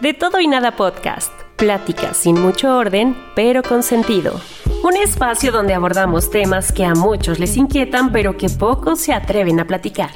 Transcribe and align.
De 0.00 0.12
todo 0.12 0.40
y 0.40 0.46
nada 0.46 0.76
podcast. 0.76 1.32
Pláticas 1.56 2.18
sin 2.18 2.38
mucho 2.38 2.76
orden, 2.76 3.16
pero 3.34 3.62
con 3.62 3.82
sentido. 3.82 4.38
Un 4.84 4.94
espacio 4.94 5.50
donde 5.50 5.72
abordamos 5.72 6.28
temas 6.30 6.70
que 6.70 6.84
a 6.84 6.94
muchos 6.94 7.38
les 7.38 7.56
inquietan, 7.56 8.12
pero 8.12 8.36
que 8.36 8.50
pocos 8.50 9.00
se 9.00 9.14
atreven 9.14 9.58
a 9.58 9.66
platicar. 9.66 10.10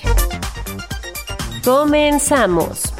Comenzamos. 1.65 2.93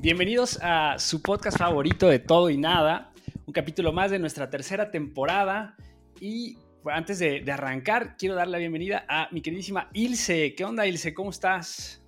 Bienvenidos 0.00 0.58
a 0.60 0.98
su 0.98 1.22
podcast 1.22 1.58
favorito 1.58 2.08
de 2.08 2.18
todo 2.18 2.50
y 2.50 2.58
nada, 2.58 3.12
un 3.46 3.52
capítulo 3.52 3.92
más 3.92 4.10
de 4.10 4.18
nuestra 4.18 4.50
tercera 4.50 4.90
temporada 4.90 5.76
y 6.20 6.58
antes 6.86 7.18
de, 7.18 7.40
de, 7.40 7.52
arrancar 7.52 8.16
quiero 8.16 8.34
dar 8.34 8.48
la 8.48 8.58
bienvenida 8.58 9.04
a 9.08 9.28
mi 9.30 9.40
queridísima 9.40 9.88
Ilse. 9.92 10.54
¿Qué 10.54 10.64
onda 10.64 10.86
Ilse? 10.86 11.14
¿Cómo 11.14 11.30
estás? 11.30 12.04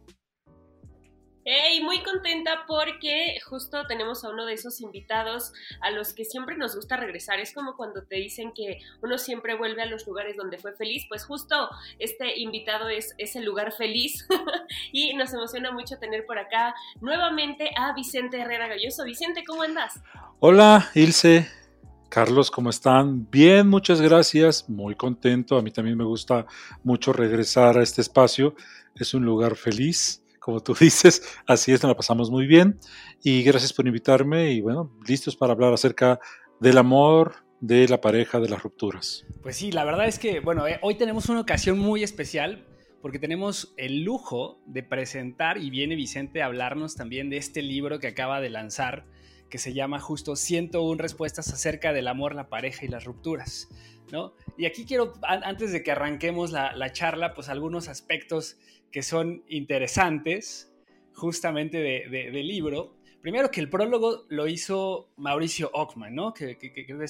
Hey, 1.49 1.81
muy 1.81 2.03
contenta 2.03 2.65
porque 2.67 3.39
justo 3.49 3.87
tenemos 3.87 4.25
a 4.25 4.31
uno 4.31 4.47
de 4.47 4.55
esos 4.55 4.81
invitados 4.81 5.53
a 5.81 5.93
los 5.93 6.13
que 6.13 6.25
siempre 6.25 6.57
nos 6.57 6.75
gusta 6.75 6.97
regresar. 6.97 7.39
Es 7.39 7.55
como 7.55 7.77
cuando 7.77 8.03
te 8.03 8.17
dicen 8.17 8.53
que 8.53 8.81
uno 9.01 9.17
siempre 9.17 9.55
vuelve 9.55 9.81
a 9.81 9.87
los 9.87 10.09
lugares 10.09 10.37
donde 10.37 10.59
fue 10.59 10.75
feliz. 10.75 11.05
Pues 11.09 11.25
justo 11.25 11.69
este 12.01 12.41
invitado 12.41 12.89
es 12.89 13.15
ese 13.19 13.43
lugar 13.43 13.73
feliz 13.73 14.27
y 14.93 15.15
nos 15.15 15.33
emociona 15.35 15.71
mucho 15.71 16.01
tener 16.01 16.27
por 16.27 16.41
acá 16.41 16.75
nuevamente 17.01 17.71
a 17.79 17.95
Vicente 17.95 18.41
Herrera 18.41 18.67
Galloso. 18.67 19.05
Vicente, 19.05 19.45
¿cómo 19.47 19.63
andas? 19.63 20.01
Hola, 20.41 20.91
Ilse. 20.95 21.66
Carlos, 22.09 22.51
¿cómo 22.51 22.71
están? 22.71 23.29
Bien, 23.31 23.69
muchas 23.69 24.01
gracias. 24.01 24.69
Muy 24.69 24.95
contento. 24.95 25.57
A 25.57 25.62
mí 25.62 25.71
también 25.71 25.99
me 25.99 26.05
gusta 26.05 26.47
mucho 26.85 27.12
regresar 27.12 27.79
a 27.79 27.83
este 27.83 28.01
espacio. 28.01 28.55
Es 28.95 29.15
un 29.15 29.25
lugar 29.25 29.57
feliz 29.57 30.23
como 30.47 30.61
tú 30.61 30.75
dices, 30.81 31.23
así 31.45 31.73
es, 31.73 31.83
nos 31.83 31.91
la 31.91 31.97
pasamos 31.97 32.31
muy 32.31 32.47
bien. 32.47 32.78
Y 33.25 33.43
gracias 33.43 33.72
por 33.72 33.84
invitarme 33.84 34.53
y 34.53 34.61
bueno, 34.61 34.93
listos 35.09 35.34
para 35.34 35.53
hablar 35.53 35.72
acerca 35.72 36.21
del 36.61 36.78
amor, 36.78 37.34
de 37.61 37.89
la 37.89 38.00
pareja, 38.00 38.38
de 38.38 38.49
las 38.49 38.62
rupturas. 38.62 39.27
Pues 39.43 39.56
sí, 39.56 39.73
la 39.73 39.84
verdad 39.84 40.06
es 40.06 40.21
que, 40.21 40.38
bueno, 40.38 40.69
eh, 40.69 40.78
hoy 40.83 40.94
tenemos 40.94 41.28
una 41.28 41.41
ocasión 41.41 41.81
muy 41.81 42.05
especial 42.05 42.65
porque 43.03 43.19
tenemos 43.19 43.75
el 43.77 44.05
lujo 44.05 44.61
de 44.67 44.84
presentar 44.84 45.59
y 45.59 45.71
viene 45.71 45.97
Vicente 45.97 46.43
a 46.43 46.47
hablarnos 46.47 46.94
también 46.94 47.28
de 47.28 47.38
este 47.38 47.61
libro 47.61 47.99
que 47.99 48.06
acaba 48.06 48.41
de 48.41 48.50
lanzar 48.50 49.05
que 49.51 49.59
se 49.59 49.73
llama 49.73 50.01
justo 50.01 50.37
101 50.37 51.01
respuestas 51.01 51.53
acerca 51.53 51.93
del 51.93 52.09
amor, 52.09 52.34
la 52.34 52.49
pareja 52.49 52.84
y 52.84 52.89
las 52.89 53.05
rupturas. 53.05 53.69
¿no? 54.12 54.33
Y 54.57 54.67
aquí 54.67 54.84
quiero, 54.84 55.15
antes 55.23 55.73
de 55.73 55.83
que 55.83 55.93
arranquemos 55.93 56.53
la, 56.53 56.75
la 56.75 56.93
charla, 56.93 57.34
pues 57.34 57.49
algunos 57.49 57.89
aspectos 57.89 58.56
que 58.91 59.03
son 59.03 59.45
interesantes 59.49 60.73
justamente 61.15 61.79
de, 61.79 62.09
del 62.09 62.47
libro. 62.47 62.95
Primero 63.21 63.51
que 63.51 63.61
el 63.61 63.69
prólogo 63.69 64.25
lo 64.29 64.47
hizo 64.47 65.09
Mauricio 65.17 65.71
Ockman, 65.73 66.15
¿no? 66.15 66.33
Que, 66.33 66.56
que, 66.56 66.73
que 66.73 67.06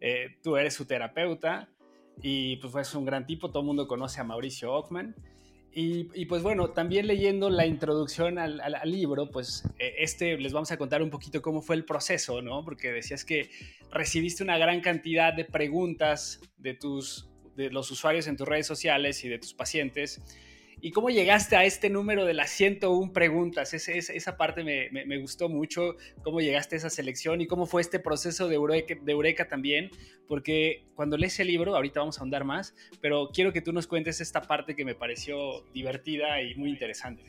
eh, 0.00 0.36
tú 0.42 0.56
eres 0.56 0.74
su 0.74 0.86
terapeuta 0.86 1.68
y 2.22 2.56
pues 2.56 2.74
es 2.88 2.94
un 2.94 3.04
gran 3.04 3.26
tipo, 3.26 3.50
todo 3.50 3.60
el 3.60 3.66
mundo 3.66 3.86
conoce 3.86 4.20
a 4.20 4.24
Mauricio 4.24 4.72
Ockman. 4.72 5.14
Y, 5.72 6.24
pues 6.24 6.42
bueno, 6.42 6.70
también 6.70 7.06
leyendo 7.06 7.48
la 7.48 7.64
introducción 7.64 8.38
al, 8.38 8.60
al, 8.60 8.90
libro, 8.90 9.30
pues 9.30 9.62
eh, 9.78 9.94
este 9.98 10.36
les 10.36 10.52
vamos 10.52 10.72
a 10.72 10.76
contar 10.76 11.00
un 11.00 11.10
poquito 11.10 11.40
cómo 11.42 11.62
fue 11.62 11.76
el 11.76 11.84
proceso, 11.84 12.42
¿no? 12.42 12.64
Porque 12.64 12.90
decías 12.90 13.24
que 13.24 13.50
recibiste 13.92 14.42
una 14.42 14.58
gran 14.58 14.80
cantidad 14.80 15.32
de 15.32 15.44
preguntas 15.44 16.40
de 16.58 16.74
tus 16.74 17.28
de 17.56 17.70
los 17.70 17.90
usuarios 17.90 18.26
en 18.26 18.36
tus 18.36 18.48
redes 18.48 18.66
sociales 18.66 19.24
y 19.24 19.28
de 19.28 19.38
tus 19.38 19.54
pacientes 19.54 20.20
¿Y 20.82 20.92
cómo 20.92 21.10
llegaste 21.10 21.56
a 21.56 21.64
este 21.64 21.90
número 21.90 22.24
de 22.24 22.34
las 22.34 22.50
101 22.50 23.12
preguntas? 23.12 23.74
Esa 23.74 24.36
parte 24.36 24.64
me, 24.64 24.88
me, 24.90 25.04
me, 25.04 25.18
gustó 25.18 25.48
mucho, 25.48 25.96
cómo 26.22 26.40
llegaste 26.40 26.76
a 26.76 26.78
esa 26.78 26.90
selección 26.90 27.40
y 27.40 27.46
cómo 27.46 27.66
fue 27.66 27.82
este 27.82 27.98
proceso 27.98 28.48
de 28.48 28.54
Eureka, 28.54 28.94
de 29.00 29.12
Eureka 29.12 29.46
también, 29.46 29.90
porque 30.26 30.84
cuando 30.94 31.16
lees 31.16 31.38
el 31.40 31.48
libro, 31.48 31.76
ahorita 31.76 32.00
vamos 32.00 32.18
a 32.18 32.20
ahondar 32.22 32.44
más, 32.44 32.74
pero 33.00 33.30
quiero 33.32 33.52
que 33.52 33.60
tú 33.60 33.72
nos 33.72 33.86
cuentes 33.86 34.20
esta 34.20 34.40
parte 34.40 34.74
que 34.74 34.84
me 34.84 34.94
pareció 34.94 35.64
divertida 35.74 36.40
y 36.40 36.54
muy 36.54 36.70
interesante. 36.70 37.24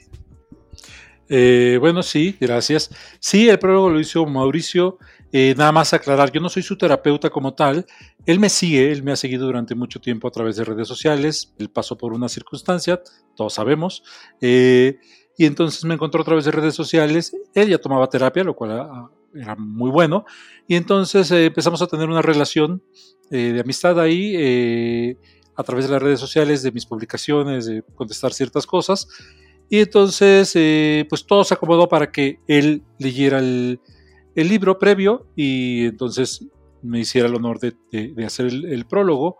Eh, 1.28 1.78
bueno, 1.80 2.04
sí, 2.04 2.38
gracias. 2.40 2.90
Sí, 3.20 3.50
el 3.50 3.60
prólogo 3.60 3.90
lo 3.90 4.00
hizo 4.00 4.26
Mauricio. 4.26 4.98
Eh, 5.34 5.56
nada 5.58 5.72
más 5.72 5.94
aclarar, 5.94 6.32
yo 6.32 6.42
no 6.42 6.50
soy 6.50 6.64
su 6.64 6.78
terapeuta 6.78 7.30
como 7.30 7.54
tal. 7.54 7.86
Él 8.26 8.40
me 8.40 8.50
sigue, 8.50 8.92
él 8.92 9.04
me 9.04 9.12
ha 9.12 9.16
seguido 9.16 9.46
durante 9.46 9.76
mucho 9.76 10.02
tiempo 10.02 10.28
a 10.28 10.32
través 10.32 10.58
de 10.58 10.66
redes 10.66 10.88
sociales. 10.88 11.54
Él 11.58 11.70
pasó 11.70 11.98
por 11.98 12.14
una 12.14 12.28
circunstancia, 12.28 13.02
todos 13.36 13.54
sabemos. 13.54 14.04
Eh, 14.42 15.00
y 15.38 15.46
entonces 15.46 15.86
me 15.86 15.94
encontró 15.94 16.22
a 16.22 16.26
través 16.26 16.46
de 16.46 16.52
redes 16.52 16.76
sociales. 16.76 17.36
Él 17.54 17.70
ya 17.70 17.78
tomaba 17.78 18.08
terapia, 18.08 18.44
lo 18.44 18.56
cual 18.56 18.72
era, 18.72 19.10
era 19.34 19.56
muy 19.56 19.90
bueno. 19.90 20.26
Y 20.68 20.76
entonces 20.76 21.32
eh, 21.32 21.46
empezamos 21.46 21.82
a 21.82 21.88
tener 21.88 22.10
una 22.10 22.22
relación 22.22 22.84
eh, 23.30 23.54
de 23.54 23.62
amistad 23.62 24.00
ahí 24.00 25.18
a 25.56 25.64
través 25.64 25.86
de 25.86 25.92
las 25.92 26.02
redes 26.02 26.20
sociales, 26.20 26.64
de 26.64 26.72
mis 26.72 26.86
publicaciones, 26.86 27.66
de 27.66 27.84
contestar 27.96 28.34
ciertas 28.34 28.66
cosas. 28.66 29.08
Y 29.70 29.80
entonces, 29.80 30.52
pues 31.08 31.26
todo 31.26 31.46
se 31.46 31.54
acomodó 31.54 31.88
para 31.88 32.12
que 32.12 32.40
él 32.48 32.84
leyera 33.00 33.40
el, 33.40 33.80
el 34.36 34.48
libro 34.48 34.80
previo 34.80 35.28
y 35.36 35.86
entonces 35.86 36.46
me 36.82 37.00
hiciera 37.00 37.28
el 37.28 37.36
honor 37.36 37.60
de, 37.60 37.74
de, 37.92 38.26
hacer 38.26 38.48
el, 38.48 38.66
el 38.66 38.86
prólogo. 38.86 39.38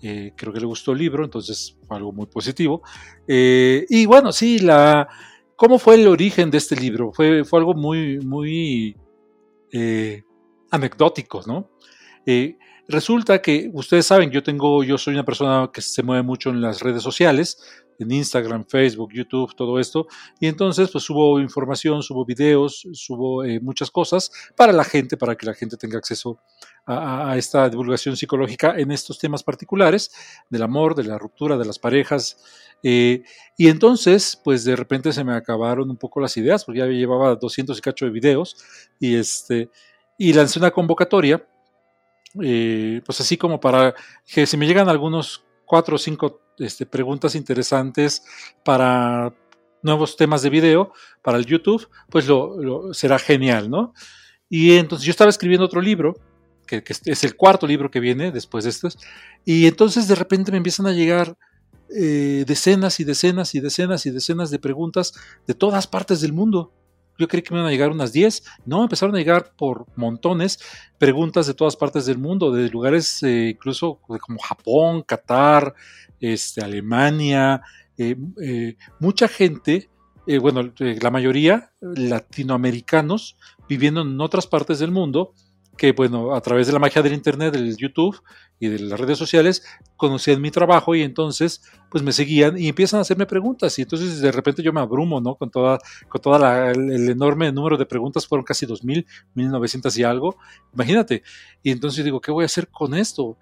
Eh, 0.00 0.32
creo 0.36 0.52
que 0.52 0.60
le 0.60 0.66
gustó 0.66 0.92
el 0.92 0.98
libro, 0.98 1.24
entonces 1.24 1.76
fue 1.86 1.96
algo 1.96 2.12
muy 2.12 2.26
positivo. 2.26 2.82
Eh, 3.26 3.84
y 3.88 4.06
bueno, 4.06 4.32
sí, 4.32 4.60
la, 4.60 5.08
¿cómo 5.56 5.78
fue 5.78 5.96
el 5.96 6.06
origen 6.06 6.50
de 6.50 6.58
este 6.58 6.76
libro? 6.76 7.12
Fue, 7.12 7.44
fue 7.44 7.58
algo 7.58 7.74
muy, 7.74 8.18
muy 8.20 8.96
eh, 9.72 10.22
anecdótico, 10.70 11.42
¿no? 11.46 11.70
resulta 12.86 13.40
que 13.40 13.70
ustedes 13.72 14.04
saben, 14.04 14.30
yo 14.30 14.42
tengo, 14.42 14.84
yo 14.84 14.98
soy 14.98 15.14
una 15.14 15.24
persona 15.24 15.70
que 15.72 15.80
se 15.80 16.02
mueve 16.02 16.22
mucho 16.22 16.50
en 16.50 16.60
las 16.60 16.82
redes 16.82 17.02
sociales, 17.02 17.86
en 17.98 18.12
Instagram, 18.12 18.64
Facebook, 18.64 19.10
YouTube, 19.12 19.54
todo 19.54 19.78
esto. 19.78 20.06
Y 20.40 20.46
entonces, 20.46 20.90
pues 20.90 21.04
subo 21.04 21.40
información, 21.40 22.02
subo 22.02 22.24
videos, 22.24 22.86
subo 22.92 23.44
eh, 23.44 23.60
muchas 23.60 23.90
cosas 23.90 24.30
para 24.56 24.72
la 24.72 24.84
gente, 24.84 25.16
para 25.16 25.36
que 25.36 25.46
la 25.46 25.54
gente 25.54 25.76
tenga 25.76 25.98
acceso 25.98 26.38
a, 26.86 27.36
esta 27.36 27.68
divulgación 27.68 28.16
psicológica 28.16 28.74
en 28.78 28.90
estos 28.92 29.18
temas 29.18 29.42
particulares 29.42 30.10
del 30.48 30.62
amor, 30.62 30.94
de 30.94 31.04
la 31.04 31.18
ruptura, 31.18 31.56
de 31.58 31.64
las 31.64 31.78
parejas. 31.78 32.38
Eh, 32.82 33.22
y 33.56 33.68
entonces, 33.68 34.40
pues 34.42 34.64
de 34.64 34.76
repente 34.76 35.12
se 35.12 35.24
me 35.24 35.34
acabaron 35.34 35.90
un 35.90 35.96
poco 35.96 36.20
las 36.20 36.36
ideas, 36.36 36.64
porque 36.64 36.80
ya 36.80 36.86
llevaba 36.86 37.34
200 37.34 37.76
y 37.76 37.80
cacho 37.80 38.04
de 38.06 38.10
videos, 38.10 38.56
y, 38.98 39.16
este, 39.16 39.70
y 40.16 40.32
lancé 40.32 40.58
una 40.58 40.70
convocatoria. 40.70 41.44
Eh, 42.42 43.00
pues 43.06 43.20
así 43.20 43.36
como 43.36 43.58
para 43.58 43.94
que 44.26 44.46
si 44.46 44.56
me 44.58 44.66
llegan 44.66 44.88
algunos 44.88 45.44
cuatro 45.64 45.96
o 45.96 45.98
cinco 45.98 46.40
este, 46.58 46.86
preguntas 46.86 47.34
interesantes 47.34 48.22
para 48.64 49.34
nuevos 49.82 50.16
temas 50.16 50.42
de 50.42 50.50
video 50.50 50.92
para 51.22 51.38
el 51.38 51.46
YouTube, 51.46 51.88
pues 52.10 52.26
lo, 52.26 52.92
será 52.92 53.18
genial, 53.18 53.70
¿no? 53.70 53.94
Y 54.48 54.72
entonces 54.72 55.06
yo 55.06 55.10
estaba 55.10 55.30
escribiendo 55.30 55.66
otro 55.66 55.80
libro, 55.80 56.16
que, 56.66 56.82
que, 56.82 56.94
es 57.04 57.24
el 57.24 57.36
cuarto 57.36 57.66
libro 57.66 57.90
que 57.90 58.00
viene 58.00 58.32
después 58.32 58.64
de 58.64 58.70
estos, 58.70 58.98
y 59.44 59.66
entonces 59.66 60.08
de 60.08 60.14
repente 60.14 60.50
me 60.50 60.58
empiezan 60.58 60.86
a 60.86 60.92
llegar 60.92 61.36
eh, 61.90 62.44
decenas 62.46 63.00
y 63.00 63.04
decenas 63.04 63.54
y 63.54 63.60
decenas 63.60 64.04
y 64.04 64.10
decenas 64.10 64.50
de 64.50 64.58
preguntas 64.58 65.14
de 65.46 65.54
todas 65.54 65.86
partes 65.86 66.20
del 66.20 66.34
mundo. 66.34 66.72
Yo 67.18 67.28
creí 67.28 67.42
que 67.42 67.52
me 67.52 67.60
iban 67.60 67.68
a 67.68 67.72
llegar 67.72 67.90
unas 67.90 68.12
10. 68.12 68.44
No, 68.64 68.82
empezaron 68.82 69.14
a 69.14 69.18
llegar 69.18 69.52
por 69.56 69.86
montones 69.96 70.58
preguntas 70.98 71.46
de 71.46 71.54
todas 71.54 71.76
partes 71.76 72.06
del 72.06 72.18
mundo, 72.18 72.52
de 72.52 72.68
lugares 72.68 73.22
eh, 73.22 73.50
incluso 73.50 74.00
como 74.00 74.38
Japón, 74.38 75.02
Qatar, 75.02 75.74
este, 76.20 76.62
Alemania, 76.62 77.62
eh, 77.96 78.16
mucha 79.00 79.28
gente, 79.28 79.90
bueno, 80.40 80.72
la 80.78 81.10
mayoría 81.10 81.72
latinoamericanos 81.80 83.36
viviendo 83.68 84.02
en 84.02 84.20
otras 84.20 84.46
partes 84.46 84.78
del 84.78 84.90
mundo 84.90 85.32
que, 85.78 85.92
bueno, 85.92 86.34
a 86.34 86.40
través 86.42 86.66
de 86.66 86.72
la 86.74 86.78
magia 86.78 87.00
del 87.00 87.14
Internet, 87.14 87.54
del 87.54 87.74
YouTube 87.76 88.20
y 88.58 88.66
de 88.66 88.80
las 88.80 88.98
redes 88.98 89.16
sociales, 89.16 89.64
conocían 89.96 90.42
mi 90.42 90.50
trabajo 90.50 90.94
y 90.94 91.02
entonces, 91.02 91.62
pues 91.88 92.02
me 92.02 92.12
seguían 92.12 92.58
y 92.58 92.68
empiezan 92.68 92.98
a 92.98 93.02
hacerme 93.02 93.24
preguntas. 93.24 93.78
Y 93.78 93.82
entonces, 93.82 94.20
de 94.20 94.32
repente, 94.32 94.62
yo 94.62 94.72
me 94.72 94.80
abrumo, 94.80 95.20
¿no? 95.20 95.36
Con 95.36 95.50
toda, 95.50 95.78
con 96.08 96.20
toda 96.20 96.72
el, 96.72 97.08
enorme 97.08 97.50
número 97.52 97.78
de 97.78 97.86
preguntas, 97.86 98.26
fueron 98.26 98.44
casi 98.44 98.66
2.000, 98.66 99.06
1.900 99.36 99.96
y 99.98 100.02
algo. 100.02 100.36
Imagínate. 100.74 101.22
Y 101.62 101.70
entonces 101.70 102.04
digo, 102.04 102.20
¿qué 102.20 102.32
voy 102.32 102.42
a 102.42 102.46
hacer 102.46 102.68
con 102.68 102.94
esto? 102.94 103.38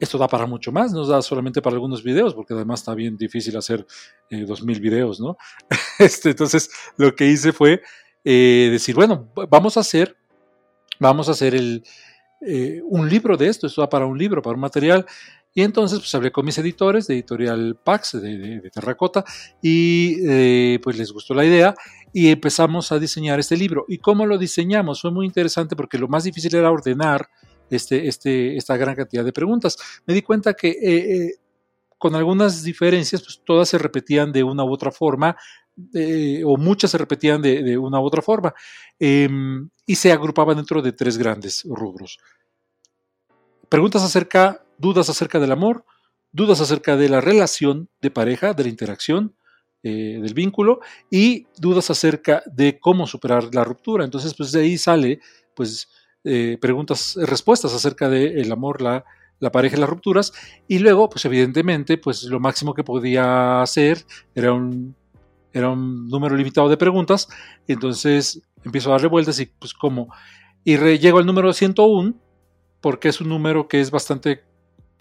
Esto 0.00 0.18
da 0.18 0.26
para 0.26 0.46
mucho 0.46 0.72
más, 0.72 0.92
no 0.92 1.06
da 1.06 1.22
solamente 1.22 1.62
para 1.62 1.74
algunos 1.74 2.02
videos, 2.02 2.34
porque 2.34 2.54
además 2.54 2.80
está 2.80 2.92
bien 2.92 3.16
difícil 3.16 3.56
hacer 3.56 3.86
eh, 4.30 4.44
2.000 4.44 4.80
videos, 4.80 5.20
¿no? 5.20 5.36
este, 6.00 6.30
entonces, 6.30 6.68
lo 6.96 7.14
que 7.14 7.28
hice 7.28 7.52
fue 7.52 7.82
eh, 8.24 8.68
decir, 8.72 8.96
bueno, 8.96 9.32
vamos 9.48 9.76
a 9.76 9.80
hacer 9.80 10.16
vamos 11.02 11.28
a 11.28 11.32
hacer 11.32 11.54
el, 11.54 11.84
eh, 12.40 12.80
un 12.84 13.08
libro 13.08 13.36
de 13.36 13.48
esto, 13.48 13.66
esto 13.66 13.82
va 13.82 13.88
para 13.88 14.06
un 14.06 14.18
libro, 14.18 14.42
para 14.42 14.54
un 14.54 14.60
material. 14.60 15.06
Y 15.54 15.62
entonces 15.62 15.98
pues 15.98 16.14
hablé 16.14 16.32
con 16.32 16.46
mis 16.46 16.56
editores 16.56 17.06
de 17.06 17.14
editorial 17.14 17.76
Pax, 17.84 18.20
de, 18.22 18.70
Terracota, 18.72 19.22
y 19.60 20.16
eh, 20.26 20.80
pues 20.82 20.96
les 20.96 21.12
gustó 21.12 21.34
la 21.34 21.44
idea 21.44 21.74
y 22.10 22.30
empezamos 22.30 22.90
a 22.90 22.98
diseñar 22.98 23.38
este 23.38 23.56
libro. 23.56 23.84
¿Y 23.86 23.98
cómo 23.98 24.24
lo 24.24 24.38
diseñamos? 24.38 25.02
Fue 25.02 25.10
muy 25.10 25.26
interesante 25.26 25.76
porque 25.76 25.98
lo 25.98 26.08
más 26.08 26.24
difícil 26.24 26.54
era 26.54 26.70
ordenar 26.70 27.28
este, 27.68 28.08
este, 28.08 28.56
esta 28.56 28.78
gran 28.78 28.94
cantidad 28.94 29.24
de 29.24 29.32
preguntas. 29.32 29.76
Me 30.06 30.14
di 30.14 30.22
cuenta 30.22 30.54
que 30.54 30.70
eh, 30.70 31.34
con 31.98 32.16
algunas 32.16 32.64
diferencias, 32.64 33.22
pues 33.22 33.42
todas 33.44 33.68
se 33.68 33.78
repetían 33.78 34.32
de 34.32 34.42
una 34.42 34.64
u 34.64 34.72
otra 34.72 34.90
forma, 34.90 35.36
o 36.44 36.56
muchas 36.56 36.90
se 36.90 36.98
repetían 36.98 37.42
de, 37.42 37.78
una 37.78 38.00
u 38.00 38.04
otra 38.04 38.22
forma, 38.22 38.54
em, 38.98 39.68
y 39.86 39.96
se 39.96 40.12
agrupaban 40.12 40.56
dentro 40.56 40.82
de 40.82 40.92
tres 40.92 41.18
grandes 41.18 41.64
rubros. 41.64 42.18
Preguntas 43.68 44.02
acerca, 44.02 44.64
dudas 44.78 45.08
acerca 45.08 45.38
del 45.38 45.52
amor, 45.52 45.84
dudas 46.30 46.60
acerca 46.60 46.96
de 46.96 47.08
la 47.08 47.20
relación 47.20 47.88
de 48.00 48.10
pareja, 48.10 48.54
de 48.54 48.64
la 48.64 48.68
interacción, 48.68 49.34
eh, 49.82 50.18
del 50.22 50.34
vínculo, 50.34 50.80
y 51.10 51.46
dudas 51.58 51.90
acerca 51.90 52.42
de 52.46 52.78
cómo 52.78 53.06
superar 53.06 53.54
la 53.54 53.64
ruptura. 53.64 54.04
Entonces, 54.04 54.34
pues 54.34 54.52
de 54.52 54.60
ahí 54.60 54.78
sale, 54.78 55.20
pues, 55.54 55.88
eh, 56.24 56.56
preguntas, 56.60 57.16
respuestas 57.16 57.74
acerca 57.74 58.08
del 58.08 58.52
amor, 58.52 58.80
la, 58.80 59.04
la 59.40 59.50
pareja 59.50 59.76
y 59.76 59.80
las 59.80 59.88
rupturas, 59.88 60.32
y 60.68 60.78
luego, 60.78 61.08
pues 61.08 61.24
evidentemente, 61.24 61.98
pues 61.98 62.22
lo 62.24 62.38
máximo 62.38 62.74
que 62.74 62.84
podía 62.84 63.60
hacer 63.60 64.04
era 64.34 64.52
un 64.52 64.94
era 65.52 65.70
un 65.70 66.08
número 66.08 66.36
limitado 66.36 66.68
de 66.68 66.76
preguntas, 66.76 67.28
entonces 67.66 68.42
empiezo 68.64 68.90
a 68.90 68.92
darle 68.92 69.08
vueltas 69.08 69.38
y 69.40 69.46
pues 69.46 69.74
como, 69.74 70.08
y 70.64 70.76
llego 70.98 71.18
al 71.18 71.26
número 71.26 71.52
101, 71.52 72.14
porque 72.80 73.08
es 73.08 73.20
un 73.20 73.28
número 73.28 73.68
que 73.68 73.80
es 73.80 73.90
bastante 73.90 74.42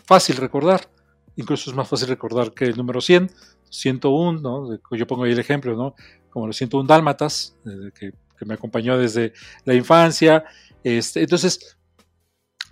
fácil 0.03 0.37
recordar, 0.37 0.89
incluso 1.35 1.69
es 1.69 1.75
más 1.75 1.87
fácil 1.87 2.07
recordar 2.07 2.53
que 2.53 2.65
el 2.65 2.77
número 2.77 3.01
100, 3.01 3.31
101, 3.69 4.41
¿no? 4.41 4.79
yo 4.91 5.07
pongo 5.07 5.23
ahí 5.23 5.31
el 5.31 5.39
ejemplo, 5.39 5.75
¿no? 5.75 5.95
como 6.29 6.47
los 6.47 6.57
101 6.57 6.87
dálmatas, 6.87 7.55
eh, 7.65 7.91
que, 7.97 8.11
que, 8.37 8.45
me 8.45 8.55
acompañó 8.55 8.97
desde 8.97 9.33
la 9.65 9.73
infancia, 9.73 10.43
este, 10.83 11.21
entonces 11.21 11.77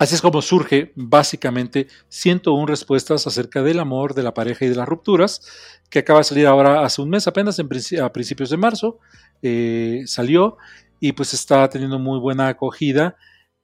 Así 0.00 0.14
es 0.14 0.22
como 0.22 0.40
surge 0.40 0.92
básicamente 0.96 1.86
101 2.08 2.64
respuestas 2.64 3.26
acerca 3.26 3.62
del 3.62 3.78
amor, 3.78 4.14
de 4.14 4.22
la 4.22 4.32
pareja 4.32 4.64
y 4.64 4.70
de 4.70 4.74
las 4.74 4.88
rupturas, 4.88 5.42
que 5.90 5.98
acaba 5.98 6.20
de 6.20 6.24
salir 6.24 6.46
ahora 6.46 6.86
hace 6.86 7.02
un 7.02 7.10
mes 7.10 7.26
apenas, 7.26 7.60
a 7.60 8.10
principios 8.10 8.48
de 8.48 8.56
marzo, 8.56 8.98
eh, 9.42 10.04
salió 10.06 10.56
y 11.00 11.12
pues 11.12 11.34
está 11.34 11.68
teniendo 11.68 11.98
muy 11.98 12.18
buena 12.18 12.48
acogida. 12.48 13.16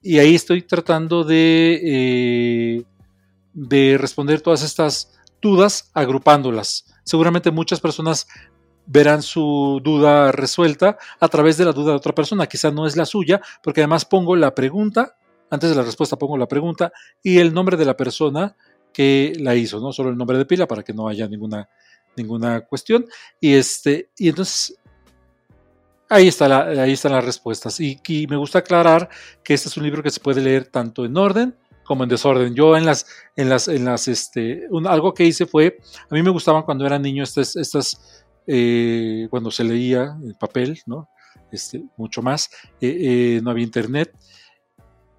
Y 0.02 0.18
ahí 0.18 0.34
estoy 0.34 0.60
tratando 0.60 1.24
de, 1.24 1.80
eh, 1.82 2.84
de 3.54 3.96
responder 3.96 4.42
todas 4.42 4.62
estas 4.62 5.18
dudas 5.40 5.90
agrupándolas. 5.94 6.84
Seguramente 7.02 7.50
muchas 7.50 7.80
personas 7.80 8.28
verán 8.84 9.22
su 9.22 9.80
duda 9.82 10.32
resuelta 10.32 10.98
a 11.18 11.28
través 11.28 11.56
de 11.56 11.64
la 11.64 11.72
duda 11.72 11.92
de 11.92 11.96
otra 11.96 12.14
persona. 12.14 12.46
Quizá 12.46 12.70
no 12.70 12.86
es 12.86 12.94
la 12.94 13.06
suya, 13.06 13.40
porque 13.62 13.80
además 13.80 14.04
pongo 14.04 14.36
la 14.36 14.54
pregunta 14.54 15.16
antes 15.50 15.70
de 15.70 15.76
la 15.76 15.82
respuesta 15.82 16.16
pongo 16.16 16.37
la 16.37 16.48
pregunta 16.48 16.93
y 17.22 17.38
el 17.38 17.52
nombre 17.54 17.76
de 17.76 17.84
la 17.84 17.96
persona 17.96 18.56
que 18.93 19.34
la 19.38 19.54
hizo, 19.54 19.78
¿no? 19.81 19.93
Solo 19.93 20.10
el 20.10 20.16
nombre 20.16 20.38
de 20.38 20.46
pila 20.46 20.66
para 20.66 20.82
que 20.82 20.93
no 20.93 21.08
haya 21.08 21.28
ninguna, 21.28 21.69
ninguna 22.16 22.62
cuestión. 22.62 23.06
Y, 23.40 23.52
este, 23.52 24.10
y 24.16 24.31
entonces 24.31 24.78
ahí, 26.08 26.28
está 26.28 26.48
la, 26.48 26.82
ahí 26.82 26.93
están 26.93 27.12
las 27.12 27.25
respuestas. 27.25 27.78
Y, 27.81 28.26
me 28.28 28.37
gusta 28.37 28.60
aclarar 28.60 29.08
que 29.43 29.54
este 29.54 29.69
es 29.69 29.76
un 29.76 29.84
libro 29.84 30.02
que 30.02 30.10
se 30.10 30.20
puede 30.20 30.40
leer 30.40 30.66
tanto 30.66 31.04
en 31.04 31.16
orden 31.16 31.54
como 31.84 32.02
en 32.02 32.08
desorden. 32.08 32.54
Yo 32.54 32.76
en 32.76 32.84
las, 32.84 33.06
en 33.37 33.49
las, 33.49 33.69
en 33.69 33.84
las, 33.84 34.08
este, 34.08 34.66
algo 34.87 35.14
que 35.14 35.25
hice 35.25 35.46
fue, 35.46 35.78
a 36.10 36.14
mí 36.14 36.22
me 36.22 36.31
gustaban 36.31 36.62
cuando 36.62 36.87
era 36.87 36.99
niño 36.99 37.22
estas, 37.22 37.54
estas 37.56 38.25
eh, 38.46 39.28
cuando 39.31 39.50
se 39.50 39.62
leía 39.62 40.16
en 40.22 40.34
papel, 40.34 40.81
¿no? 40.87 41.08
Este, 41.52 41.84
mucho 41.96 42.22
más, 42.22 42.50
eh, 42.81 42.96
eh, 43.37 43.40
no 43.42 43.50
había 43.50 43.64
internet 43.64 44.12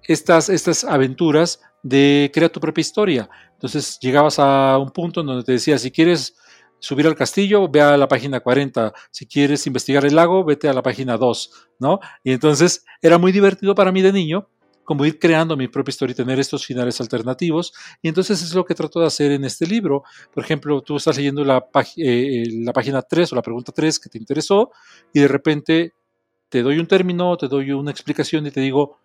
estas, 0.08 0.48
estas 0.48 0.82
aventuras 0.84 1.60
de 1.82 2.30
crea 2.34 2.48
tu 2.48 2.58
propia 2.58 2.80
historia. 2.80 3.30
Entonces 3.52 3.98
llegabas 4.00 4.38
a 4.38 4.78
un 4.78 4.90
punto 4.90 5.20
en 5.20 5.26
donde 5.26 5.44
te 5.44 5.52
decía, 5.52 5.78
si 5.78 5.92
quieres 5.92 6.34
subir 6.80 7.06
al 7.06 7.14
castillo, 7.14 7.68
ve 7.68 7.82
a 7.82 7.96
la 7.96 8.08
página 8.08 8.40
40. 8.40 8.92
Si 9.10 9.26
quieres 9.26 9.66
investigar 9.66 10.04
el 10.06 10.16
lago, 10.16 10.44
vete 10.44 10.68
a 10.68 10.72
la 10.72 10.82
página 10.82 11.16
2, 11.16 11.50
¿no? 11.80 12.00
Y 12.24 12.32
entonces 12.32 12.84
era 13.02 13.18
muy 13.18 13.32
divertido 13.32 13.74
para 13.74 13.92
mí 13.92 14.02
de 14.02 14.12
niño 14.12 14.48
como 14.84 15.04
ir 15.04 15.18
creando 15.18 15.54
mi 15.54 15.68
propia 15.68 15.90
historia 15.90 16.12
y 16.12 16.16
tener 16.16 16.40
estos 16.40 16.64
finales 16.64 16.98
alternativos. 17.02 17.74
Y 18.00 18.08
entonces 18.08 18.42
es 18.42 18.54
lo 18.54 18.64
que 18.64 18.74
trato 18.74 19.00
de 19.00 19.06
hacer 19.06 19.32
en 19.32 19.44
este 19.44 19.66
libro. 19.66 20.02
Por 20.32 20.42
ejemplo, 20.42 20.80
tú 20.80 20.96
estás 20.96 21.18
leyendo 21.18 21.44
la, 21.44 21.68
eh, 21.98 22.44
la 22.64 22.72
página 22.72 23.02
3 23.02 23.30
o 23.30 23.36
la 23.36 23.42
pregunta 23.42 23.70
3 23.70 23.98
que 23.98 24.08
te 24.08 24.16
interesó 24.16 24.70
y 25.12 25.20
de 25.20 25.28
repente 25.28 25.92
te 26.48 26.62
doy 26.62 26.78
un 26.78 26.86
término, 26.86 27.36
te 27.36 27.48
doy 27.48 27.72
una 27.72 27.90
explicación 27.90 28.46
y 28.46 28.50
te 28.50 28.62
digo, 28.62 28.96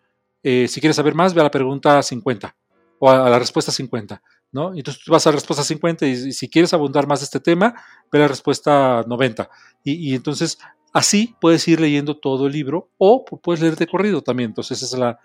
eh, 0.43 0.67
si 0.67 0.81
quieres 0.81 0.97
saber 0.97 1.15
más, 1.15 1.33
ve 1.33 1.41
a 1.41 1.45
la 1.45 1.51
pregunta 1.51 2.03
50 2.03 2.55
o 2.99 3.09
a, 3.09 3.29
la 3.29 3.39
respuesta 3.39 3.71
50. 3.71 4.21
¿no? 4.51 4.75
Entonces 4.75 5.03
tú 5.03 5.11
vas 5.11 5.25
a 5.25 5.31
la 5.31 5.35
respuesta 5.35 5.63
50 5.63 6.05
y, 6.05 6.31
si 6.33 6.49
quieres 6.49 6.73
abundar 6.73 7.07
más 7.07 7.21
de 7.21 7.25
este 7.25 7.39
tema, 7.39 7.73
ve 8.11 8.19
a 8.19 8.21
la 8.23 8.27
respuesta 8.27 9.03
90. 9.07 9.49
Y, 9.83 10.13
entonces 10.13 10.59
así 10.93 11.35
puedes 11.41 11.67
ir 11.67 11.79
leyendo 11.79 12.17
todo 12.17 12.47
el 12.47 12.53
libro 12.53 12.89
o 12.97 13.25
puedes 13.25 13.61
leer 13.61 13.75
de 13.75 13.87
corrido 13.87 14.21
también. 14.21 14.51
Entonces 14.51 14.81
esa 14.81 14.95
es 14.95 14.99
la, 14.99 15.19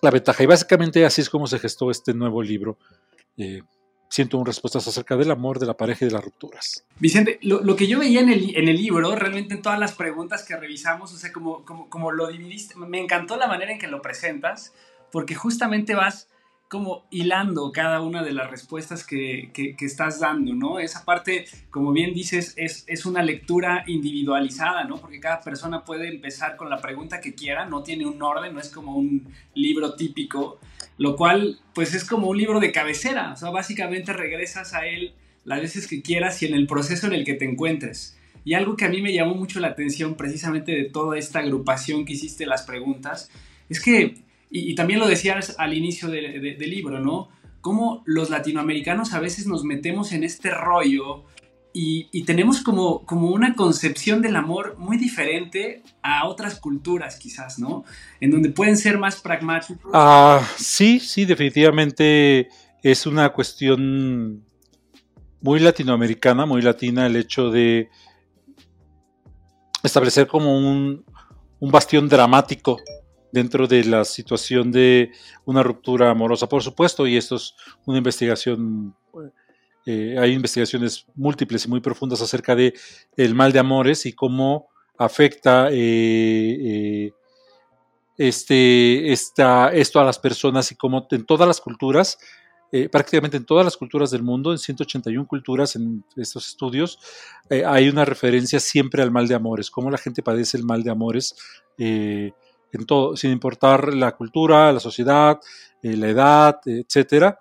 la 0.00 0.10
ventaja. 0.10 0.42
Y 0.42 0.46
básicamente 0.46 1.04
así 1.04 1.22
es 1.22 1.30
como 1.30 1.46
se 1.46 1.58
gestó 1.58 1.90
este 1.90 2.14
nuevo 2.14 2.42
libro. 2.42 2.78
Eh, 3.36 3.62
siento 4.10 4.36
un 4.36 4.44
respuestas 4.44 4.86
acerca 4.86 5.16
del 5.16 5.30
amor, 5.30 5.58
de 5.58 5.66
la 5.66 5.74
pareja 5.74 6.04
y 6.04 6.08
de 6.08 6.14
las 6.14 6.24
rupturas. 6.24 6.84
Vicente, 6.98 7.38
lo, 7.42 7.76
que 7.76 7.86
yo 7.86 8.00
veía 8.00 8.20
en 8.20 8.28
el, 8.28 8.56
en 8.56 8.68
el, 8.68 8.76
libro, 8.76 9.14
realmente 9.14 9.54
en 9.54 9.62
todas 9.62 9.78
las 9.78 9.92
preguntas 9.92 10.44
que 10.44 10.56
revisamos, 10.56 11.14
o 11.14 11.16
sea, 11.16 11.32
como, 11.32 11.64
como, 11.64 11.88
como 11.88 12.10
lo 12.10 12.26
dividiste, 12.26 12.74
me 12.76 12.98
encantó 12.98 13.36
la 13.36 13.46
manera 13.46 13.72
en 13.72 13.78
que 13.78 13.86
lo 13.86 14.02
presentas, 14.02 14.74
porque 15.12 15.34
justamente 15.34 15.94
vas 15.94 16.28
como 16.68 17.04
hilando 17.10 17.72
cada 17.72 18.00
una 18.00 18.22
de 18.22 18.32
las 18.32 18.48
respuestas 18.48 19.04
que, 19.04 19.50
que, 19.52 19.74
estás 19.84 20.20
dando, 20.20 20.54
¿no? 20.54 20.78
Esa 20.78 21.04
parte, 21.04 21.46
como 21.68 21.90
bien 21.90 22.14
dices, 22.14 22.54
es, 22.56 22.84
es, 22.86 23.06
una 23.06 23.24
lectura 23.24 23.82
individualizada, 23.88 24.84
¿no? 24.84 24.96
Porque 24.98 25.18
cada 25.18 25.40
persona 25.40 25.84
puede 25.84 26.08
empezar 26.08 26.56
con 26.56 26.70
la 26.70 26.80
pregunta 26.80 27.20
que 27.20 27.34
quiera, 27.34 27.66
no 27.66 27.82
tiene 27.82 28.06
un 28.06 28.22
orden, 28.22 28.54
no 28.54 28.60
es 28.60 28.70
como 28.70 28.94
un 28.94 29.34
libro 29.52 29.94
típico, 29.94 30.60
lo 31.00 31.16
cual, 31.16 31.58
pues 31.72 31.94
es 31.94 32.04
como 32.04 32.28
un 32.28 32.36
libro 32.36 32.60
de 32.60 32.72
cabecera, 32.72 33.32
o 33.32 33.36
sea, 33.36 33.48
básicamente 33.48 34.12
regresas 34.12 34.74
a 34.74 34.86
él 34.86 35.14
las 35.46 35.62
veces 35.62 35.86
que 35.86 36.02
quieras 36.02 36.42
y 36.42 36.46
en 36.46 36.52
el 36.52 36.66
proceso 36.66 37.06
en 37.06 37.14
el 37.14 37.24
que 37.24 37.32
te 37.32 37.46
encuentres. 37.46 38.18
Y 38.44 38.52
algo 38.52 38.76
que 38.76 38.84
a 38.84 38.90
mí 38.90 39.00
me 39.00 39.14
llamó 39.14 39.34
mucho 39.34 39.60
la 39.60 39.68
atención 39.68 40.14
precisamente 40.14 40.72
de 40.72 40.84
toda 40.84 41.16
esta 41.16 41.38
agrupación 41.38 42.04
que 42.04 42.12
hiciste 42.12 42.44
las 42.44 42.64
preguntas, 42.64 43.30
es 43.70 43.80
que 43.80 44.16
y, 44.50 44.74
también 44.74 45.00
lo 45.00 45.08
decías 45.08 45.54
al 45.58 45.72
inicio 45.72 46.10
del 46.10 46.58
libro, 46.58 47.00
¿no? 47.00 47.30
Cómo 47.62 48.02
los 48.04 48.28
latinoamericanos 48.28 49.14
a 49.14 49.20
veces 49.20 49.46
nos 49.46 49.64
metemos 49.64 50.12
en 50.12 50.22
este 50.22 50.50
rollo 50.50 51.24
y, 51.72 52.24
tenemos 52.24 52.62
como, 52.62 53.04
como 53.06 53.28
una 53.28 53.54
concepción 53.54 54.22
del 54.22 54.36
amor 54.36 54.76
muy 54.78 54.96
diferente 54.96 55.82
a 56.02 56.26
otras 56.26 56.58
culturas, 56.58 57.16
quizás, 57.16 57.58
¿no? 57.58 57.84
En 58.20 58.30
donde 58.30 58.50
pueden 58.50 58.76
ser 58.76 58.98
más 58.98 59.20
pragmáticos. 59.20 59.90
Ah, 59.94 60.46
sí, 60.56 61.00
sí, 61.00 61.24
definitivamente 61.24 62.48
es 62.82 63.06
una 63.06 63.30
cuestión 63.30 64.44
muy 65.40 65.60
latinoamericana, 65.60 66.46
muy 66.46 66.62
latina 66.62 67.06
el 67.06 67.16
hecho 67.16 67.50
de 67.50 67.88
establecer 69.82 70.26
como 70.26 70.56
un, 70.58 71.04
un 71.60 71.70
bastión 71.70 72.08
dramático 72.08 72.78
dentro 73.32 73.66
de 73.66 73.84
la 73.84 74.04
situación 74.04 74.72
de 74.72 75.12
una 75.44 75.62
ruptura 75.62 76.10
amorosa, 76.10 76.48
por 76.48 76.62
supuesto, 76.62 77.06
y 77.06 77.16
esto 77.16 77.36
es 77.36 77.54
una 77.86 77.98
investigación, 77.98 78.94
eh, 79.86 80.16
hay 80.18 80.32
investigaciones 80.32 81.06
múltiples 81.14 81.64
y 81.64 81.68
muy 81.68 81.80
profundas 81.80 82.20
acerca 82.20 82.54
de 82.54 82.74
el 83.16 83.34
mal 83.34 83.52
de 83.52 83.58
amores 83.58 84.06
y 84.06 84.12
cómo 84.12 84.68
afecta 84.98 85.68
eh, 85.70 87.06
eh, 87.06 87.12
este, 88.18 89.12
esto 89.12 90.00
a 90.00 90.04
las 90.04 90.18
personas 90.18 90.70
y 90.72 90.76
cómo 90.76 91.06
en 91.10 91.24
todas 91.24 91.48
las 91.48 91.60
culturas 91.60 92.18
eh, 92.72 92.88
prácticamente 92.88 93.36
en 93.36 93.44
todas 93.44 93.64
las 93.64 93.76
culturas 93.76 94.12
del 94.12 94.22
mundo, 94.22 94.52
en 94.52 94.58
181 94.58 95.26
culturas 95.26 95.74
en 95.74 96.04
estos 96.16 96.46
estudios, 96.46 97.00
eh, 97.48 97.64
hay 97.66 97.88
una 97.88 98.04
referencia 98.04 98.60
siempre 98.60 99.02
al 99.02 99.10
mal 99.10 99.26
de 99.26 99.34
amores, 99.34 99.72
cómo 99.72 99.90
la 99.90 99.98
gente 99.98 100.22
padece 100.22 100.56
el 100.56 100.64
mal 100.64 100.84
de 100.84 100.90
amores, 100.90 101.34
en 101.78 102.86
todo, 102.86 103.16
sin 103.16 103.32
importar 103.32 103.92
la 103.94 104.12
cultura, 104.12 104.72
la 104.72 104.78
sociedad, 104.78 105.40
la 105.82 106.08
edad, 106.08 106.60
etcétera. 106.64 107.40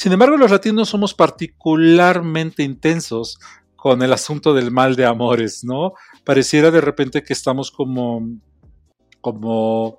Sin 0.00 0.12
embargo, 0.12 0.38
los 0.38 0.50
latinos 0.50 0.88
somos 0.88 1.12
particularmente 1.12 2.62
intensos 2.62 3.38
con 3.76 4.00
el 4.00 4.14
asunto 4.14 4.54
del 4.54 4.70
mal 4.70 4.96
de 4.96 5.04
amores, 5.04 5.62
¿no? 5.62 5.92
Pareciera 6.24 6.70
de 6.70 6.80
repente 6.80 7.22
que 7.22 7.34
estamos 7.34 7.70
como, 7.70 8.26
como 9.20 9.98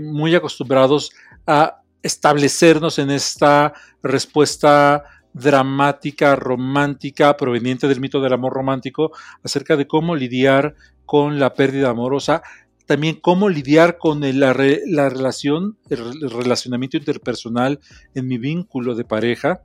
muy 0.00 0.34
acostumbrados 0.34 1.12
a 1.46 1.80
establecernos 2.02 2.98
en 2.98 3.12
esta 3.12 3.72
respuesta 4.02 5.04
dramática, 5.32 6.34
romántica, 6.34 7.36
proveniente 7.36 7.86
del 7.86 8.00
mito 8.00 8.20
del 8.20 8.32
amor 8.32 8.52
romántico, 8.52 9.12
acerca 9.44 9.76
de 9.76 9.86
cómo 9.86 10.16
lidiar 10.16 10.74
con 11.06 11.38
la 11.38 11.54
pérdida 11.54 11.90
amorosa, 11.90 12.42
también 12.88 13.18
cómo 13.20 13.50
lidiar 13.50 13.98
con 13.98 14.22
la, 14.40 14.54
relación, 14.54 15.76
el 15.90 16.30
relacionamiento 16.30 16.96
interpersonal 16.96 17.80
en 18.14 18.26
mi 18.26 18.38
vínculo 18.38 18.94
de 18.94 19.04
pareja, 19.04 19.60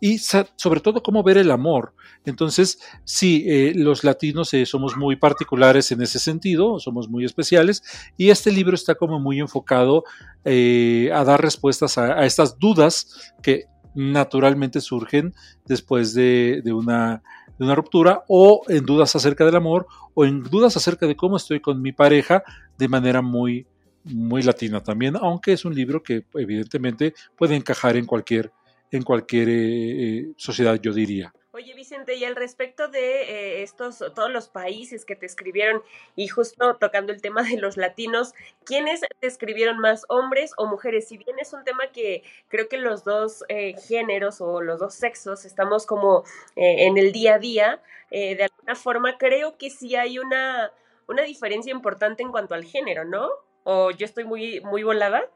y 0.00 0.18
sobre 0.18 0.80
todo 0.80 1.02
cómo 1.02 1.22
ver 1.22 1.38
el 1.38 1.50
amor. 1.50 1.94
Entonces, 2.26 2.78
sí, 3.04 3.44
eh, 3.48 3.72
los 3.74 4.04
latinos 4.04 4.52
eh, 4.52 4.66
somos 4.66 4.98
muy 4.98 5.16
particulares 5.16 5.90
en 5.92 6.02
ese 6.02 6.18
sentido, 6.18 6.78
somos 6.78 7.08
muy 7.08 7.24
especiales, 7.24 7.82
y 8.18 8.28
este 8.28 8.52
libro 8.52 8.74
está 8.74 8.94
como 8.94 9.18
muy 9.18 9.40
enfocado 9.40 10.04
eh, 10.44 11.10
a 11.14 11.24
dar 11.24 11.40
respuestas 11.40 11.96
a, 11.96 12.26
estas 12.26 12.58
dudas 12.58 13.32
que 13.42 13.64
naturalmente 13.94 14.82
surgen 14.82 15.32
después 15.64 16.12
de, 16.12 16.62
una, 16.66 17.22
de 17.58 17.64
una 17.64 17.74
ruptura 17.74 18.24
o 18.28 18.62
en 18.68 18.84
dudas 18.84 19.14
acerca 19.16 19.44
del 19.44 19.56
amor 19.56 19.86
o 20.14 20.24
en 20.24 20.42
dudas 20.42 20.76
acerca 20.76 21.06
de 21.06 21.16
cómo 21.16 21.36
estoy 21.36 21.60
con 21.60 21.82
mi 21.82 21.92
pareja 21.92 22.42
de 22.78 22.88
manera 22.88 23.22
muy, 23.22 23.66
muy 24.04 24.42
latina 24.42 24.82
también, 24.82 25.16
aunque 25.16 25.52
es 25.52 25.64
un 25.64 25.74
libro 25.74 26.02
que 26.02 26.24
evidentemente 26.34 27.14
puede 27.36 27.56
encajar 27.56 27.96
en 27.96 28.06
cualquier 28.06 28.52
en 28.90 29.02
cualquier 29.02 29.48
eh, 29.50 30.18
eh, 30.18 30.32
sociedad, 30.36 30.80
yo 30.80 30.94
diría. 30.94 31.32
Oye, 31.58 31.74
Vicente, 31.74 32.14
y 32.14 32.24
al 32.24 32.36
respecto 32.36 32.86
de 32.86 33.22
eh, 33.22 33.62
estos, 33.64 33.98
todos 34.14 34.30
los 34.30 34.46
países 34.46 35.04
que 35.04 35.16
te 35.16 35.26
escribieron, 35.26 35.82
y 36.14 36.28
justo 36.28 36.76
tocando 36.76 37.12
el 37.12 37.20
tema 37.20 37.42
de 37.42 37.56
los 37.56 37.76
latinos, 37.76 38.32
¿quiénes 38.64 39.00
te 39.00 39.26
escribieron 39.26 39.80
más, 39.80 40.04
hombres 40.08 40.52
o 40.56 40.66
mujeres? 40.66 41.08
Si 41.08 41.18
bien 41.18 41.36
es 41.40 41.52
un 41.52 41.64
tema 41.64 41.88
que 41.88 42.22
creo 42.46 42.68
que 42.68 42.78
los 42.78 43.02
dos 43.02 43.42
géneros 43.88 44.40
o 44.40 44.60
los 44.62 44.78
dos 44.78 44.94
sexos 44.94 45.44
estamos 45.44 45.84
como 45.84 46.22
en 46.54 46.96
el 46.96 47.10
día 47.10 47.34
a 47.34 47.38
día, 47.40 47.82
de 48.12 48.44
alguna 48.44 48.76
forma 48.76 49.18
creo 49.18 49.58
que 49.58 49.70
sí 49.70 49.96
hay 49.96 50.20
una, 50.20 50.70
una 51.08 51.22
diferencia 51.22 51.72
importante 51.72 52.22
en 52.22 52.30
cuanto 52.30 52.54
al 52.54 52.64
género, 52.64 53.04
¿no? 53.04 53.30
¿O 53.64 53.90
yo 53.90 54.06
estoy 54.06 54.22
muy, 54.22 54.60
muy 54.60 54.84
volada? 54.84 55.28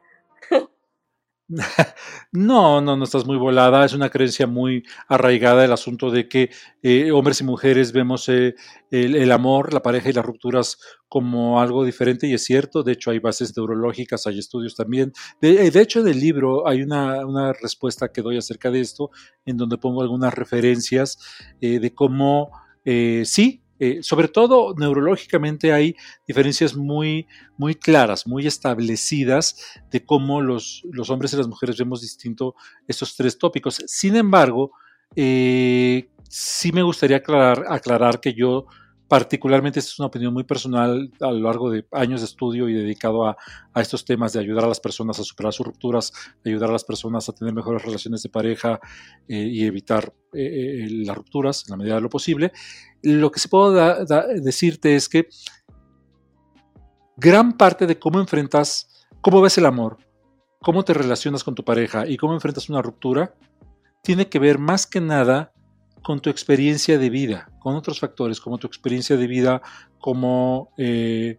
No, 2.33 2.81
no, 2.81 2.97
no 2.97 3.05
estás 3.05 3.27
muy 3.27 3.37
volada. 3.37 3.85
Es 3.85 3.93
una 3.93 4.09
creencia 4.09 4.47
muy 4.47 4.85
arraigada 5.09 5.65
el 5.65 5.73
asunto 5.73 6.11
de 6.11 6.29
que 6.29 6.51
eh, 6.83 7.11
hombres 7.13 7.41
y 7.41 7.45
mujeres 7.45 7.93
vemos 7.93 8.29
eh, 8.29 8.55
el, 8.91 9.31
amor, 9.31 9.73
la 9.73 9.83
pareja 9.83 10.09
y 10.09 10.13
las 10.13 10.25
rupturas 10.25 10.79
como 11.09 11.61
algo 11.61 11.85
diferente 11.85 12.27
y 12.27 12.35
es 12.35 12.45
cierto. 12.45 12.83
De 12.83 12.93
hecho, 12.93 13.11
hay 13.11 13.19
bases 13.19 13.57
neurológicas, 13.57 14.27
hay 14.27 14.39
estudios 14.39 14.75
también. 14.75 15.13
De, 15.41 15.67
eh, 15.67 15.73
hecho, 15.75 16.01
en 16.01 16.09
el 16.09 16.21
libro 16.21 16.67
hay 16.67 16.83
una, 16.83 17.25
una, 17.27 17.53
respuesta 17.53 18.11
que 18.11 18.23
doy 18.23 18.39
acerca 18.39 18.71
de 18.71 18.81
esto, 18.81 19.11
en 19.45 19.57
donde 19.57 19.77
pongo 19.77 20.03
algunas 20.03 20.33
referencias 20.33 21.19
de 21.61 21.93
cómo 21.95 22.51
sí, 22.85 23.62
eh, 23.85 24.01
sobre 24.01 24.29
todo 24.29 24.77
neurológicamente 24.79 25.73
hay 25.73 25.97
diferencias 26.25 26.77
muy, 26.77 27.27
muy 27.57 27.75
claras, 27.75 28.29
muy 28.29 28.47
establecidas 28.47 29.57
de 29.91 30.05
cómo 30.05 30.41
los, 30.41 30.83
los 30.93 31.11
hombres 31.11 31.33
y 31.33 31.37
las 31.37 31.49
mujeres 31.49 31.79
vemos 31.79 32.01
distinto 32.01 32.55
estos 32.87 33.17
tres 33.17 33.37
tópicos. 33.39 33.83
Sin 33.89 34.15
embargo, 34.15 34.71
eh, 35.17 36.09
sí 36.29 36.71
me 36.71 36.83
gustaría 36.85 37.17
aclarar, 37.17 37.65
aclarar 37.69 38.21
que 38.21 38.35
yo 38.35 38.67
particularmente, 39.13 39.79
esta 39.79 39.91
es 39.91 39.99
una 39.99 40.07
opinión 40.07 40.33
muy 40.33 40.45
personal 40.45 41.13
a 41.21 41.31
lo 41.31 41.41
largo 41.41 41.71
de 41.71 41.87
años 41.93 42.23
de 42.23 42.25
estudio 42.25 42.67
y 42.71 42.73
dedicado 42.73 43.27
a, 43.27 43.37
estos 43.75 44.07
temas 44.07 44.33
de 44.33 44.41
ayudar 44.41 44.65
a 44.65 44.69
las 44.69 44.81
personas 44.81 45.21
a 45.21 45.23
superar 45.23 45.53
sus 45.53 45.67
rupturas, 45.67 46.15
de 46.43 46.51
ayudar 46.51 46.71
a 46.71 46.73
las 46.73 46.85
personas 46.85 47.29
a 47.29 47.35
tener 47.35 47.53
mejores 47.53 47.85
relaciones 47.85 48.23
de 48.23 48.31
pareja 48.31 48.81
eh, 49.29 49.37
y 49.37 49.67
evitar 49.67 50.15
eh, 50.33 50.87
eh, 50.87 50.87
las 51.05 51.15
rupturas 51.15 51.63
en 51.67 51.73
la 51.73 51.77
medida 51.77 51.97
de 51.97 52.01
lo 52.01 52.09
posible. 52.09 52.53
Lo 53.03 53.31
que 53.31 53.39
se 53.39 53.51
puedo 53.51 54.03
decirte 54.41 54.97
es 54.97 55.11
que 55.11 55.29
gran 57.19 57.59
parte 57.59 57.87
de 57.87 57.99
cómo 57.99 58.19
enfrentas, 58.19 59.07
cómo 59.21 59.43
ves 59.43 59.59
el 59.59 59.67
amor, 59.67 59.99
cómo 60.63 60.87
te 60.87 60.95
relacionas 60.95 61.45
con 61.45 61.55
tu 61.55 61.67
pareja 61.67 62.07
y 62.07 62.17
cómo 62.17 62.33
enfrentas 62.33 62.71
una 62.71 62.81
ruptura, 62.81 63.35
tiene 64.03 64.31
que 64.31 64.39
ver 64.39 64.59
más 64.59 64.87
que 64.87 65.03
nada 65.03 65.53
con 66.03 66.21
tu 66.21 66.31
experiencia 66.31 66.99
de 66.99 67.11
vida, 67.11 67.49
con 67.61 67.75
otros 67.77 68.01
factores, 68.01 68.41
como 68.41 68.59
tu 68.59 68.67
experiencia 68.67 69.17
de 69.17 69.27
vida, 69.27 69.63
como 69.99 70.71
eh, 70.77 71.39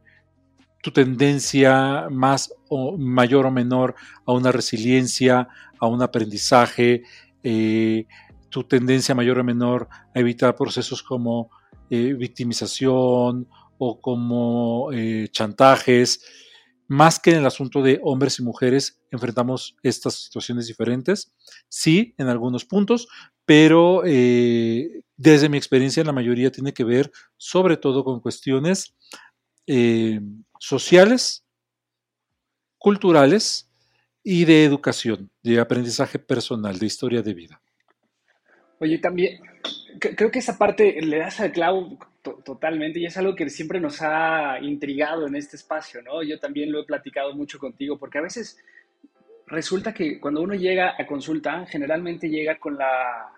tu 0.81 0.91
tendencia 0.91 2.07
más 2.09 2.53
o 2.69 2.97
mayor 2.97 3.45
o 3.45 3.51
menor 3.51 3.95
a 4.25 4.31
una 4.31 4.51
resiliencia, 4.51 5.47
a 5.79 5.87
un 5.87 6.01
aprendizaje, 6.01 7.03
eh, 7.43 8.05
tu 8.49 8.63
tendencia 8.63 9.15
mayor 9.15 9.39
o 9.39 9.43
menor 9.43 9.89
a 10.15 10.19
evitar 10.19 10.55
procesos 10.55 11.03
como 11.03 11.49
eh, 11.89 12.13
victimización 12.13 13.47
o 13.77 13.99
como 13.99 14.89
chantajes. 15.31 16.42
Más 16.93 17.19
que 17.19 17.31
en 17.31 17.37
el 17.37 17.47
asunto 17.47 17.81
de 17.81 17.99
hombres 18.03 18.37
y 18.37 18.43
mujeres, 18.43 19.01
enfrentamos 19.09 19.75
estas 19.81 20.13
situaciones 20.13 20.67
diferentes. 20.67 21.33
Sí, 21.67 22.13
en 22.19 22.27
algunos 22.27 22.65
puntos, 22.65 23.07
pero 23.45 24.03
eh, 24.05 25.03
desde 25.17 25.49
mi 25.49 25.57
experiencia 25.57 26.03
la 26.03 26.11
mayoría 26.11 26.51
tiene 26.51 26.71
que 26.71 26.83
ver 26.83 27.11
sobre 27.35 27.77
todo 27.77 28.03
con 28.03 28.19
cuestiones 28.19 28.93
eh, 29.65 30.21
sociales, 30.59 31.43
culturales 32.77 33.71
y 34.21 34.45
de 34.45 34.63
educación, 34.63 35.31
de 35.41 35.59
aprendizaje 35.59 36.19
personal, 36.19 36.77
de 36.77 36.85
historia 36.85 37.23
de 37.23 37.33
vida. 37.33 37.59
Oye, 38.79 38.99
también 38.99 39.41
creo 39.99 40.29
que 40.29 40.37
esa 40.37 40.59
parte 40.59 41.01
le 41.01 41.17
das 41.17 41.39
al 41.39 41.53
clavo 41.53 41.97
totalmente 42.23 42.99
y 42.99 43.05
es 43.05 43.17
algo 43.17 43.35
que 43.35 43.49
siempre 43.49 43.79
nos 43.79 44.01
ha 44.01 44.57
intrigado 44.61 45.27
en 45.27 45.35
este 45.35 45.57
espacio, 45.57 46.01
¿no? 46.01 46.23
Yo 46.23 46.39
también 46.39 46.71
lo 46.71 46.81
he 46.81 46.85
platicado 46.85 47.35
mucho 47.35 47.59
contigo 47.59 47.97
porque 47.97 48.17
a 48.17 48.21
veces 48.21 48.57
resulta 49.47 49.93
que 49.93 50.19
cuando 50.19 50.41
uno 50.41 50.55
llega 50.55 50.95
a 50.97 51.05
consulta, 51.05 51.65
generalmente 51.65 52.29
llega 52.29 52.57
con 52.57 52.77
la 52.77 53.29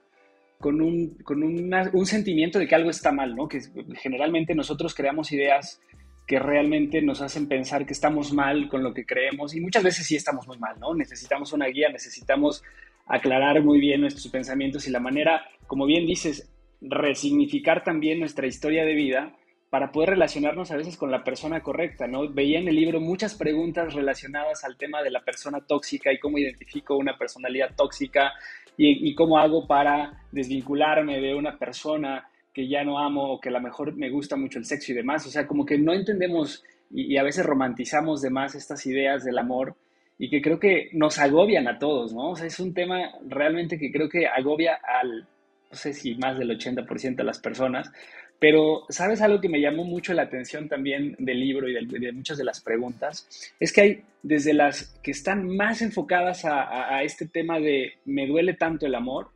con 0.60 0.82
un, 0.82 1.16
con 1.24 1.44
un 1.44 2.06
sentimiento 2.06 2.58
de 2.58 2.68
que 2.68 2.76
algo 2.76 2.90
está 2.90 3.12
mal, 3.12 3.36
¿no? 3.36 3.48
Que 3.48 3.60
generalmente 3.96 4.56
nosotros 4.56 4.96
creamos 4.96 5.32
ideas 5.32 5.82
que 6.26 6.40
realmente 6.40 7.02
nos 7.02 7.22
hacen 7.22 7.48
pensar 7.48 7.86
que 7.86 7.94
estamos 7.94 8.34
mal 8.34 8.68
con 8.68 8.82
lo 8.82 8.94
que 8.94 9.06
creemos 9.06 9.54
y 9.54 9.62
muchas 9.62 9.84
veces 9.84 10.08
sí 10.08 10.16
estamos 10.16 10.48
muy 10.48 10.58
mal, 10.58 10.80
¿no? 10.80 10.96
Necesitamos 10.96 11.54
una 11.54 11.68
guía, 11.68 11.90
necesitamos 11.90 12.64
aclarar 13.06 13.62
muy 13.62 13.80
bien 13.80 14.02
nuestros 14.02 14.28
pensamientos 14.30 14.88
y 14.88 14.92
la 14.92 15.00
manera, 15.00 15.44
como 15.68 15.86
bien 15.86 16.06
dices, 16.06 16.50
resignificar 16.90 17.84
también 17.84 18.20
nuestra 18.20 18.48
historia 18.48 18.86
de 18.86 18.94
vida 18.94 19.36
para 19.70 19.92
poder 19.92 20.12
relacionarnos 20.12 20.72
a 20.72 20.78
veces 20.78 20.96
con 20.96 21.12
la 21.12 21.24
persona 21.24 21.62
correcta, 21.62 22.08
¿no? 22.08 22.30
Veía 22.30 22.60
en 22.60 22.68
el 22.68 22.76
libro 22.76 23.02
muchas 23.02 23.36
preguntas 23.36 23.94
relacionadas 23.94 24.64
al 24.64 24.78
tema 24.78 25.02
de 25.02 25.12
la 25.12 25.24
persona 25.24 25.60
tóxica 25.66 26.14
y 26.14 26.20
cómo 26.20 26.38
identifico 26.38 26.96
una 26.96 27.18
personalidad 27.18 27.76
tóxica 27.76 28.32
y, 28.78 29.14
cómo 29.16 29.38
hago 29.38 29.68
para 29.68 30.24
desvincularme 30.32 31.20
de 31.20 31.34
una 31.34 31.58
persona 31.58 32.30
que 32.54 32.68
ya 32.68 32.84
no 32.84 33.00
amo 33.00 33.34
o 33.34 33.40
que 33.40 33.50
a 33.50 33.54
lo 33.54 33.62
mejor 33.62 33.96
me 33.96 34.10
gusta 34.10 34.36
mucho 34.36 34.60
el 34.60 34.66
sexo 34.66 34.92
y 34.92 34.96
demás. 34.96 35.26
O 35.26 35.30
sea, 35.30 35.48
como 35.48 35.66
que 35.66 35.78
no 35.78 35.94
entendemos 35.94 36.64
y, 36.92 37.14
y 37.14 37.18
a 37.18 37.24
veces 37.24 37.46
romantizamos 37.46 38.22
de 38.22 38.30
más 38.30 38.56
estas 38.56 38.86
ideas 38.86 39.24
del 39.24 39.38
amor 39.38 39.76
y 40.18 40.30
que 40.30 40.42
creo 40.42 40.60
que 40.60 40.90
nos 40.94 41.20
agobian 41.20 41.68
a 41.68 41.80
todos, 41.80 42.14
¿no? 42.14 42.32
O 42.32 42.36
sea, 42.36 42.48
es 42.48 42.60
un 42.60 42.74
tema 42.74 43.12
realmente 43.28 43.78
que 43.78 43.92
creo 43.92 44.08
que 44.08 44.28
agobia 44.28 44.80
al 45.02 45.28
no 45.76 45.82
sé 45.82 45.94
si 45.94 46.16
más 46.16 46.40
del 46.40 46.58
80% 46.58 47.16
de 47.18 47.24
las 47.26 47.40
personas, 47.40 47.92
pero, 48.40 48.86
¿sabes 48.88 49.22
algo 49.22 49.42
que 49.42 49.50
me 49.50 49.60
llamó 49.60 49.84
mucho 49.84 50.14
la 50.14 50.22
atención 50.22 50.70
también 50.70 51.18
del 51.20 51.40
libro 51.40 51.68
y 51.68 51.74
de, 51.74 52.12
muchas 52.14 52.38
de 52.38 52.46
las 52.46 52.62
preguntas? 52.62 53.28
Es 53.60 53.74
que 53.74 53.82
hay 53.82 54.04
desde 54.24 54.54
las 54.54 54.98
que 55.04 55.12
están 55.12 55.48
más 55.48 55.82
enfocadas 55.82 56.46
a, 56.46 57.04
este 57.04 57.28
tema 57.28 57.60
de 57.60 57.94
me 58.06 58.26
duele 58.26 58.54
tanto 58.54 58.86
el 58.86 58.96
amor, 58.96 59.32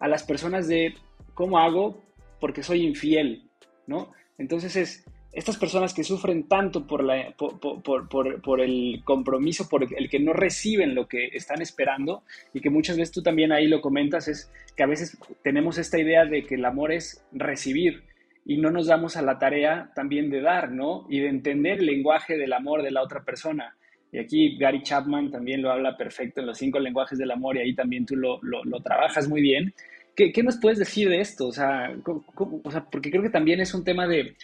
a 0.00 0.08
las 0.08 0.24
personas 0.24 0.66
de 0.66 0.94
cómo 1.34 1.58
hago 1.58 2.02
porque 2.40 2.64
soy 2.64 2.82
infiel, 2.82 3.48
¿no? 3.86 4.12
Entonces 4.38 4.74
es 4.74 5.04
estas 5.36 5.58
personas 5.58 5.92
que 5.92 6.02
sufren 6.02 6.48
tanto 6.48 6.86
por, 6.86 7.04
la, 7.04 7.34
por, 7.36 8.60
el 8.62 9.02
compromiso, 9.04 9.68
por 9.68 9.84
el 9.84 10.08
que 10.08 10.18
no 10.18 10.32
reciben 10.32 10.94
lo 10.94 11.06
que 11.06 11.26
están 11.26 11.60
esperando 11.60 12.22
y 12.54 12.60
que 12.60 12.70
muchas 12.70 12.96
veces 12.96 13.12
tú 13.12 13.22
también 13.22 13.52
ahí 13.52 13.68
lo 13.68 13.82
comentas, 13.82 14.28
es 14.28 14.50
que 14.74 14.82
a 14.82 14.86
veces 14.86 15.18
tenemos 15.44 15.76
esta 15.76 15.98
idea 15.98 16.24
de 16.24 16.42
que 16.44 16.54
el 16.54 16.64
amor 16.64 16.90
es 16.90 17.22
recibir 17.32 18.04
y 18.46 18.56
no 18.56 18.70
nos 18.70 18.86
damos 18.86 19.18
a 19.18 19.22
la 19.22 19.38
tarea 19.38 19.90
también 19.94 20.30
de 20.30 20.40
dar, 20.40 20.72
¿no? 20.72 21.06
Y 21.10 21.20
de 21.20 21.28
entender 21.28 21.80
el 21.80 21.86
lenguaje 21.86 22.38
del 22.38 22.54
amor 22.54 22.82
de 22.82 22.92
la 22.92 23.02
otra 23.02 23.22
persona. 23.22 23.76
Y 24.12 24.18
aquí 24.18 24.56
Gary 24.56 24.82
Chapman 24.82 25.30
también 25.30 25.60
lo 25.60 25.70
habla 25.70 25.98
perfecto 25.98 26.40
en 26.40 26.46
los 26.46 26.56
cinco 26.56 26.78
lenguajes 26.78 27.18
del 27.18 27.30
amor 27.30 27.56
y 27.56 27.60
ahí 27.60 27.74
también 27.74 28.06
tú 28.06 28.16
lo, 28.16 28.40
trabajas 28.82 29.28
muy 29.28 29.42
bien. 29.42 29.74
¿Qué, 30.14 30.42
nos 30.42 30.56
puedes 30.56 30.78
decir 30.78 31.10
de 31.10 31.20
esto? 31.20 31.48
O 31.48 31.52
sea, 31.52 31.94
porque 32.90 33.10
creo 33.10 33.22
que 33.22 33.28
también 33.28 33.60
es 33.60 33.74
un 33.74 33.84
tema 33.84 34.06
de, 34.08 34.34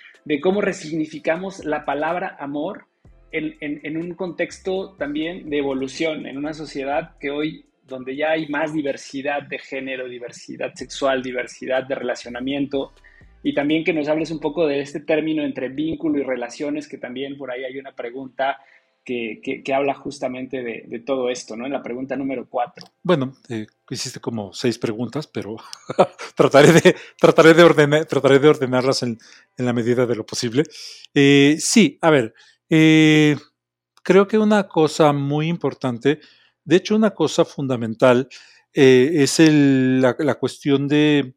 cómo 0.41 0.61
resignificamos 0.61 1.65
la 1.65 1.85
palabra 1.85 2.37
amor 2.39 2.87
en, 3.33 3.57
en, 3.61 3.97
un 3.97 4.15
contexto 4.15 4.95
también 4.99 5.49
de 5.49 5.59
evolución, 5.59 6.27
en 6.27 6.37
una 6.37 6.53
sociedad 6.53 7.17
que 7.19 7.31
hoy, 7.31 7.65
donde 7.87 8.15
ya 8.15 8.33
hay 8.33 8.47
más 8.49 8.75
diversidad 8.75 9.43
de 9.43 9.59
género, 9.59 10.07
diversidad 10.07 10.75
sexual, 10.75 11.23
diversidad 11.23 11.85
de 11.85 11.95
relacionamiento, 11.95 12.93
y 13.43 13.55
también 13.55 13.85
que 13.85 13.93
nos 13.93 14.09
hables 14.09 14.31
un 14.31 14.39
poco 14.39 14.67
de 14.67 14.81
este 14.81 15.01
término 15.01 15.43
entre 15.43 15.69
vínculo 15.69 16.19
y 16.19 16.23
relaciones, 16.23 16.87
que 16.87 16.99
también 16.99 17.37
por 17.37 17.51
ahí 17.51 17.65
hay 17.65 17.79
una 17.79 17.93
pregunta 17.93 18.59
que, 19.05 19.63
habla 19.75 19.95
justamente 19.95 20.63
de, 20.63 20.99
todo 21.01 21.29
esto, 21.31 21.57
¿no? 21.57 21.67
En 21.67 21.73
la 21.73 21.83
pregunta 21.83 22.17
número 22.17 22.49
cuatro. 22.49 22.87
Bueno, 23.03 23.35
eh, 23.49 23.67
hiciste 23.91 24.21
como 24.21 24.53
seis 24.53 24.79
preguntas, 24.79 25.27
pero 25.27 25.57
trataré, 26.37 26.73
de, 26.73 26.97
trataré, 27.19 27.55
de 27.55 27.63
ordenar, 27.63 28.07
trataré 28.07 28.39
de 28.39 28.49
ordenarlas 28.49 29.03
en, 29.03 29.19
en 29.57 29.67
la 29.67 29.73
medida 29.73 30.07
de 30.07 30.15
lo 30.15 30.25
posible. 30.25 30.63
Eh, 31.15 31.57
sí, 31.59 31.99
a 32.01 32.11
ver, 32.11 32.35
eh, 32.71 33.37
creo 34.03 34.29
que 34.29 34.39
una 34.39 34.69
cosa 34.69 35.13
muy 35.13 35.49
importante, 35.49 36.21
de 36.65 36.77
hecho 36.77 36.95
una 36.95 37.11
cosa 37.11 37.45
fundamental, 37.45 38.29
es 38.75 39.39
la, 39.39 40.17
la 40.19 40.35
cuestión 40.37 40.89
de 40.89 41.35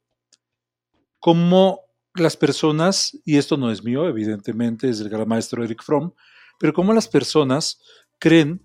cómo 1.19 1.81
las 2.13 2.37
personas, 2.37 3.19
y 3.25 3.35
esto 3.37 3.57
no 3.57 3.71
es 3.71 3.83
mío, 3.83 4.07
evidentemente, 4.07 4.87
es 4.87 4.99
del 4.99 5.09
gran 5.09 5.27
maestro 5.27 5.61
Eric 5.61 5.83
Fromm, 5.83 6.13
pero 6.59 6.73
cómo 6.73 6.93
las 6.93 7.07
personas 7.07 7.79
creen 8.19 8.63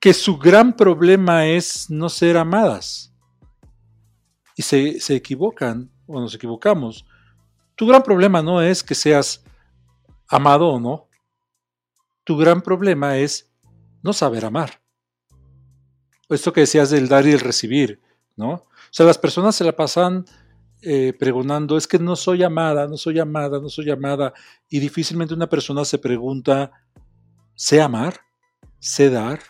que 0.00 0.12
su 0.12 0.36
gran 0.36 0.74
problema 0.76 1.46
es 1.46 1.88
no 1.90 2.08
ser 2.08 2.36
amadas. 2.36 3.12
Y 4.56 4.62
se, 4.62 5.00
se 5.00 5.16
equivocan, 5.16 5.90
o 6.06 6.20
nos 6.20 6.34
equivocamos. 6.34 7.06
Tu 7.74 7.86
gran 7.86 8.02
problema 8.02 8.42
no 8.42 8.60
es 8.60 8.82
que 8.82 8.94
seas 8.94 9.42
amado 10.28 10.68
o 10.68 10.80
no. 10.80 11.08
Tu 12.24 12.36
gran 12.36 12.60
problema 12.60 13.16
es 13.18 13.50
no 14.02 14.12
saber 14.12 14.44
amar. 14.44 14.80
Esto 16.28 16.52
que 16.52 16.60
decías 16.60 16.90
del 16.90 17.08
dar 17.08 17.26
y 17.26 17.32
el 17.32 17.40
recibir, 17.40 18.00
¿no? 18.36 18.50
O 18.50 18.66
sea, 18.90 19.06
las 19.06 19.18
personas 19.18 19.56
se 19.56 19.64
la 19.64 19.74
pasan 19.74 20.24
eh, 20.84 21.14
preguntando, 21.18 21.76
es 21.76 21.86
que 21.86 21.98
no 21.98 22.14
soy 22.14 22.42
amada, 22.42 22.86
no 22.86 22.96
soy 22.96 23.18
amada, 23.18 23.60
no 23.60 23.68
soy 23.68 23.90
amada. 23.90 24.34
Y 24.68 24.80
difícilmente 24.80 25.32
una 25.34 25.48
persona 25.48 25.84
se 25.84 25.98
pregunta, 25.98 26.72
¿sé 27.54 27.80
amar? 27.80 28.20
¿Sé 28.78 29.08
dar? 29.08 29.40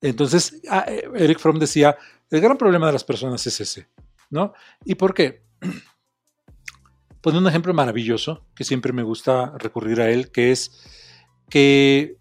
Entonces, 0.00 0.60
ah, 0.68 0.84
eh, 0.88 1.08
Eric 1.14 1.38
Fromm 1.38 1.58
decía, 1.58 1.96
el 2.30 2.40
gran 2.40 2.56
problema 2.56 2.86
de 2.86 2.94
las 2.94 3.04
personas 3.04 3.46
es 3.46 3.60
ese, 3.60 3.88
¿no? 4.30 4.54
¿Y 4.84 4.94
por 4.94 5.14
qué? 5.14 5.44
Pone 7.20 7.38
un 7.38 7.46
ejemplo 7.46 7.72
maravilloso 7.74 8.46
que 8.54 8.64
siempre 8.64 8.92
me 8.92 9.02
gusta 9.02 9.52
recurrir 9.58 10.00
a 10.00 10.10
él, 10.10 10.30
que 10.32 10.52
es 10.52 10.72
que 11.48 12.18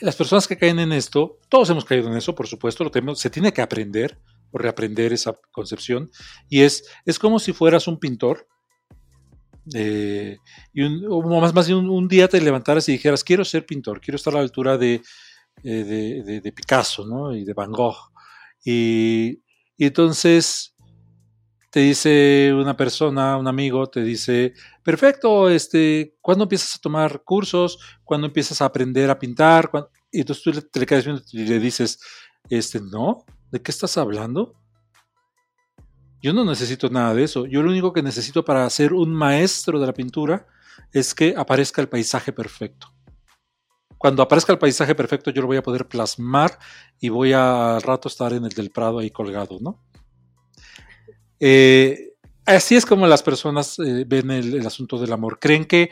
las 0.00 0.16
personas 0.16 0.48
que 0.48 0.56
caen 0.56 0.78
en 0.78 0.92
esto, 0.92 1.38
todos 1.48 1.70
hemos 1.70 1.84
caído 1.84 2.08
en 2.08 2.16
eso, 2.16 2.34
por 2.34 2.46
supuesto, 2.46 2.84
lo 2.84 2.90
tenemos, 2.90 3.18
se 3.18 3.30
tiene 3.30 3.52
que 3.52 3.62
aprender, 3.62 4.18
o 4.56 4.58
reaprender 4.58 5.12
esa 5.12 5.38
concepción. 5.52 6.10
Y 6.48 6.62
es, 6.62 6.84
es 7.04 7.18
como 7.18 7.38
si 7.38 7.52
fueras 7.52 7.86
un 7.86 7.98
pintor. 7.98 8.46
Eh, 9.74 10.36
y 10.72 10.82
un, 10.82 11.28
más, 11.40 11.54
más 11.54 11.66
de 11.66 11.74
un, 11.74 12.08
día 12.08 12.28
te 12.28 12.40
levantaras 12.40 12.88
y 12.88 12.92
dijeras, 12.92 13.24
quiero 13.24 13.44
ser 13.44 13.66
pintor, 13.66 14.00
quiero 14.00 14.16
estar 14.16 14.32
a 14.32 14.36
la 14.36 14.42
altura 14.42 14.78
de, 14.78 15.02
eh, 15.64 16.40
de, 16.42 16.52
Picasso 16.52 17.32
y 17.32 17.44
de 17.44 17.52
Van 17.52 17.72
Gogh. 17.72 18.12
Y, 18.64 19.42
entonces 19.78 20.74
te 21.70 21.80
dice 21.80 22.54
una 22.54 22.76
persona, 22.76 23.36
un 23.36 23.48
amigo, 23.48 23.86
te 23.88 24.02
dice, 24.02 24.54
perfecto, 24.82 25.50
este, 25.50 26.16
¿cuándo 26.22 26.44
empiezas 26.44 26.76
a 26.76 26.80
tomar 26.80 27.22
cursos? 27.22 27.78
¿Cuándo 28.02 28.26
empiezas 28.26 28.62
a 28.62 28.66
aprender 28.66 29.10
a 29.10 29.18
pintar? 29.18 29.70
Y 30.10 30.20
entonces 30.20 30.44
tú 30.44 30.52
te 30.62 30.80
le 30.80 30.86
quedas 30.86 31.04
viendo 31.04 31.22
y 31.32 31.44
le 31.44 31.58
dices, 31.58 31.98
este, 32.48 32.80
no, 32.80 33.26
¿De 33.50 33.62
qué 33.62 33.70
estás 33.70 33.96
hablando? 33.96 34.54
Yo 36.20 36.32
no 36.32 36.44
necesito 36.44 36.88
nada 36.88 37.14
de 37.14 37.24
eso. 37.24 37.46
Yo 37.46 37.62
lo 37.62 37.70
único 37.70 37.92
que 37.92 38.02
necesito 38.02 38.44
para 38.44 38.68
ser 38.70 38.92
un 38.92 39.14
maestro 39.14 39.78
de 39.78 39.86
la 39.86 39.92
pintura 39.92 40.46
es 40.92 41.14
que 41.14 41.34
aparezca 41.36 41.80
el 41.80 41.88
paisaje 41.88 42.32
perfecto. 42.32 42.92
Cuando 43.98 44.22
aparezca 44.22 44.52
el 44.52 44.58
paisaje 44.58 44.94
perfecto, 44.94 45.30
yo 45.30 45.40
lo 45.40 45.48
voy 45.48 45.56
a 45.56 45.62
poder 45.62 45.88
plasmar 45.88 46.58
y 47.00 47.08
voy 47.08 47.32
a 47.32 47.76
al 47.76 47.82
rato 47.82 48.08
estar 48.08 48.32
en 48.32 48.44
el 48.44 48.52
del 48.52 48.70
Prado 48.70 48.98
ahí 48.98 49.10
colgado, 49.10 49.58
¿no? 49.60 49.82
Eh, 51.40 52.14
así 52.44 52.76
es 52.76 52.84
como 52.84 53.06
las 53.06 53.22
personas 53.22 53.78
eh, 53.78 54.04
ven 54.06 54.30
el, 54.30 54.66
asunto 54.66 54.98
del 54.98 55.12
amor. 55.12 55.38
Creen 55.38 55.64
que, 55.64 55.90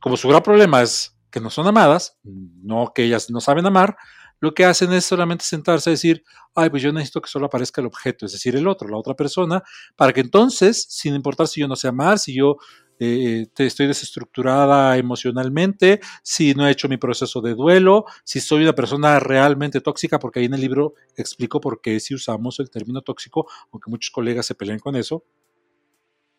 como 0.00 0.16
su 0.16 0.28
gran 0.28 0.42
problema 0.42 0.82
es 0.82 1.16
que 1.30 1.40
no 1.40 1.50
son 1.50 1.66
amadas, 1.66 2.18
no 2.22 2.92
que 2.94 3.04
ellas 3.04 3.30
no 3.30 3.40
saben 3.40 3.66
amar, 3.66 3.96
lo 4.42 4.52
que 4.52 4.64
hacen 4.64 4.92
es 4.92 5.04
solamente 5.04 5.44
sentarse 5.44 5.88
a 5.88 5.92
decir, 5.92 6.24
ay, 6.56 6.68
pues 6.68 6.82
yo 6.82 6.92
necesito 6.92 7.22
que 7.22 7.30
solo 7.30 7.46
aparezca 7.46 7.80
el 7.80 7.86
objeto, 7.86 8.26
es 8.26 8.32
decir, 8.32 8.56
el 8.56 8.66
otro, 8.66 8.88
la 8.88 8.96
otra 8.96 9.14
persona, 9.14 9.62
para 9.94 10.12
que 10.12 10.20
entonces, 10.20 10.84
sin 10.90 11.14
importar 11.14 11.46
si 11.46 11.60
yo 11.60 11.68
no 11.68 11.76
sé 11.76 11.86
amar, 11.86 12.18
si 12.18 12.34
yo 12.34 12.56
eh, 12.98 13.46
estoy 13.56 13.86
desestructurada 13.86 14.96
emocionalmente, 14.96 16.00
si 16.24 16.54
no 16.54 16.66
he 16.66 16.72
hecho 16.72 16.88
mi 16.88 16.96
proceso 16.96 17.40
de 17.40 17.54
duelo, 17.54 18.04
si 18.24 18.40
soy 18.40 18.64
una 18.64 18.72
persona 18.72 19.20
realmente 19.20 19.80
tóxica, 19.80 20.18
porque 20.18 20.40
ahí 20.40 20.46
en 20.46 20.54
el 20.54 20.60
libro 20.60 20.94
explico 21.16 21.60
por 21.60 21.80
qué 21.80 22.00
si 22.00 22.12
usamos 22.12 22.58
el 22.58 22.68
término 22.68 23.00
tóxico, 23.00 23.46
aunque 23.70 23.90
muchos 23.90 24.10
colegas 24.10 24.44
se 24.46 24.56
peleen 24.56 24.80
con 24.80 24.96
eso, 24.96 25.24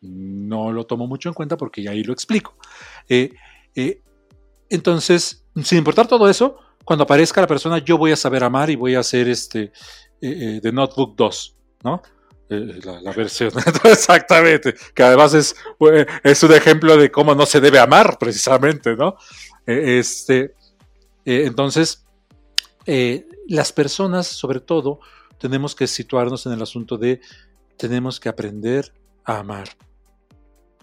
no 0.02 0.72
lo 0.72 0.84
tomo 0.84 1.06
mucho 1.06 1.30
en 1.30 1.34
cuenta 1.34 1.56
porque 1.56 1.82
ya 1.82 1.92
ahí 1.92 2.04
lo 2.04 2.12
explico. 2.12 2.54
Eh, 3.08 3.32
eh, 3.74 4.02
entonces, 4.68 5.46
sin 5.62 5.78
importar 5.78 6.06
todo 6.06 6.28
eso, 6.28 6.58
cuando 6.84 7.04
aparezca 7.04 7.40
la 7.40 7.46
persona, 7.46 7.78
yo 7.78 7.98
voy 7.98 8.12
a 8.12 8.16
saber 8.16 8.44
amar 8.44 8.70
y 8.70 8.76
voy 8.76 8.94
a 8.94 9.00
hacer 9.00 9.28
este 9.28 9.72
eh, 10.20 10.60
eh 10.62 10.72
Notebook 10.72 11.16
2, 11.16 11.56
¿no? 11.82 12.02
Eh, 12.50 12.80
la, 12.84 13.12
versión, 13.12 13.50
exactamente, 13.84 14.74
que 14.94 15.02
además 15.02 15.32
es, 15.34 15.56
es 16.22 16.42
un 16.42 16.52
ejemplo 16.52 16.96
de 16.96 17.10
cómo 17.10 17.34
no 17.34 17.46
se 17.46 17.60
debe 17.60 17.78
amar, 17.78 18.18
precisamente, 18.18 18.94
¿no? 18.96 19.16
Eh, 19.66 19.98
este, 19.98 20.54
entonces, 21.24 22.04
las 23.48 23.72
personas, 23.72 24.26
sobre 24.26 24.60
todo, 24.60 25.00
tenemos 25.38 25.74
que 25.74 25.86
situarnos 25.86 26.44
en 26.44 26.52
el 26.52 26.62
asunto 26.62 26.98
de 26.98 27.20
tenemos 27.78 28.20
que 28.20 28.28
aprender 28.28 28.92
a 29.24 29.38
amar. 29.38 29.68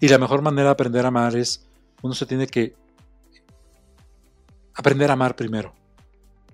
Y 0.00 0.08
la 0.08 0.18
mejor 0.18 0.42
manera 0.42 0.64
de 0.64 0.72
aprender 0.72 1.04
a 1.04 1.08
amar 1.08 1.36
es, 1.36 1.68
uno 2.02 2.12
se 2.12 2.26
tiene 2.26 2.48
que 2.48 2.74
aprender 4.74 5.10
a 5.10 5.12
amar 5.12 5.36
primero. 5.36 5.72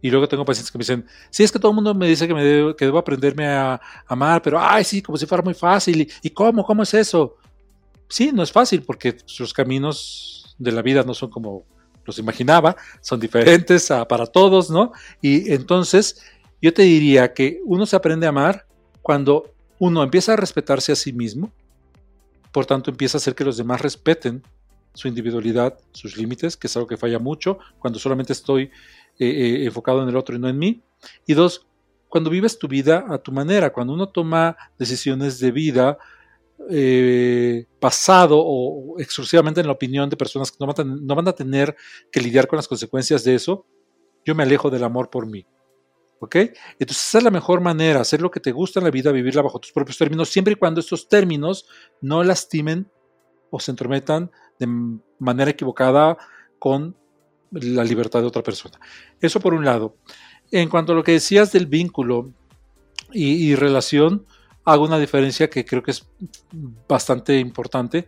Y 0.00 0.11
luego 0.11 0.28
tengo 0.28 0.44
pacientes 0.44 0.70
que 0.70 0.78
me 0.78 0.82
dicen, 0.82 1.06
sí, 1.30 1.42
es 1.42 1.50
que 1.50 1.58
todo 1.58 1.72
el 1.72 1.74
mundo 1.74 1.94
me 1.94 2.06
dice 2.06 2.28
que, 2.28 2.34
me 2.34 2.44
debo, 2.44 2.76
que 2.76 2.84
debo 2.84 2.98
aprenderme 2.98 3.46
a, 3.48 3.80
amar, 4.06 4.40
pero, 4.42 4.58
ay, 4.61 4.84
sí, 4.84 5.02
como 5.02 5.18
si 5.18 5.26
fuera 5.26 5.42
muy 5.42 5.54
fácil. 5.54 6.08
¿Y, 6.22 6.30
cómo? 6.30 6.64
¿Cómo 6.64 6.82
es 6.82 6.94
eso? 6.94 7.37
Sí, 8.08 8.30
no 8.32 8.42
es 8.42 8.52
fácil 8.52 8.82
porque 8.82 9.16
sus 9.24 9.52
caminos 9.52 10.56
de 10.58 10.72
la 10.72 10.82
vida 10.82 11.02
no 11.02 11.14
son 11.14 11.30
como 11.30 11.64
los 12.04 12.18
imaginaba, 12.18 12.76
son 13.00 13.20
diferentes 13.20 13.88
para 14.08 14.26
todos, 14.26 14.70
¿no? 14.70 14.92
Y 15.20 15.52
entonces 15.52 16.22
yo 16.62 16.72
te 16.72 16.82
diría 16.82 17.34
que 17.34 17.61
uno 17.64 17.84
se 17.84 17.96
aprende 17.96 18.26
a 18.26 18.30
amar 18.30 18.66
cuando 19.02 19.52
uno 19.78 20.02
empieza 20.02 20.32
a 20.32 20.37
respetarse 20.37 20.92
a 20.92 20.96
sí 20.96 21.12
mismo, 21.12 21.52
por 22.50 22.66
tanto 22.66 22.90
empieza 22.90 23.18
a 23.18 23.20
hacer 23.20 23.34
que 23.34 23.44
los 23.44 23.56
demás 23.56 23.80
respeten 23.80 24.42
su 24.94 25.06
individualidad, 25.06 25.78
sus 25.92 26.16
límites, 26.16 26.56
que 26.56 26.66
es 26.66 26.76
algo 26.76 26.88
que 26.88 26.96
falla 26.96 27.18
mucho 27.18 27.58
cuando 27.78 27.98
solamente 27.98 28.32
estoy 28.32 28.70
eh, 29.18 29.26
eh, 29.28 29.64
enfocado 29.64 30.02
en 30.02 30.09
el 30.09 30.16
otro 30.16 30.37
y 30.37 30.38
no 30.38 30.48
en 30.48 30.59
mí. 30.59 30.83
Y 31.26 31.35
dos, 31.35 31.66
cuando 32.09 32.31
vives 32.31 32.59
tu 32.59 32.68
vida 32.68 33.04
a 33.09 33.18
tu 33.18 33.33
manera, 33.33 33.72
cuando 33.72 33.92
uno 33.92 34.09
toma 34.09 34.57
decisiones 34.78 35.38
de 35.40 35.50
vida 35.50 35.98
eh, 36.70 37.66
basado 37.81 38.38
o 38.40 38.98
exclusivamente 38.98 39.61
en 39.61 39.66
la 39.66 39.72
opinión 39.72 40.11
de 40.11 40.16
personas 40.16 40.50
que 40.50 40.59
no 40.61 40.72
van, 40.72 41.07
no 41.07 41.14
van 41.14 41.28
a 41.28 41.33
tener 41.33 41.74
que 42.11 42.20
lidiar 42.20 42.46
con 42.46 42.57
las 42.57 42.68
consecuencias 42.68 43.24
de 43.24 43.35
eso, 43.35 43.66
yo 44.24 44.35
me 44.35 44.42
alejo 44.42 44.70
del 44.70 44.85
amor 44.85 45.11
por 45.11 45.26
mí. 45.26 45.46
¿Ok? 46.20 46.35
Entonces 46.78 47.07
esa 47.09 47.18
es 47.18 47.24
la 47.24 47.31
mejor 47.31 47.61
manera, 47.61 48.00
hacer 48.00 48.20
lo 48.20 48.31
que 48.31 48.40
te 48.40 48.50
gusta 48.50 48.81
en 48.81 48.85
la 48.85 48.90
vida, 48.90 49.12
vivirla 49.12 49.42
bajo 49.42 49.61
tus 49.61 49.72
propios 49.72 49.96
términos, 49.96 50.28
siempre 50.28 50.54
y 50.54 50.57
cuando 50.57 50.81
estos 50.81 51.09
términos 51.09 51.66
no 52.00 52.24
lastimen 52.24 52.90
o 53.50 53.61
se 53.61 53.70
entrometan 53.70 54.31
de 54.59 54.66
manera 55.18 55.50
equivocada 55.50 56.18
con 56.59 56.96
la 57.50 57.84
libertad 57.84 58.20
de 58.20 58.26
otra 58.26 58.42
persona. 58.42 58.78
Eso 59.20 59.40
por 59.40 59.54
un 59.54 59.64
lado. 59.64 59.96
En 60.50 60.68
cuanto 60.68 60.92
a 60.92 60.94
lo 60.94 61.04
que 61.04 61.12
decías 61.12 61.52
del 61.52 61.66
vínculo 61.66 62.30
y, 63.12 63.54
relación, 63.54 64.26
hago 64.64 64.84
una 64.84 64.98
diferencia 64.98 65.48
que 65.48 65.64
creo 65.64 65.82
que 65.82 65.92
es 65.92 66.06
bastante 66.88 67.38
importante 67.38 68.06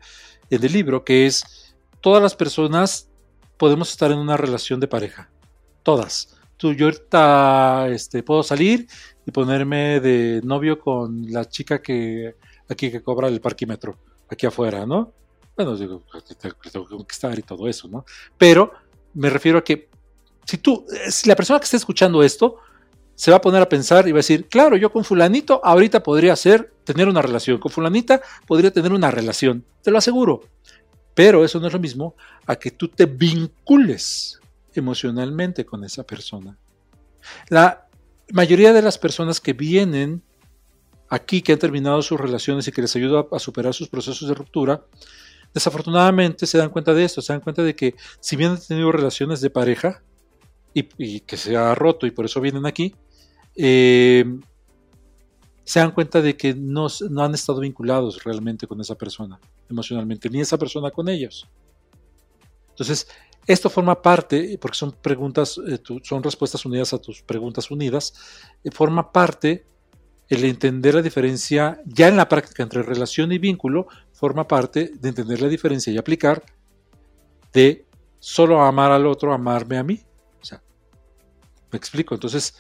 en 0.50 0.64
el 0.64 0.72
libro, 0.72 1.05
que 1.05 1.26
es 1.26 1.74
todas 2.00 2.22
las 2.22 2.35
personas 2.35 3.09
podemos 3.57 3.90
estar 3.90 4.11
en 4.11 4.18
una 4.18 4.37
relación 4.37 4.81
de 4.81 4.88
pareja. 4.88 5.31
Todas. 5.83 6.37
Tú, 6.57 6.72
yo 6.74 6.87
ahorita 6.87 7.88
este, 7.88 8.22
puedo 8.22 8.42
salir 8.42 8.87
y 9.26 9.31
ponerme 9.31 10.00
de 10.00 10.40
novio 10.44 10.79
con 10.79 11.31
la 11.31 11.46
chica 11.46 11.81
que 11.81 12.35
aquí 12.68 12.90
que 12.90 13.03
cobra 13.03 13.29
el 13.29 13.40
parquímetro, 13.40 13.98
aquí 14.29 14.46
afuera, 14.46 14.87
¿no? 14.87 15.12
Bueno, 15.57 15.76
digo, 15.76 16.03
tengo 16.40 16.87
que 16.87 16.96
conquistar 16.96 17.38
y 17.38 17.42
todo 17.42 17.68
eso, 17.68 17.88
¿no? 17.88 18.05
Pero 18.38 18.72
me 19.14 19.31
refiero 19.31 19.59
a 19.59 19.64
que 19.64 19.88
si 20.44 20.59
tú, 20.59 20.87
si 21.09 21.29
la 21.29 21.37
persona 21.37 21.59
que 21.59 21.64
está 21.64 21.77
escuchando 21.77 22.23
esto 22.23 22.57
se 23.14 23.31
va 23.31 23.37
a 23.37 23.40
poner 23.40 23.61
a 23.61 23.68
pensar 23.68 24.09
y 24.09 24.12
va 24.12 24.16
a 24.16 24.25
decir, 24.25 24.49
claro, 24.49 24.77
yo 24.77 24.90
con 24.90 25.05
fulanito 25.05 25.61
ahorita 25.62 26.03
podría 26.03 26.35
ser, 26.37 26.73
tener 26.85 27.09
una 27.09 27.20
relación, 27.20 27.59
con 27.59 27.70
fulanita 27.70 28.23
podría 28.46 28.70
tener 28.70 28.92
una 28.92 29.11
relación, 29.11 29.64
te 29.83 29.90
lo 29.90 29.99
aseguro. 29.99 30.42
Pero 31.14 31.44
eso 31.44 31.61
no 31.61 31.66
es 31.66 31.73
lo 31.73 31.79
mismo 31.79 32.14
a 32.46 32.57
que 32.57 32.70
tú 32.70 32.88
te 32.88 33.07
vincules 33.07 34.40
emocionalmente 34.75 35.66
con 35.66 35.85
esa 35.85 36.03
persona. 36.05 36.57
La 37.49 37.87
mayoría 38.33 38.73
de 38.73 38.83
las 38.83 38.96
personas 38.96 39.40
que 39.40 39.53
vienen 39.53 40.23
aquí, 41.11 41.42
que 41.42 41.53
han 41.53 41.59
terminado 41.59 42.01
sus 42.03 42.18
relaciones 42.18 42.66
y 42.68 42.73
que 42.73 42.83
les 42.83 42.96
ayuda 42.96 43.27
a 43.31 43.38
superar 43.38 43.75
sus 43.75 43.88
procesos 43.88 44.29
de 44.29 44.35
ruptura, 44.35 44.83
desafortunadamente 45.52 46.46
se 46.46 46.58
dan 46.58 46.70
cuenta 46.70 46.94
de 46.94 47.04
esto, 47.04 47.22
se 47.22 47.32
dan 47.32 47.40
cuenta 47.40 47.62
de 47.62 47.74
que 47.74 47.94
si 48.20 48.36
bien 48.36 48.52
han 48.52 48.60
tenido 48.60 48.92
relaciones 48.92 49.40
de 49.40 49.50
pareja 49.50 50.02
y, 50.72 51.20
que 51.20 51.36
se 51.36 51.56
ha 51.56 51.74
roto 51.74 52.06
y 52.06 52.10
por 52.10 52.24
eso 52.24 52.40
vienen 52.40 52.66
aquí, 52.66 52.94
eh, 53.56 54.24
se 55.64 55.80
dan 55.80 55.92
cuenta 55.92 56.20
de 56.20 56.36
que 56.36 56.54
no, 56.54 56.88
han 57.18 57.34
estado 57.34 57.60
vinculados 57.60 58.24
realmente 58.24 58.66
con 58.66 58.80
esa 58.80 58.96
persona 58.96 59.38
emocionalmente, 59.68 60.28
ni 60.28 60.40
esa 60.40 60.58
persona 60.58 60.90
con 60.90 61.08
ellos. 61.08 61.48
Entonces, 62.70 63.08
esto 63.46 63.70
forma 63.70 64.00
parte, 64.00 64.58
porque 64.60 64.76
son 64.76 64.92
preguntas, 64.92 65.60
eh, 65.68 65.78
son 66.02 66.22
respuestas 66.22 66.64
unidas 66.64 66.92
a 66.92 66.98
tus 66.98 67.22
preguntas 67.22 67.70
unidas, 67.70 68.14
eh, 68.64 68.70
forma 68.70 69.12
parte 69.12 69.64
el 70.31 70.45
entender 70.45 70.95
la 70.95 71.03
diferencia 71.03 71.83
ya 71.85 72.07
en 72.09 72.16
la 72.16 72.29
práctica 72.29 72.62
entre 72.62 72.83
relación 72.83 73.33
y 73.33 73.38
vínculo, 73.38 73.88
forma 74.12 74.47
parte 74.47 74.93
de 74.95 75.09
entender 75.09 75.43
la 75.43 75.49
diferencia 75.49 75.93
y 75.93 75.99
aplicar 75.99 76.43
de 77.53 77.85
solo 78.21 78.62
amar 78.62 78.93
al 78.93 79.07
otro, 79.07 79.35
amarme 79.35 79.77
a 79.77 79.83
mí. 79.83 80.01
O 80.40 80.45
sea, 80.45 80.62
me 81.73 81.77
explico. 81.77 82.14
Entonces, 82.14 82.55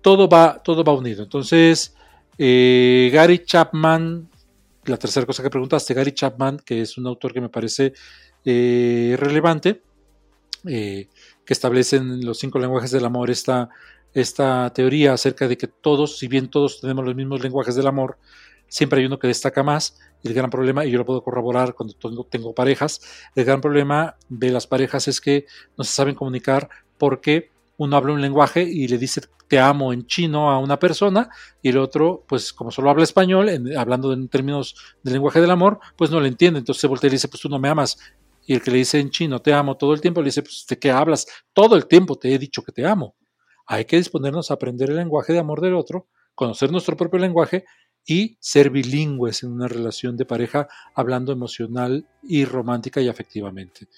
todo 0.00 0.30
va, 0.30 0.62
todo 0.62 0.82
va 0.82 0.94
unido. 0.94 1.22
Entonces, 1.22 1.94
eh, 2.38 3.10
Gary 3.12 3.44
Chapman, 3.44 4.30
la 4.86 4.96
tercera 4.96 5.26
cosa 5.26 5.42
que 5.42 5.50
preguntaste, 5.50 5.92
Gary 5.92 6.12
Chapman, 6.12 6.58
que 6.64 6.80
es 6.80 6.96
un 6.96 7.06
autor 7.06 7.34
que 7.34 7.42
me 7.42 7.50
parece 7.50 7.92
eh, 8.46 9.14
relevante, 9.18 9.82
eh, 10.66 11.08
que 11.44 11.52
establece 11.52 11.96
en 11.96 12.24
los 12.24 12.38
cinco 12.38 12.58
lenguajes 12.58 12.92
del 12.92 13.04
amor 13.04 13.30
esta, 13.30 13.68
esta 14.14 14.72
teoría 14.72 15.12
acerca 15.12 15.48
de 15.48 15.56
que 15.56 15.66
todos, 15.66 16.18
si 16.18 16.28
bien 16.28 16.48
todos 16.48 16.80
tenemos 16.80 17.04
los 17.04 17.14
mismos 17.14 17.42
lenguajes 17.42 17.74
del 17.74 17.86
amor, 17.86 18.18
siempre 18.68 19.00
hay 19.00 19.06
uno 19.06 19.18
que 19.18 19.28
destaca 19.28 19.62
más. 19.62 19.98
El 20.22 20.34
gran 20.34 20.50
problema, 20.50 20.84
y 20.84 20.90
yo 20.90 20.98
lo 20.98 21.06
puedo 21.06 21.22
corroborar 21.22 21.74
cuando 21.74 21.94
tengo, 22.30 22.54
parejas, 22.54 23.00
el 23.34 23.44
gran 23.44 23.60
problema 23.60 24.16
de 24.28 24.50
las 24.50 24.66
parejas 24.66 25.08
es 25.08 25.20
que 25.20 25.46
no 25.76 25.84
se 25.84 25.92
saben 25.92 26.14
comunicar 26.14 26.68
porque 26.98 27.50
uno 27.76 27.96
habla 27.96 28.12
un 28.12 28.20
lenguaje 28.20 28.62
y 28.62 28.88
le 28.88 28.98
dice 28.98 29.22
te 29.48 29.58
amo 29.58 29.92
en 29.92 30.06
chino 30.06 30.48
a 30.48 30.60
una 30.60 30.78
persona 30.78 31.28
y 31.60 31.70
el 31.70 31.78
otro, 31.78 32.24
pues 32.28 32.52
como 32.52 32.70
solo 32.70 32.88
habla 32.88 33.02
español, 33.02 33.50
hablando 33.76 34.12
en 34.12 34.28
términos 34.28 34.76
del 35.02 35.14
lenguaje 35.14 35.40
del 35.40 35.50
amor, 35.50 35.80
pues 35.96 36.08
no 36.08 36.20
le 36.20 36.28
entiende. 36.28 36.60
Entonces 36.60 36.80
se 36.80 36.86
voltea 36.86 37.08
y 37.08 37.12
dice, 37.12 37.26
pues 37.26 37.40
tú 37.40 37.48
no 37.48 37.58
me 37.58 37.68
amas. 37.68 37.98
Y 38.46 38.54
el 38.54 38.62
que 38.62 38.70
le 38.70 38.76
dice 38.78 39.00
en 39.00 39.10
chino 39.10 39.40
te 39.40 39.52
amo 39.52 39.76
todo 39.76 39.92
el 39.92 40.00
tiempo, 40.00 40.20
le 40.20 40.26
dice, 40.26 40.42
pues 40.42 40.64
¿de 40.68 40.78
qué 40.78 40.92
hablas? 40.92 41.26
Todo 41.52 41.74
el 41.74 41.86
tiempo 41.86 42.16
te 42.16 42.32
he 42.32 42.38
dicho 42.38 42.62
que 42.62 42.70
te 42.70 42.86
amo. 42.86 43.16
Hay 43.66 43.84
que 43.84 43.96
disponernos 43.96 44.50
a 44.50 44.54
aprender 44.54 44.90
el 44.90 44.96
lenguaje 44.96 45.32
de 45.32 45.38
amor 45.38 45.60
del 45.60 45.74
otro, 45.74 46.08
conocer 46.34 46.70
nuestro 46.70 46.96
propio 46.96 47.18
lenguaje 47.18 47.64
y 48.06 48.36
ser 48.40 48.70
bilingües 48.70 49.42
en 49.42 49.52
una 49.52 49.68
relación 49.68 50.16
de 50.16 50.24
pareja, 50.24 50.68
hablando 50.94 51.32
emocional 51.32 52.06
y 52.22 52.44
romántica 52.44 53.00
y 53.00 53.08
afectivamente. 53.08 53.88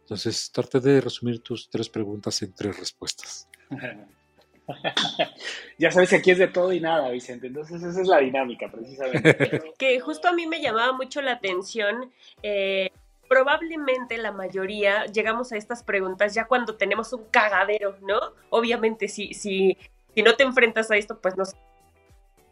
Entonces, 0.00 0.50
trate 0.52 0.80
de 0.80 1.00
resumir 1.00 1.40
tus 1.40 1.70
tres 1.70 1.88
preguntas 1.88 2.42
en 2.42 2.54
tres 2.54 2.78
respuestas. 2.78 3.48
ya 5.78 5.90
sabes 5.90 6.10
que 6.10 6.16
aquí 6.16 6.32
es 6.32 6.38
de 6.38 6.48
todo 6.48 6.72
y 6.72 6.80
nada, 6.80 7.10
Vicente. 7.10 7.46
Entonces, 7.46 7.82
esa 7.82 8.00
es 8.00 8.08
la 8.08 8.18
dinámica, 8.18 8.70
precisamente. 8.70 9.72
que 9.78 10.00
justo 10.00 10.28
a 10.28 10.32
mí 10.32 10.46
me 10.46 10.60
llamaba 10.60 10.92
mucho 10.92 11.22
la 11.22 11.32
atención. 11.32 12.12
Eh, 12.42 12.90
probablemente 13.32 14.18
la 14.18 14.30
mayoría 14.30 15.06
llegamos 15.06 15.52
a 15.52 15.56
estas 15.56 15.82
preguntas 15.82 16.34
ya 16.34 16.44
cuando 16.44 16.76
tenemos 16.76 17.14
un 17.14 17.24
cagadero, 17.30 17.96
¿no? 18.02 18.20
Obviamente, 18.50 19.08
si, 19.08 19.32
si, 19.32 19.78
si 20.14 20.22
no 20.22 20.36
te 20.36 20.42
enfrentas 20.42 20.90
a 20.90 20.96
esto, 20.96 21.18
pues 21.18 21.34
no 21.38 21.46
sé 21.46 21.56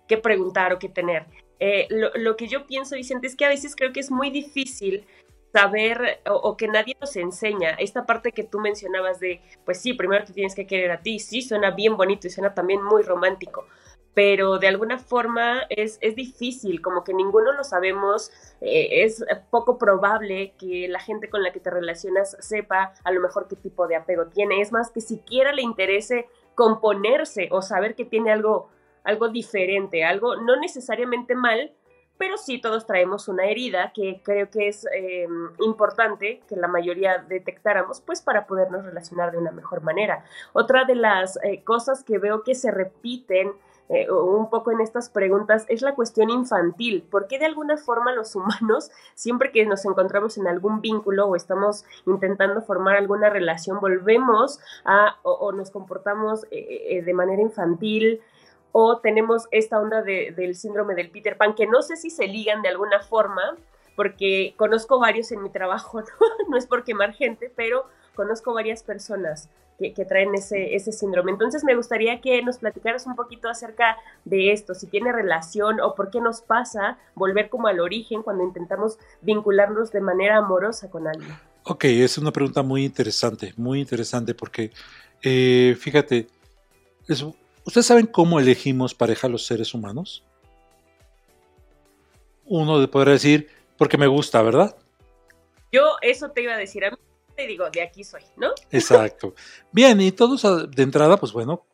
qué 0.09 0.17
preguntar 0.17 0.73
o 0.73 0.79
qué 0.79 0.89
tener. 0.89 1.27
Eh, 1.59 1.87
lo, 1.91 2.35
que 2.39 2.49
yo 2.49 2.67
pienso, 2.67 2.97
Vicente, 2.97 3.27
es 3.27 3.37
que 3.37 3.45
a 3.45 3.51
veces 3.51 3.77
creo 3.77 3.93
que 3.93 4.01
es 4.01 4.11
muy 4.11 4.31
difícil 4.31 5.07
saber 5.53 6.23
o, 6.27 6.57
que 6.57 6.67
nadie 6.67 6.97
nos 6.99 7.15
enseña 7.15 7.73
esta 7.73 8.07
parte 8.07 8.33
que 8.33 8.45
tú 8.45 8.59
mencionabas 8.59 9.21
de, 9.21 9.43
pues 9.67 9.83
sí, 9.83 9.93
primero 9.93 10.25
te 10.25 10.33
tienes 10.33 10.55
que 10.55 10.67
querer 10.67 10.93
a 10.93 11.03
ti, 11.03 11.19
sí, 11.19 11.43
suena 11.43 11.73
bien 11.73 11.99
bonito 11.99 12.27
y 12.27 12.31
suena 12.31 12.55
también 12.55 12.83
muy 12.83 13.03
romántico, 13.03 13.67
pero 14.15 14.59
de 14.59 14.69
alguna 14.69 14.99
forma 14.99 15.63
es, 15.69 15.99
es 16.01 16.17
difícil, 16.17 16.83
como 16.83 17.05
que 17.05 17.15
ninguno 17.15 17.53
lo 17.53 17.65
sabemos, 17.65 18.31
eh, 18.61 19.05
es 19.05 19.25
poco 19.51 19.79
probable 19.79 20.55
que 20.59 20.89
la 20.89 21.01
gente 21.01 21.31
con 21.31 21.43
la 21.43 21.53
que 21.53 21.61
te 21.61 21.71
relacionas 21.71 22.37
sepa 22.41 22.93
a 23.05 23.13
lo 23.13 23.21
mejor 23.21 23.49
qué 23.49 23.57
tipo 23.57 23.87
de 23.87 23.97
apego 23.97 24.27
tiene, 24.27 24.61
es 24.61 24.73
más 24.73 24.91
que 24.91 25.01
siquiera 25.01 25.53
le 25.53 25.63
interese 25.63 26.29
componerse 26.55 27.49
o 27.53 27.63
saber 27.63 27.95
que 27.95 28.05
tiene 28.05 28.33
algo 28.33 28.69
algo 29.05 29.29
diferente, 29.29 30.05
algo 30.05 30.37
no 30.37 30.57
necesariamente 30.57 31.35
mal, 31.35 31.73
pero 32.19 32.37
sí 32.37 32.61
todos 32.61 32.87
traemos 32.87 33.29
una 33.29 33.47
herida 33.47 33.93
que 33.95 34.21
creo 34.23 34.51
que 34.51 34.69
es 34.69 34.87
em, 34.93 35.51
importante 35.61 36.43
que 36.47 36.57
la 36.57 36.69
mayoría 36.69 37.17
detectáramos, 37.17 38.03
pues 38.03 38.21
para 38.21 38.47
podernos 38.47 38.85
relacionar 38.85 39.33
de 39.33 39.39
una 39.39 39.53
mejor 39.53 39.81
manera. 39.83 40.25
Otra 40.53 40.85
de 40.85 40.97
las 40.97 41.39
eh, 41.43 41.65
cosas 41.65 42.05
que 42.05 42.19
veo 42.19 42.43
que 42.43 42.55
se 42.55 42.71
repiten 42.71 43.53
eh, 43.93 44.09
un 44.09 44.49
poco 44.51 44.71
en 44.71 44.81
estas 44.81 45.11
preguntas 45.11 45.67
es 45.69 45.83
la 45.83 45.97
cuestión 45.97 46.31
infantil. 46.31 47.03
¿Por 47.11 47.27
qué 47.27 47.41
de 47.41 47.47
alguna 47.47 47.77
forma 47.77 48.15
los 48.15 48.37
humanos, 48.37 48.93
siempre 49.15 49.51
que 49.51 49.67
nos 49.67 49.85
encontramos 49.85 50.39
en 50.39 50.47
algún 50.47 50.81
vínculo 50.81 51.27
o 51.27 51.35
estamos 51.35 51.85
intentando 52.07 52.63
formar 52.63 52.97
alguna 52.97 53.31
relación, 53.31 53.81
volvemos 53.81 54.61
a 54.85 55.17
o, 55.23 55.51
nos 55.53 55.71
comportamos 55.71 56.47
eh, 56.51 57.03
de 57.05 57.15
manera 57.15 57.43
infantil? 57.43 58.21
o 58.73 58.99
tenemos 58.99 59.49
esta 59.51 59.81
onda 59.81 60.01
del 60.03 60.55
síndrome 60.55 60.95
del 60.95 61.11
Peter 61.11 61.37
Pan, 61.37 61.55
que 61.55 61.67
no 61.67 61.83
sé 61.83 61.97
si 61.97 62.09
se 62.09 62.29
ligan 62.29 62.63
de 62.63 62.69
alguna 62.69 63.01
forma, 63.01 63.57
porque 63.97 64.55
conozco 64.57 65.01
varios 65.01 65.33
en 65.33 65.43
mi 65.43 65.51
trabajo, 65.51 66.03
no, 66.49 66.57
es 66.57 66.67
por 66.67 66.85
quemar 66.85 67.13
gente, 67.13 67.53
pero 67.57 67.87
conozco 68.15 68.55
varias 68.55 68.85
personas 68.85 69.49
que, 69.81 70.05
traen 70.05 70.35
ese, 70.35 70.75
ese 70.75 70.93
síndrome. 70.93 71.33
Entonces 71.33 71.65
me 71.65 71.75
gustaría 71.75 72.21
que 72.21 72.43
nos 72.43 72.59
platicaras 72.59 73.07
un 73.07 73.17
poquito 73.17 73.49
acerca 73.49 73.97
de 74.25 74.53
esto, 74.53 74.75
si 74.75 74.87
tiene 74.87 75.13
relación 75.13 75.81
o 75.81 75.95
por 75.95 76.11
qué 76.11 76.21
nos 76.21 76.43
pasa 76.43 76.99
volver 77.15 77.49
como 77.49 77.69
al 77.69 77.81
origen 77.81 78.23
cuando 78.23 78.45
intentamos 78.45 78.99
vincularnos 79.23 79.91
de 79.93 80.01
manera 80.01 80.37
amorosa 80.37 80.91
con 80.91 81.07
alguien. 81.07 81.33
Ok, 81.65 81.85
es 81.85 82.19
una 82.19 82.31
pregunta 82.31 82.63
muy 82.63 82.85
interesante, 82.85 83.55
muy 83.57 83.81
interesante 83.81 84.35
porque 84.35 84.71
eh, 85.23 85.77
fíjate, 85.79 86.27
es 87.09 87.25
¿Ustedes 87.65 87.87
saben 87.87 88.07
cómo 88.07 88.41
elegimos 88.41 88.95
pareja 88.95 89.29
los 89.29 89.47
seres 89.47 89.75
humanos? 89.75 90.25
Uno 92.47 92.91
podría 92.91 93.13
decir, 93.13 93.49
porque 93.77 93.99
me 93.99 94.07
gusta, 94.07 94.43
¿verdad? 94.43 94.75
Yo 95.71 95.97
eso 96.03 96.31
te 96.31 96.43
iba 96.43 96.55
a 96.55 96.57
decir 96.57 96.85
a 96.85 96.91
mí, 96.91 96.97
te 97.41 97.47
digo, 97.47 97.71
de 97.71 97.83
aquí 97.83 98.05
soy, 98.05 98.23
¿no? 98.37 98.51
Exacto. 98.71 99.35
Bien, 99.73 99.99
y 100.01 100.13
todos 100.13 100.71
de 100.71 100.83
entrada, 100.83 101.17
pues 101.17 101.33
bueno, 101.33 101.65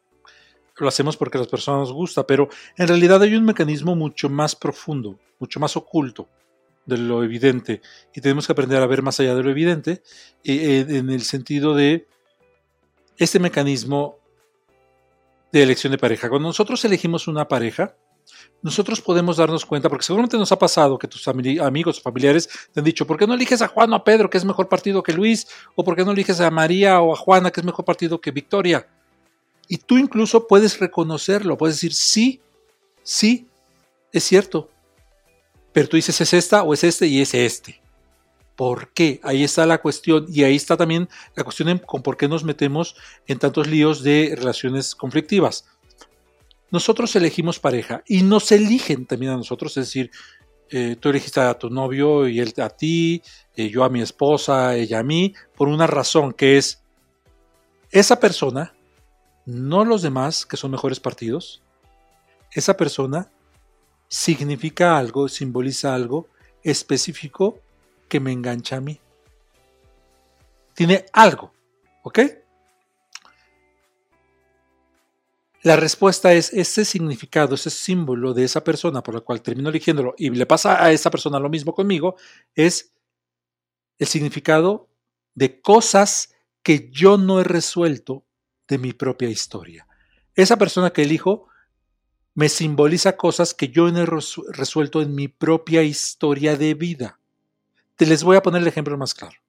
lo 0.76 0.88
hacemos 0.88 1.16
porque 1.16 1.38
a 1.38 1.40
las 1.40 1.48
personas 1.48 1.80
nos 1.80 1.92
gusta, 1.92 2.24
pero 2.24 2.48
en 2.76 2.86
realidad 2.86 3.20
hay 3.22 3.34
un 3.34 3.44
mecanismo 3.44 3.96
mucho 3.96 4.28
más 4.28 4.54
profundo, 4.54 5.18
mucho 5.40 5.58
más 5.58 5.76
oculto 5.76 6.28
de 6.84 6.98
lo 6.98 7.24
evidente 7.24 7.80
y 8.14 8.20
tenemos 8.20 8.46
que 8.46 8.52
aprender 8.52 8.80
a 8.80 8.86
ver 8.86 9.02
más 9.02 9.18
allá 9.18 9.34
de 9.34 9.42
lo 9.42 9.50
evidente 9.50 10.02
eh, 10.44 10.86
en 10.88 11.10
el 11.10 11.22
sentido 11.22 11.74
de 11.74 12.06
este 13.16 13.40
mecanismo 13.40 14.20
de 15.50 15.64
elección 15.64 15.90
de 15.90 15.98
pareja. 15.98 16.28
Cuando 16.28 16.48
nosotros 16.48 16.84
elegimos 16.84 17.26
una 17.26 17.48
pareja, 17.48 17.96
nosotros 18.62 19.00
podemos 19.00 19.36
darnos 19.36 19.64
cuenta, 19.64 19.88
porque 19.88 20.04
seguramente 20.04 20.36
nos 20.36 20.50
ha 20.50 20.58
pasado 20.58 20.98
que 20.98 21.06
tus 21.06 21.26
amigos 21.28 21.98
o 21.98 22.02
familiares 22.02 22.48
te 22.72 22.80
han 22.80 22.84
dicho, 22.84 23.06
¿por 23.06 23.16
qué 23.16 23.26
no 23.26 23.34
eliges 23.34 23.62
a 23.62 23.68
Juan 23.68 23.92
o 23.92 23.96
a 23.96 24.04
Pedro, 24.04 24.28
que 24.28 24.38
es 24.38 24.44
mejor 24.44 24.68
partido 24.68 25.02
que 25.02 25.12
Luis? 25.12 25.46
¿O 25.74 25.84
por 25.84 25.94
qué 25.94 26.04
no 26.04 26.12
eliges 26.12 26.40
a 26.40 26.50
María 26.50 27.00
o 27.00 27.12
a 27.12 27.16
Juana, 27.16 27.50
que 27.50 27.60
es 27.60 27.66
mejor 27.66 27.84
partido 27.84 28.20
que 28.20 28.30
Victoria? 28.30 28.88
Y 29.68 29.78
tú 29.78 29.98
incluso 29.98 30.46
puedes 30.46 30.78
reconocerlo, 30.78 31.56
puedes 31.56 31.76
decir, 31.76 31.94
sí, 31.94 32.40
sí, 33.02 33.48
es 34.12 34.24
cierto. 34.24 34.70
Pero 35.72 35.88
tú 35.88 35.96
dices, 35.96 36.20
es 36.20 36.32
esta 36.32 36.62
o 36.62 36.72
es 36.72 36.84
este 36.84 37.06
y 37.06 37.20
es 37.20 37.34
este. 37.34 37.82
¿Por 38.56 38.88
qué? 38.94 39.20
Ahí 39.22 39.44
está 39.44 39.66
la 39.66 39.82
cuestión 39.82 40.26
y 40.28 40.42
ahí 40.42 40.56
está 40.56 40.76
también 40.76 41.08
la 41.34 41.44
cuestión 41.44 41.78
con 41.78 42.02
por 42.02 42.16
qué 42.16 42.26
nos 42.26 42.42
metemos 42.42 42.96
en 43.26 43.38
tantos 43.38 43.66
líos 43.66 44.02
de 44.02 44.34
relaciones 44.34 44.94
conflictivas. 44.94 45.66
Nosotros 46.70 47.14
elegimos 47.16 47.58
pareja 47.58 48.02
y 48.06 48.22
nos 48.22 48.50
eligen 48.52 49.06
también 49.06 49.32
a 49.32 49.36
nosotros, 49.36 49.76
es 49.76 49.86
decir, 49.86 50.10
eh, 50.70 50.96
tú 50.98 51.10
elegiste 51.10 51.40
a 51.40 51.54
tu 51.54 51.70
novio 51.70 52.26
y 52.26 52.40
él 52.40 52.52
a 52.58 52.68
ti, 52.68 53.22
eh, 53.54 53.68
yo 53.68 53.84
a 53.84 53.88
mi 53.88 54.02
esposa, 54.02 54.74
ella 54.74 54.98
a 54.98 55.04
mí, 55.04 55.32
por 55.56 55.68
una 55.68 55.86
razón 55.86 56.32
que 56.32 56.56
es 56.56 56.82
esa 57.90 58.18
persona, 58.18 58.74
no 59.44 59.84
los 59.84 60.02
demás 60.02 60.44
que 60.44 60.56
son 60.56 60.72
mejores 60.72 60.98
partidos, 60.98 61.62
esa 62.50 62.76
persona 62.76 63.30
significa 64.08 64.98
algo, 64.98 65.28
simboliza 65.28 65.94
algo 65.94 66.28
específico 66.64 67.60
que 68.08 68.18
me 68.18 68.32
engancha 68.32 68.76
a 68.76 68.80
mí. 68.80 69.00
Tiene 70.74 71.06
algo, 71.12 71.52
¿ok? 72.02 72.18
La 75.66 75.74
respuesta 75.74 76.32
es 76.32 76.52
ese 76.52 76.84
significado, 76.84 77.56
ese 77.56 77.70
símbolo 77.70 78.32
de 78.32 78.44
esa 78.44 78.62
persona 78.62 79.02
por 79.02 79.16
la 79.16 79.20
cual 79.20 79.42
termino 79.42 79.68
eligiéndolo 79.68 80.14
y 80.16 80.30
le 80.30 80.46
pasa 80.46 80.80
a 80.80 80.92
esa 80.92 81.10
persona 81.10 81.40
lo 81.40 81.48
mismo 81.48 81.74
conmigo, 81.74 82.14
es 82.54 82.94
el 83.98 84.06
significado 84.06 84.88
de 85.34 85.60
cosas 85.60 86.32
que 86.62 86.88
yo 86.92 87.18
no 87.18 87.40
he 87.40 87.42
resuelto 87.42 88.24
de 88.68 88.78
mi 88.78 88.92
propia 88.92 89.28
historia. 89.28 89.88
Esa 90.36 90.56
persona 90.56 90.90
que 90.90 91.02
elijo 91.02 91.48
me 92.34 92.48
simboliza 92.48 93.16
cosas 93.16 93.52
que 93.52 93.66
yo 93.66 93.90
no 93.90 94.02
he 94.02 94.06
resuelto 94.52 95.02
en 95.02 95.16
mi 95.16 95.26
propia 95.26 95.82
historia 95.82 96.56
de 96.56 96.74
vida. 96.74 97.18
Te 97.96 98.06
les 98.06 98.22
voy 98.22 98.36
a 98.36 98.42
poner 98.42 98.62
el 98.62 98.68
ejemplo 98.68 98.96
más 98.96 99.14
claro. 99.14 99.40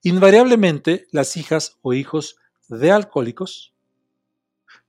Invariablemente, 0.00 1.06
las 1.12 1.36
hijas 1.36 1.76
o 1.82 1.92
hijos 1.92 2.38
de 2.70 2.92
alcohólicos 2.92 3.75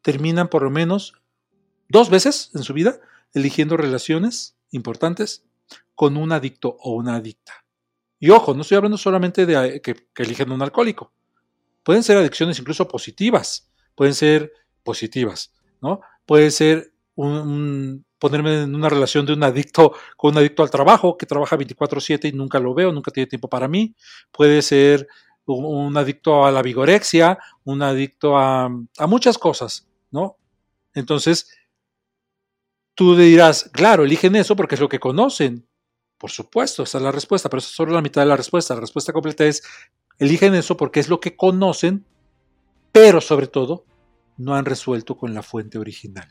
terminan 0.08 0.48
por 0.48 0.64
lo 0.64 0.72
menos 0.72 1.16
dos 1.90 2.10
veces 2.10 2.50
en 2.56 2.64
su 2.64 2.74
vida 2.74 3.02
eligiendo 3.34 3.76
relaciones 3.76 4.56
importantes 4.72 5.44
con 5.96 6.16
un 6.16 6.32
adicto 6.32 6.78
o 6.80 6.94
una 6.94 7.18
adicta. 7.18 7.66
Y 8.18 8.30
ojo, 8.30 8.54
no 8.54 8.62
estoy 8.62 8.78
hablando 8.78 8.98
solamente 8.98 9.46
de 9.46 9.82
que, 9.82 9.96
que 10.16 10.24
eligen 10.24 10.54
un 10.54 10.62
alcohólico. 10.62 11.12
Pueden 11.84 12.04
ser 12.04 12.16
adicciones 12.16 12.58
incluso 12.58 12.88
positivas, 12.88 13.70
pueden 13.96 14.14
ser 14.14 14.54
positivas, 14.82 15.54
¿no? 15.82 16.00
Puede 16.26 16.52
ser 16.52 16.94
un, 17.16 18.06
ponerme 18.18 18.62
en 18.62 18.76
una 18.76 18.88
relación 18.88 19.26
de 19.26 19.34
un 19.34 19.44
adicto 19.44 19.92
con 20.16 20.32
un 20.32 20.38
adicto 20.38 20.64
al 20.64 20.72
trabajo 20.72 21.18
que 21.18 21.26
trabaja 21.26 21.58
24/7 21.58 22.30
y 22.30 22.32
nunca 22.32 22.60
lo 22.60 22.74
veo, 22.74 22.94
nunca 22.94 23.12
tiene 23.12 23.28
tiempo 23.28 23.50
para 23.50 23.68
mí. 23.68 23.94
Puede 24.32 24.62
ser 24.62 25.06
un, 25.48 25.96
adicto 25.98 26.46
a 26.46 26.52
la 26.52 26.62
vigorexia, 26.62 27.38
un 27.64 27.82
adicto 27.82 28.38
a, 28.38 28.70
muchas 29.08 29.38
cosas, 29.38 29.87
¿no? 30.12 30.38
Entonces, 30.94 31.50
tú 32.96 33.16
dirás, 33.16 33.70
claro, 33.74 34.04
eligen 34.04 34.36
eso 34.36 34.56
porque 34.56 34.76
es 34.76 34.82
lo 34.82 34.90
que 34.90 35.00
conocen. 35.00 35.68
Por 36.18 36.32
supuesto, 36.32 36.84
esa 36.84 36.98
es 36.98 37.04
la 37.04 37.12
respuesta, 37.12 37.50
pero 37.50 37.60
eso 37.60 37.70
es 37.70 37.76
solo 37.76 37.94
la 37.94 38.02
mitad 38.02 38.22
de 38.22 38.28
la 38.28 38.36
respuesta. 38.36 38.74
La 38.74 38.82
respuesta 38.82 39.14
completa 39.14 39.46
es, 39.46 39.64
eligen 40.18 40.56
eso 40.56 40.76
porque 40.76 41.00
es 41.00 41.10
lo 41.10 41.20
que 41.20 41.36
conocen, 41.36 42.06
pero 42.92 43.22
sobre 43.22 43.48
todo, 43.48 43.86
no 44.38 44.56
han 44.56 44.66
resuelto 44.66 45.18
con 45.18 45.34
la 45.34 45.44
fuente 45.44 45.78
original. 45.78 46.28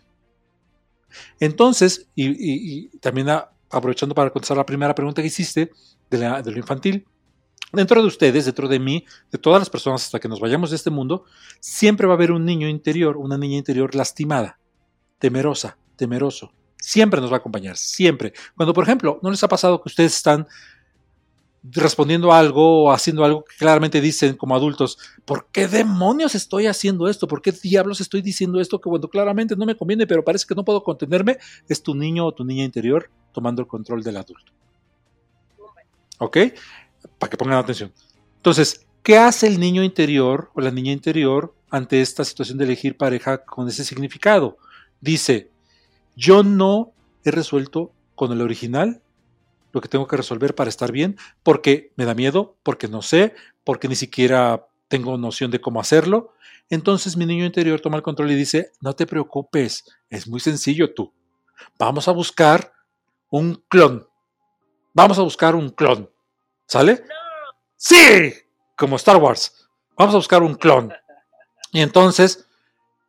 Entonces, 1.38 2.08
y, 2.14 2.88
también 2.98 3.28
aprovechando 3.70 4.14
para 4.14 4.30
contestar 4.30 4.56
la 4.56 4.66
primera 4.66 4.94
pregunta 4.94 5.22
que 5.22 5.28
hiciste 5.28 5.70
de, 6.10 6.18
de 6.18 6.50
lo 6.50 6.58
infantil, 6.58 7.06
dentro 7.72 8.00
de 8.00 8.08
ustedes, 8.08 8.44
dentro 8.44 8.68
de 8.68 8.78
mí, 8.78 9.04
de 9.30 9.38
todas 9.38 9.60
las 9.60 9.70
personas 9.70 10.04
hasta 10.04 10.20
que 10.20 10.28
nos 10.28 10.40
vayamos 10.40 10.70
de 10.70 10.76
este 10.76 10.90
mundo, 10.90 11.24
siempre 11.60 12.06
va 12.06 12.14
a 12.14 12.16
haber 12.16 12.32
un 12.32 12.44
niño 12.44 12.68
interior, 12.68 13.16
una 13.16 13.38
niña 13.38 13.58
interior 13.58 13.94
lastimada, 13.94 14.58
temerosa, 15.18 15.78
temeroso. 15.96 16.52
Siempre 16.78 17.20
nos 17.20 17.30
va 17.30 17.36
a 17.36 17.38
acompañar, 17.38 17.76
siempre. 17.76 18.32
Cuando, 18.56 18.72
por 18.72 18.84
ejemplo, 18.84 19.18
¿no 19.22 19.30
les 19.30 19.42
ha 19.42 19.48
pasado 19.48 19.82
que 19.82 19.88
ustedes 19.88 20.14
están 20.14 20.46
respondiendo 21.72 22.32
algo 22.32 22.84
o 22.84 22.92
haciendo 22.92 23.24
algo 23.24 23.44
que 23.44 23.56
claramente 23.56 24.00
dicen 24.00 24.36
como 24.36 24.54
adultos, 24.54 24.98
¿por 25.24 25.48
qué 25.50 25.66
demonios 25.66 26.34
estoy 26.34 26.66
haciendo 26.66 27.08
esto? 27.08 27.26
¿Por 27.26 27.42
qué 27.42 27.52
diablos 27.52 28.00
estoy 28.00 28.22
diciendo 28.22 28.60
esto 28.60 28.80
que 28.80 28.88
cuando 28.88 29.08
claramente 29.08 29.56
no 29.56 29.66
me 29.66 29.76
conviene, 29.76 30.06
pero 30.06 30.24
parece 30.24 30.46
que 30.46 30.54
no 30.54 30.64
puedo 30.64 30.82
contenerme? 30.82 31.38
Es 31.68 31.82
tu 31.82 31.94
niño 31.94 32.26
o 32.26 32.32
tu 32.32 32.44
niña 32.44 32.64
interior 32.64 33.10
tomando 33.32 33.62
el 33.62 33.68
control 33.68 34.02
del 34.02 34.16
adulto. 34.16 34.52
¿Ok? 36.18 36.38
Para 37.18 37.30
que 37.30 37.36
pongan 37.36 37.58
atención. 37.58 37.92
Entonces, 38.36 38.86
¿qué 39.02 39.18
hace 39.18 39.46
el 39.46 39.58
niño 39.58 39.82
interior 39.82 40.50
o 40.54 40.60
la 40.60 40.70
niña 40.70 40.92
interior 40.92 41.54
ante 41.70 42.00
esta 42.00 42.24
situación 42.24 42.58
de 42.58 42.64
elegir 42.64 42.96
pareja 42.96 43.44
con 43.44 43.68
ese 43.68 43.84
significado? 43.84 44.58
Dice, 45.00 45.50
yo 46.14 46.42
no 46.42 46.92
he 47.24 47.30
resuelto 47.30 47.92
con 48.14 48.32
el 48.32 48.40
original 48.40 49.02
lo 49.72 49.82
que 49.82 49.88
tengo 49.88 50.06
que 50.06 50.16
resolver 50.16 50.54
para 50.54 50.70
estar 50.70 50.90
bien, 50.90 51.18
porque 51.42 51.92
me 51.96 52.06
da 52.06 52.14
miedo, 52.14 52.56
porque 52.62 52.88
no 52.88 53.02
sé, 53.02 53.34
porque 53.62 53.88
ni 53.88 53.94
siquiera 53.94 54.66
tengo 54.88 55.18
noción 55.18 55.50
de 55.50 55.60
cómo 55.60 55.80
hacerlo. 55.80 56.32
Entonces 56.70 57.16
mi 57.16 57.26
niño 57.26 57.44
interior 57.44 57.80
toma 57.80 57.98
el 57.98 58.02
control 58.02 58.30
y 58.30 58.36
dice, 58.36 58.72
no 58.80 58.94
te 58.94 59.06
preocupes, 59.06 59.84
es 60.08 60.26
muy 60.28 60.40
sencillo 60.40 60.94
tú. 60.94 61.12
Vamos 61.78 62.08
a 62.08 62.12
buscar 62.12 62.72
un 63.28 63.62
clon. 63.68 64.06
Vamos 64.94 65.18
a 65.18 65.22
buscar 65.22 65.54
un 65.54 65.68
clon. 65.68 66.08
¿Sale? 66.66 67.04
Sí, 67.76 68.32
como 68.76 68.96
Star 68.96 69.16
Wars. 69.16 69.68
Vamos 69.96 70.14
a 70.14 70.18
buscar 70.18 70.42
un 70.42 70.54
clon. 70.54 70.92
Y 71.72 71.80
entonces 71.80 72.46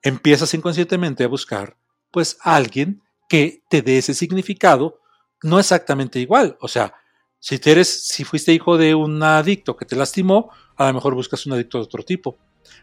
empiezas 0.02 0.54
inconscientemente 0.54 1.24
a 1.24 1.28
buscar 1.28 1.76
pues 2.12 2.38
alguien 2.42 3.02
que 3.30 3.62
te 3.70 3.82
dé 3.82 3.98
ese 3.98 4.14
significado 4.14 5.00
no 5.44 5.60
exactamente 5.60 6.20
igual. 6.20 6.58
O 6.62 6.68
sea, 6.68 6.94
si, 7.40 7.60
eres, 7.66 8.08
si 8.08 8.24
fuiste 8.24 8.54
hijo 8.54 8.78
de 8.78 8.96
un 8.96 9.22
adicto 9.22 9.76
que 9.76 9.86
te 9.86 9.96
lastimó, 9.96 10.52
a 10.76 10.88
lo 10.88 10.94
mejor 10.94 11.16
buscas 11.16 11.46
un 11.46 11.54
adicto 11.54 11.78
de 11.78 11.84
otro 11.84 12.04
tipo. 12.04 12.38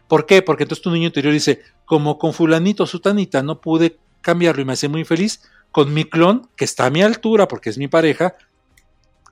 ¿Por 0.07 0.25
qué? 0.25 0.41
Porque 0.41 0.63
entonces 0.63 0.83
tu 0.83 0.91
niño 0.91 1.07
interior 1.07 1.33
dice, 1.33 1.61
como 1.85 2.17
con 2.17 2.33
fulanito 2.33 2.85
sutanita 2.85 3.43
no 3.43 3.61
pude 3.61 3.99
cambiarlo 4.21 4.61
y 4.61 4.65
me 4.65 4.73
hace 4.73 4.87
muy 4.87 5.03
feliz, 5.03 5.41
con 5.71 5.93
mi 5.93 6.05
clon, 6.05 6.49
que 6.55 6.65
está 6.65 6.85
a 6.85 6.89
mi 6.89 7.01
altura 7.01 7.47
porque 7.47 7.69
es 7.69 7.77
mi 7.77 7.87
pareja, 7.87 8.35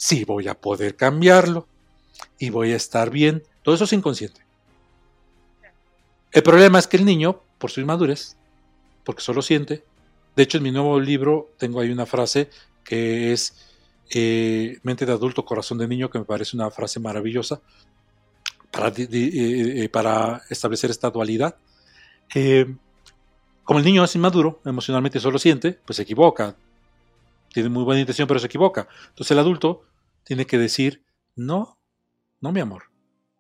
sí 0.04 0.26
voy 0.26 0.50
a 0.50 0.54
poder 0.54 0.98
cambiarlo 0.98 1.66
y 2.38 2.50
voy 2.50 2.74
a 2.74 2.76
estar 2.76 3.10
bien. 3.10 3.42
Todo 3.62 3.74
eso 3.74 3.86
es 3.86 3.94
inconsciente. 3.94 4.42
El 6.30 6.44
problema 6.44 6.78
es 6.78 6.88
que 6.88 6.98
el 6.98 7.06
niño, 7.06 7.42
por 7.58 7.72
su 7.72 7.80
inmadurez, 7.80 8.36
porque 9.06 9.22
solo 9.22 9.42
siente, 9.42 9.86
de 10.36 10.44
hecho 10.44 10.58
en 10.58 10.64
mi 10.64 10.72
nuevo 10.72 11.00
libro 11.00 11.52
tengo 11.58 11.80
ahí 11.80 11.90
una 11.90 12.06
frase 12.06 12.50
que 12.84 13.32
es 13.32 13.56
eh, 14.14 14.78
mente 14.84 15.06
de 15.06 15.14
adulto, 15.14 15.46
corazón 15.46 15.78
de 15.78 15.88
niño, 15.88 16.10
que 16.10 16.20
me 16.20 16.26
parece 16.26 16.58
una 16.58 16.70
frase 16.70 17.00
maravillosa 17.00 17.62
para, 18.72 18.90
eh, 18.90 19.08
eh, 19.10 19.90
para 19.90 20.42
establecer 20.50 20.92
esta 20.92 21.12
dualidad. 21.12 21.56
como 23.64 23.80
el 23.80 23.86
niño 23.86 24.04
es 24.04 24.14
inmaduro, 24.16 24.60
emocionalmente 24.66 25.22
solo 25.22 25.40
siente, 25.40 25.80
pues 25.86 25.96
se 25.96 26.04
equivoca. 26.04 26.58
Tiene 27.54 27.70
muy 27.70 27.86
buena 27.86 28.02
intención, 28.02 28.28
pero 28.28 28.42
se 28.42 28.48
equivoca. 28.48 28.90
Entonces 29.12 29.32
el 29.32 29.40
adulto 29.40 29.86
tiene 30.24 30.46
que 30.46 30.58
decir, 30.58 31.04
no, 31.36 31.78
no 32.42 32.52
mi 32.52 32.60
amor. 32.60 32.84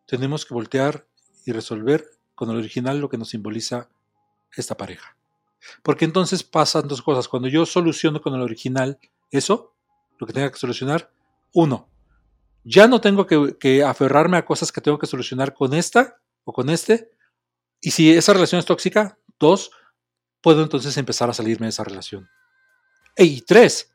Tenemos 0.06 0.46
que 0.46 0.54
voltear 0.54 1.08
y 1.46 1.52
resolver 1.52 2.10
con 2.36 2.50
el 2.50 2.58
original 2.58 3.00
lo 3.00 3.10
que 3.10 3.18
nos 3.18 3.30
simboliza 3.30 3.90
esta 4.56 4.76
pareja. 4.76 5.18
Porque 5.82 6.06
entonces 6.06 6.44
pasan 6.44 6.88
dos 6.88 7.02
cosas. 7.02 7.28
Cuando 7.28 7.48
yo 7.48 7.66
soluciono 7.66 8.22
con 8.22 8.34
el 8.36 8.42
original 8.42 9.00
eso, 9.32 9.74
lo 10.20 10.28
que 10.28 10.34
tenga 10.34 10.52
que 10.52 10.60
solucionar, 10.60 11.12
uno, 11.54 11.90
ya 12.64 12.88
no 12.88 13.02
tengo 13.02 13.28
que, 13.28 13.84
aferrarme 13.84 14.38
a 14.38 14.46
cosas 14.46 14.72
que 14.72 14.82
tengo 14.82 14.98
que 14.98 15.08
solucionar 15.08 15.54
con 15.54 15.74
esta 15.74 16.18
o 16.44 16.54
con 16.54 16.70
este. 16.70 17.12
Y 17.82 17.92
si 17.92 18.12
esa 18.12 18.34
relación 18.34 18.60
es 18.60 18.66
tóxica, 18.66 19.18
dos, 19.40 19.72
puedo 20.42 20.64
entonces 20.64 20.96
empezar 20.98 21.30
a 21.30 21.34
salirme 21.34 21.66
de 21.66 21.72
esa 21.72 21.84
relación. 21.84 22.30
Y 23.18 23.42
tres, 23.42 23.93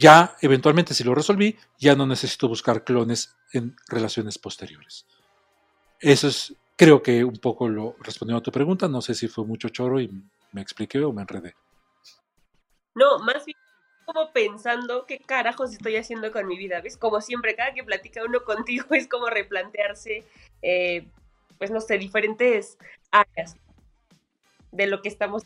ya 0.00 0.34
eventualmente 0.40 0.94
si 0.94 1.04
lo 1.04 1.14
resolví, 1.14 1.58
ya 1.78 1.94
no 1.94 2.06
necesito 2.06 2.48
buscar 2.48 2.84
clones 2.84 3.36
en 3.52 3.76
relaciones 3.86 4.38
posteriores. 4.38 5.06
Eso 6.00 6.28
es, 6.28 6.54
creo 6.74 7.02
que 7.02 7.22
un 7.22 7.36
poco 7.36 7.68
lo 7.68 7.96
respondió 8.00 8.38
a 8.38 8.42
tu 8.42 8.50
pregunta. 8.50 8.88
No 8.88 9.02
sé 9.02 9.14
si 9.14 9.28
fue 9.28 9.44
mucho 9.44 9.68
choro 9.68 10.00
y 10.00 10.10
me 10.52 10.62
expliqué 10.62 11.00
o 11.04 11.12
me 11.12 11.20
enredé. 11.20 11.54
No, 12.94 13.18
más 13.18 13.44
bien 13.44 13.58
como 14.06 14.32
pensando 14.32 15.04
qué 15.06 15.18
carajos 15.18 15.72
estoy 15.72 15.96
haciendo 15.96 16.32
con 16.32 16.46
mi 16.46 16.56
vida, 16.56 16.80
¿ves? 16.80 16.96
Como 16.96 17.20
siempre, 17.20 17.54
cada 17.54 17.74
que 17.74 17.84
platica 17.84 18.24
uno 18.24 18.42
contigo 18.44 18.86
es 18.92 19.06
como 19.06 19.26
replantearse, 19.26 20.24
eh, 20.62 21.06
pues 21.58 21.70
no 21.70 21.80
sé, 21.82 21.98
diferentes 21.98 22.78
áreas 23.10 23.54
de 24.72 24.86
lo 24.86 25.02
que 25.02 25.10
estamos. 25.10 25.44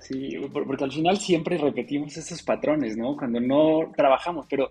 Sí, 0.00 0.36
porque 0.52 0.84
al 0.84 0.92
final 0.92 1.18
siempre 1.18 1.58
repetimos 1.58 2.16
esos 2.16 2.42
patrones, 2.42 2.96
¿no? 2.96 3.16
Cuando 3.16 3.40
no 3.40 3.92
trabajamos, 3.96 4.46
pero... 4.48 4.70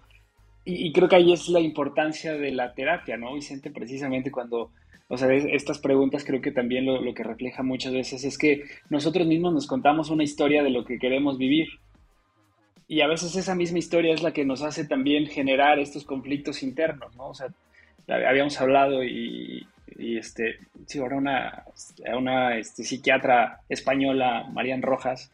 Y, 0.65 0.91
creo 0.91 1.07
que 1.07 1.15
ahí 1.15 1.33
es 1.33 1.47
la 1.49 1.59
importancia 1.59 2.33
de 2.33 2.51
la 2.51 2.73
terapia, 2.73 3.17
¿no, 3.17 3.33
Vicente? 3.33 3.71
Precisamente 3.71 4.29
cuando 4.29 4.71
o 5.07 5.17
sea, 5.17 5.33
estas 5.33 5.79
preguntas 5.79 6.23
creo 6.23 6.39
que 6.39 6.51
también 6.51 6.85
lo, 6.85 7.01
lo, 7.01 7.15
que 7.15 7.23
refleja 7.23 7.63
muchas 7.63 7.93
veces 7.93 8.23
es 8.23 8.37
que 8.37 8.65
nosotros 8.89 9.25
mismos 9.25 9.53
nos 9.53 9.65
contamos 9.65 10.11
una 10.11 10.23
historia 10.23 10.61
de 10.61 10.69
lo 10.69 10.85
que 10.85 10.99
queremos 10.99 11.39
vivir 11.39 11.69
y 12.89 13.01
a 13.01 13.07
veces 13.07 13.35
esa 13.35 13.53
misma 13.53 13.77
historia 13.77 14.15
es 14.15 14.23
la 14.23 14.33
que 14.33 14.43
nos 14.43 14.63
hace 14.63 14.83
también 14.83 15.27
generar 15.27 15.77
estos 15.77 16.03
conflictos 16.03 16.63
internos, 16.63 17.15
¿no? 17.15 17.29
O 17.29 17.33
sea, 17.35 17.47
habíamos 18.07 18.59
hablado 18.59 19.03
y, 19.03 19.67
este, 19.97 20.59
sí, 20.85 20.99
ahora 20.99 21.17
una, 21.17 21.63
una 22.17 22.57
este, 22.57 22.83
psiquiatra 22.83 23.61
española, 23.69 24.47
Marian 24.51 24.81
Rojas, 24.81 25.31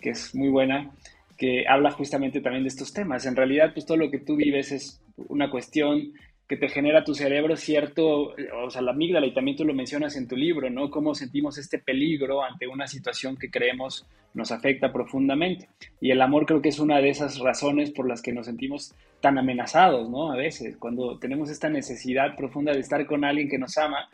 que 0.00 0.10
es 0.10 0.34
muy 0.34 0.48
buena, 0.48 0.90
que 1.36 1.66
habla 1.68 1.90
justamente 1.90 2.40
también 2.40 2.64
de 2.64 2.68
estos 2.68 2.92
temas. 2.92 3.26
En 3.26 3.36
realidad, 3.36 3.72
pues 3.72 3.86
todo 3.86 3.96
lo 3.96 4.10
que 4.10 4.18
tú 4.18 4.36
vives 4.36 4.72
es 4.72 5.00
una 5.28 5.50
cuestión 5.50 6.12
que 6.48 6.56
te 6.56 6.70
genera 6.70 7.04
tu 7.04 7.14
cerebro 7.14 7.56
cierto, 7.56 8.34
o 8.64 8.70
sea, 8.70 8.80
la 8.80 8.92
amígdala, 8.92 9.26
y 9.26 9.34
también 9.34 9.58
tú 9.58 9.66
lo 9.66 9.74
mencionas 9.74 10.16
en 10.16 10.26
tu 10.26 10.34
libro, 10.34 10.70
¿no? 10.70 10.90
Cómo 10.90 11.14
sentimos 11.14 11.58
este 11.58 11.78
peligro 11.78 12.42
ante 12.42 12.66
una 12.66 12.86
situación 12.86 13.36
que 13.36 13.50
creemos 13.50 14.06
nos 14.32 14.50
afecta 14.50 14.90
profundamente. 14.90 15.68
Y 16.00 16.10
el 16.10 16.22
amor 16.22 16.46
creo 16.46 16.62
que 16.62 16.70
es 16.70 16.78
una 16.78 17.02
de 17.02 17.10
esas 17.10 17.38
razones 17.38 17.90
por 17.90 18.08
las 18.08 18.22
que 18.22 18.32
nos 18.32 18.46
sentimos 18.46 18.94
tan 19.20 19.36
amenazados, 19.36 20.08
¿no? 20.08 20.32
A 20.32 20.36
veces, 20.36 20.78
cuando 20.78 21.18
tenemos 21.18 21.50
esta 21.50 21.68
necesidad 21.68 22.34
profunda 22.34 22.72
de 22.72 22.80
estar 22.80 23.04
con 23.04 23.26
alguien 23.26 23.50
que 23.50 23.58
nos 23.58 23.76
ama. 23.76 24.08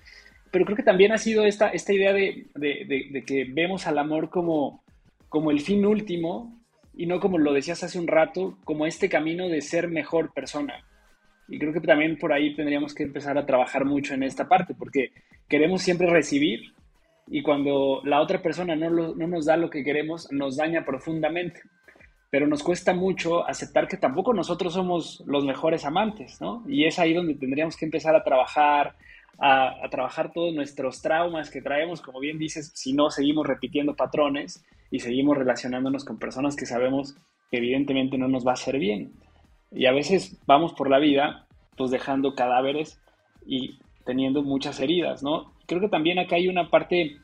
Pero 0.50 0.64
creo 0.64 0.76
que 0.76 0.82
también 0.82 1.12
ha 1.12 1.18
sido 1.18 1.44
esta, 1.46 1.68
esta 1.68 1.92
idea 1.92 2.12
de, 2.12 2.46
de 2.56 3.24
que 3.24 3.44
vemos 3.44 3.86
al 3.86 3.98
amor 3.98 4.28
como, 4.30 4.82
como 5.28 5.52
el 5.52 5.60
fin 5.60 5.86
último 5.86 6.60
y 6.96 7.06
no 7.06 7.20
como 7.20 7.38
lo 7.38 7.52
decías 7.52 7.84
hace 7.84 7.98
un 7.98 8.08
rato, 8.08 8.58
como 8.64 8.86
este 8.86 9.08
camino 9.08 9.48
de 9.48 9.60
ser 9.60 9.86
mejor 9.88 10.32
persona 10.32 10.84
y 11.48 11.58
creo 11.58 11.72
que 11.72 11.80
también 11.80 12.18
por 12.18 12.32
ahí 12.32 12.54
tendríamos 12.54 12.94
que 12.94 13.02
empezar 13.02 13.36
a 13.36 13.46
trabajar 13.46 13.84
mucho 13.84 14.14
en 14.14 14.22
esta 14.22 14.48
parte, 14.48 14.74
porque 14.74 15.12
queremos 15.48 15.82
siempre 15.82 16.08
recibir 16.08 16.72
y 17.26 17.42
cuando 17.42 18.00
la 18.04 18.20
otra 18.20 18.42
persona 18.42 18.76
no, 18.76 18.90
no 18.90 19.26
nos 19.26 19.46
da 19.46 19.56
lo 19.56 19.70
que 19.70 19.84
queremos, 19.84 20.30
nos 20.32 20.56
daña 20.56 20.84
profundamente. 20.84 21.62
Pero 22.30 22.46
nos 22.46 22.62
cuesta 22.62 22.92
mucho 22.92 23.46
aceptar 23.46 23.86
que 23.86 23.96
tampoco 23.96 24.34
nosotros 24.34 24.74
somos 24.74 25.22
los 25.26 25.44
mejores 25.44 25.84
amantes, 25.84 26.40
¿no? 26.40 26.64
Y 26.66 26.84
es 26.84 26.98
ahí 26.98 27.14
donde 27.14 27.34
tendríamos 27.34 27.76
que 27.76 27.84
empezar 27.84 28.16
a 28.16 28.24
trabajar, 28.24 28.96
a, 29.38 29.84
a, 29.84 29.88
trabajar 29.88 30.32
todos 30.32 30.52
nuestros 30.52 31.00
traumas 31.00 31.48
que 31.48 31.62
traemos, 31.62 32.02
como 32.02 32.18
bien 32.18 32.38
dices, 32.38 32.72
si 32.74 32.92
no 32.92 33.08
seguimos 33.10 33.46
repitiendo 33.46 33.94
patrones 33.94 34.64
y 34.90 34.98
seguimos 34.98 35.38
relacionándonos 35.38 36.04
con 36.04 36.18
personas 36.18 36.56
que 36.56 36.66
sabemos 36.66 37.14
que 37.50 37.58
evidentemente 37.58 38.18
no 38.18 38.26
nos 38.26 38.44
va 38.44 38.50
a 38.50 38.54
hacer 38.54 38.78
bien. 38.78 39.12
Y 39.74 39.86
a 39.86 39.92
veces 39.92 40.40
vamos 40.46 40.72
por 40.72 40.88
la 40.88 40.98
vida 40.98 41.46
pues 41.76 41.90
dejando 41.90 42.34
cadáveres 42.34 43.00
y 43.46 43.78
teniendo 44.04 44.42
muchas 44.42 44.80
heridas, 44.80 45.22
¿no? 45.22 45.52
Creo 45.66 45.80
que 45.80 45.88
también 45.88 46.18
acá 46.18 46.36
hay 46.36 46.48
una 46.48 46.70
parte 46.70 47.16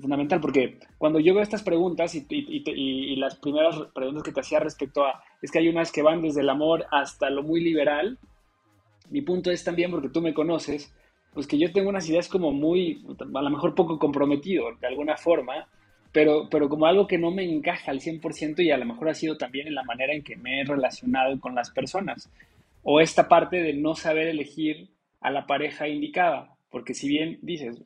fundamental, 0.00 0.40
porque 0.40 0.78
cuando 0.98 1.18
yo 1.18 1.34
veo 1.34 1.42
estas 1.42 1.62
preguntas 1.62 2.14
y, 2.14 2.26
y, 2.28 3.16
las 3.16 3.36
primeras 3.36 3.76
preguntas 3.94 4.22
que 4.22 4.32
te 4.32 4.40
hacía 4.40 4.60
respecto 4.60 5.04
a, 5.04 5.22
es 5.40 5.50
que 5.50 5.58
hay 5.58 5.68
unas 5.68 5.90
que 5.90 6.02
van 6.02 6.20
desde 6.20 6.42
el 6.42 6.50
amor 6.50 6.86
hasta 6.90 7.30
lo 7.30 7.42
muy 7.42 7.60
liberal, 7.60 8.18
mi 9.10 9.22
punto 9.22 9.50
es 9.50 9.64
también, 9.64 9.90
porque 9.90 10.10
tú 10.10 10.20
me 10.20 10.34
conoces, 10.34 10.94
pues 11.32 11.46
que 11.46 11.58
yo 11.58 11.72
tengo 11.72 11.88
unas 11.88 12.08
ideas 12.08 12.28
como 12.28 12.52
muy, 12.52 13.04
a 13.18 13.42
lo 13.42 13.50
mejor 13.50 13.74
poco 13.74 13.98
comprometido 13.98 14.66
de 14.80 14.86
alguna 14.86 15.16
forma, 15.16 15.66
pero, 16.16 16.48
pero 16.50 16.70
como 16.70 16.86
algo 16.86 17.06
que 17.06 17.18
no 17.18 17.30
me 17.30 17.44
encaja 17.44 17.90
al 17.90 18.00
100% 18.00 18.64
y 18.64 18.70
a 18.70 18.78
lo 18.78 18.86
mejor 18.86 19.10
ha 19.10 19.14
sido 19.14 19.36
también 19.36 19.66
en 19.66 19.74
la 19.74 19.82
manera 19.82 20.14
en 20.14 20.22
que 20.22 20.34
me 20.34 20.62
he 20.62 20.64
relacionado 20.64 21.38
con 21.38 21.54
las 21.54 21.70
personas. 21.70 22.32
O 22.82 23.02
esta 23.02 23.28
parte 23.28 23.58
de 23.58 23.74
no 23.74 23.94
saber 23.94 24.28
elegir 24.28 24.88
a 25.20 25.30
la 25.30 25.46
pareja 25.46 25.88
indicada, 25.88 26.56
porque 26.70 26.94
si 26.94 27.06
bien 27.06 27.38
dices, 27.42 27.82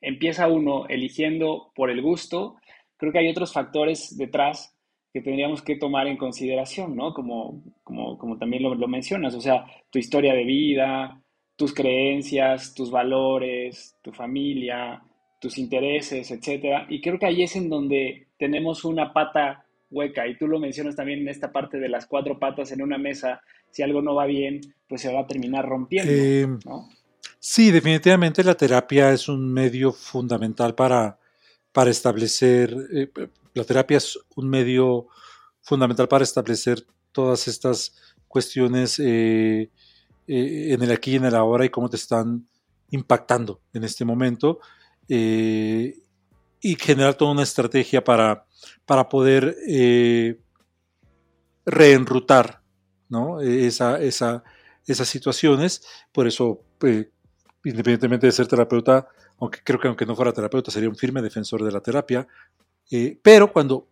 empieza 0.00 0.48
uno 0.48 0.86
eligiendo 0.88 1.72
por 1.74 1.90
el 1.90 2.00
gusto, 2.00 2.56
creo 2.96 3.12
que 3.12 3.18
hay 3.18 3.28
otros 3.28 3.52
factores 3.52 4.16
detrás 4.16 4.74
que 5.12 5.20
tendríamos 5.20 5.60
que 5.60 5.76
tomar 5.76 6.06
en 6.06 6.16
consideración, 6.16 6.96
¿no? 6.96 7.12
Como, 7.12 7.62
como, 7.82 8.16
como 8.16 8.38
también 8.38 8.62
lo, 8.62 8.74
lo 8.74 8.88
mencionas, 8.88 9.34
o 9.34 9.42
sea, 9.42 9.66
tu 9.90 9.98
historia 9.98 10.32
de 10.32 10.44
vida, 10.44 11.20
tus 11.54 11.74
creencias, 11.74 12.74
tus 12.74 12.90
valores, 12.90 13.94
tu 14.00 14.10
familia, 14.10 15.02
tus 15.44 15.58
intereses, 15.58 16.30
etcétera. 16.30 16.86
Y 16.88 17.02
creo 17.02 17.18
que 17.18 17.26
ahí 17.26 17.42
es 17.42 17.54
en 17.54 17.68
donde 17.68 18.28
tenemos 18.38 18.82
una 18.86 19.12
pata 19.12 19.66
hueca. 19.90 20.26
Y 20.26 20.38
tú 20.38 20.48
lo 20.48 20.58
mencionas 20.58 20.96
también 20.96 21.18
en 21.18 21.28
esta 21.28 21.52
parte 21.52 21.78
de 21.78 21.90
las 21.90 22.06
cuatro 22.06 22.38
patas 22.38 22.72
en 22.72 22.80
una 22.80 22.96
mesa. 22.96 23.42
Si 23.70 23.82
algo 23.82 24.00
no 24.00 24.14
va 24.14 24.24
bien, 24.24 24.62
pues 24.88 25.02
se 25.02 25.12
va 25.12 25.20
a 25.20 25.26
terminar 25.26 25.68
rompiendo. 25.68 26.10
Eh, 26.10 26.48
sí, 27.38 27.70
definitivamente 27.70 28.42
la 28.42 28.54
terapia 28.54 29.12
es 29.12 29.28
un 29.28 29.52
medio 29.52 29.92
fundamental 29.92 30.74
para, 30.74 31.18
para 31.72 31.90
establecer. 31.90 32.74
Eh, 32.90 33.10
la 33.52 33.64
terapia 33.64 33.98
es 33.98 34.18
un 34.36 34.48
medio 34.48 35.08
fundamental 35.60 36.08
para 36.08 36.24
establecer 36.24 36.86
todas 37.12 37.48
estas 37.48 38.14
cuestiones 38.28 38.98
eh, 38.98 39.68
en 40.26 40.82
el 40.82 40.90
aquí 40.90 41.12
y 41.12 41.16
en 41.16 41.26
el 41.26 41.34
ahora 41.34 41.66
y 41.66 41.68
cómo 41.68 41.90
te 41.90 41.96
están 41.96 42.48
impactando 42.92 43.60
en 43.74 43.84
este 43.84 44.06
momento. 44.06 44.60
Eh, 45.08 45.98
y 46.60 46.76
generar 46.76 47.14
toda 47.14 47.32
una 47.32 47.42
estrategia 47.42 48.02
para, 48.02 48.46
para 48.86 49.08
poder 49.08 49.54
eh, 49.68 50.40
reenrutar 51.66 52.62
¿no? 53.10 53.40
Esa, 53.40 54.00
esa, 54.00 54.42
esas 54.86 55.08
situaciones. 55.08 55.86
Por 56.10 56.26
eso, 56.26 56.62
eh, 56.82 57.10
independientemente 57.64 58.26
de 58.26 58.32
ser 58.32 58.46
terapeuta, 58.46 59.08
aunque 59.38 59.60
creo 59.62 59.78
que 59.78 59.88
aunque 59.88 60.06
no 60.06 60.16
fuera 60.16 60.32
terapeuta, 60.32 60.70
sería 60.70 60.88
un 60.88 60.96
firme 60.96 61.20
defensor 61.20 61.62
de 61.62 61.72
la 61.72 61.80
terapia. 61.80 62.26
pero 63.22 63.52
cuando 63.52 63.88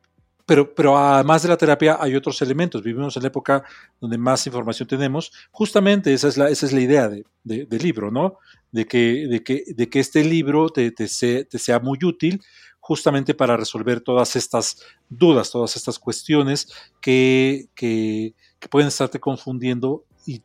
pero, 0.52 0.74
pero 0.74 0.98
además 0.98 1.42
de 1.42 1.48
la 1.48 1.56
terapia 1.56 1.96
hay 1.98 2.14
otros 2.14 2.42
elementos. 2.42 2.82
Vivimos 2.82 3.16
en 3.16 3.22
la 3.22 3.28
época 3.28 3.64
donde 3.98 4.18
más 4.18 4.46
información 4.46 4.86
tenemos. 4.86 5.32
Justamente 5.50 6.12
esa 6.12 6.28
es 6.28 6.36
la, 6.36 6.50
esa 6.50 6.66
es 6.66 6.74
la 6.74 6.82
idea 6.82 7.08
de, 7.08 7.24
del 7.42 7.82
libro, 7.82 8.10
¿no? 8.10 8.36
De 8.70 8.84
que, 8.84 9.26
de 9.28 9.42
que, 9.42 9.64
de 9.66 9.88
que 9.88 9.98
este 9.98 10.22
libro 10.22 10.68
te, 10.68 10.90
te, 10.90 11.08
sea, 11.08 11.80
muy 11.80 11.98
útil 12.04 12.38
justamente 12.80 13.32
para 13.32 13.56
resolver 13.56 14.02
todas 14.02 14.36
estas 14.36 14.76
dudas, 15.08 15.50
todas 15.50 15.74
estas 15.74 15.98
cuestiones 15.98 16.68
que, 17.00 17.70
que, 17.74 18.34
que 18.58 18.68
pueden 18.68 18.88
estarte 18.88 19.20
confundiendo 19.20 20.04
y 20.26 20.42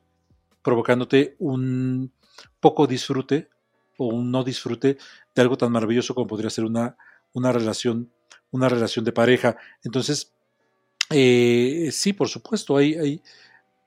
provocándote 0.62 1.36
un 1.38 2.14
poco 2.62 2.88
disfrute 2.88 3.50
o 3.98 4.06
un 4.06 4.32
no 4.32 4.46
disfrute 4.46 4.98
de 5.36 5.42
algo 5.42 5.58
tan 5.58 5.74
maravilloso 5.74 6.16
como 6.16 6.28
podría 6.28 6.50
ser 6.50 6.64
una, 6.64 6.96
una 7.34 7.52
relación 7.52 8.10
una 8.52 8.70
relación 8.70 9.06
de 9.06 9.12
pareja. 9.12 9.58
Entonces, 9.84 10.34
eh, 11.10 11.90
sí, 11.92 12.14
por 12.14 12.28
supuesto, 12.28 12.78
hay, 12.78 13.22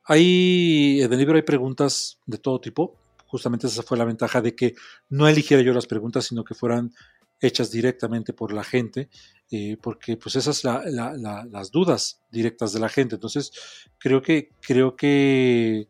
hay, 0.05 1.03
en 1.03 1.13
el 1.13 1.19
libro 1.19 1.37
hay 1.37 1.43
preguntas 1.43 2.19
de 2.27 2.39
todo 2.39 2.61
tipo. 2.61 2.97
Justamente 3.27 3.67
esa 3.67 3.83
fue 3.83 3.99
la 3.99 4.05
ventaja 4.05 4.41
de 4.41 4.55
que 4.55 4.75
no 5.09 5.29
eligiera 5.29 5.63
yo 5.63 5.73
las 5.73 5.87
preguntas, 5.87 6.25
sino 6.25 6.45
que 6.45 6.55
fueran 6.55 6.93
hechas 7.41 7.71
directamente 7.71 8.33
por 8.33 8.53
la 8.53 8.65
gente, 8.65 9.09
eh, 9.51 9.77
porque 9.81 10.17
pues 10.17 10.37
esas 10.37 10.59
son 10.59 10.83
las 10.95 11.71
dudas 11.71 12.23
directas 12.31 12.73
de 12.73 12.81
la 12.81 12.89
gente. 12.89 13.15
Entonces, 13.15 13.53
creo 13.99 14.21
que, 14.21 14.51
creo 14.61 14.97
que, 14.97 15.89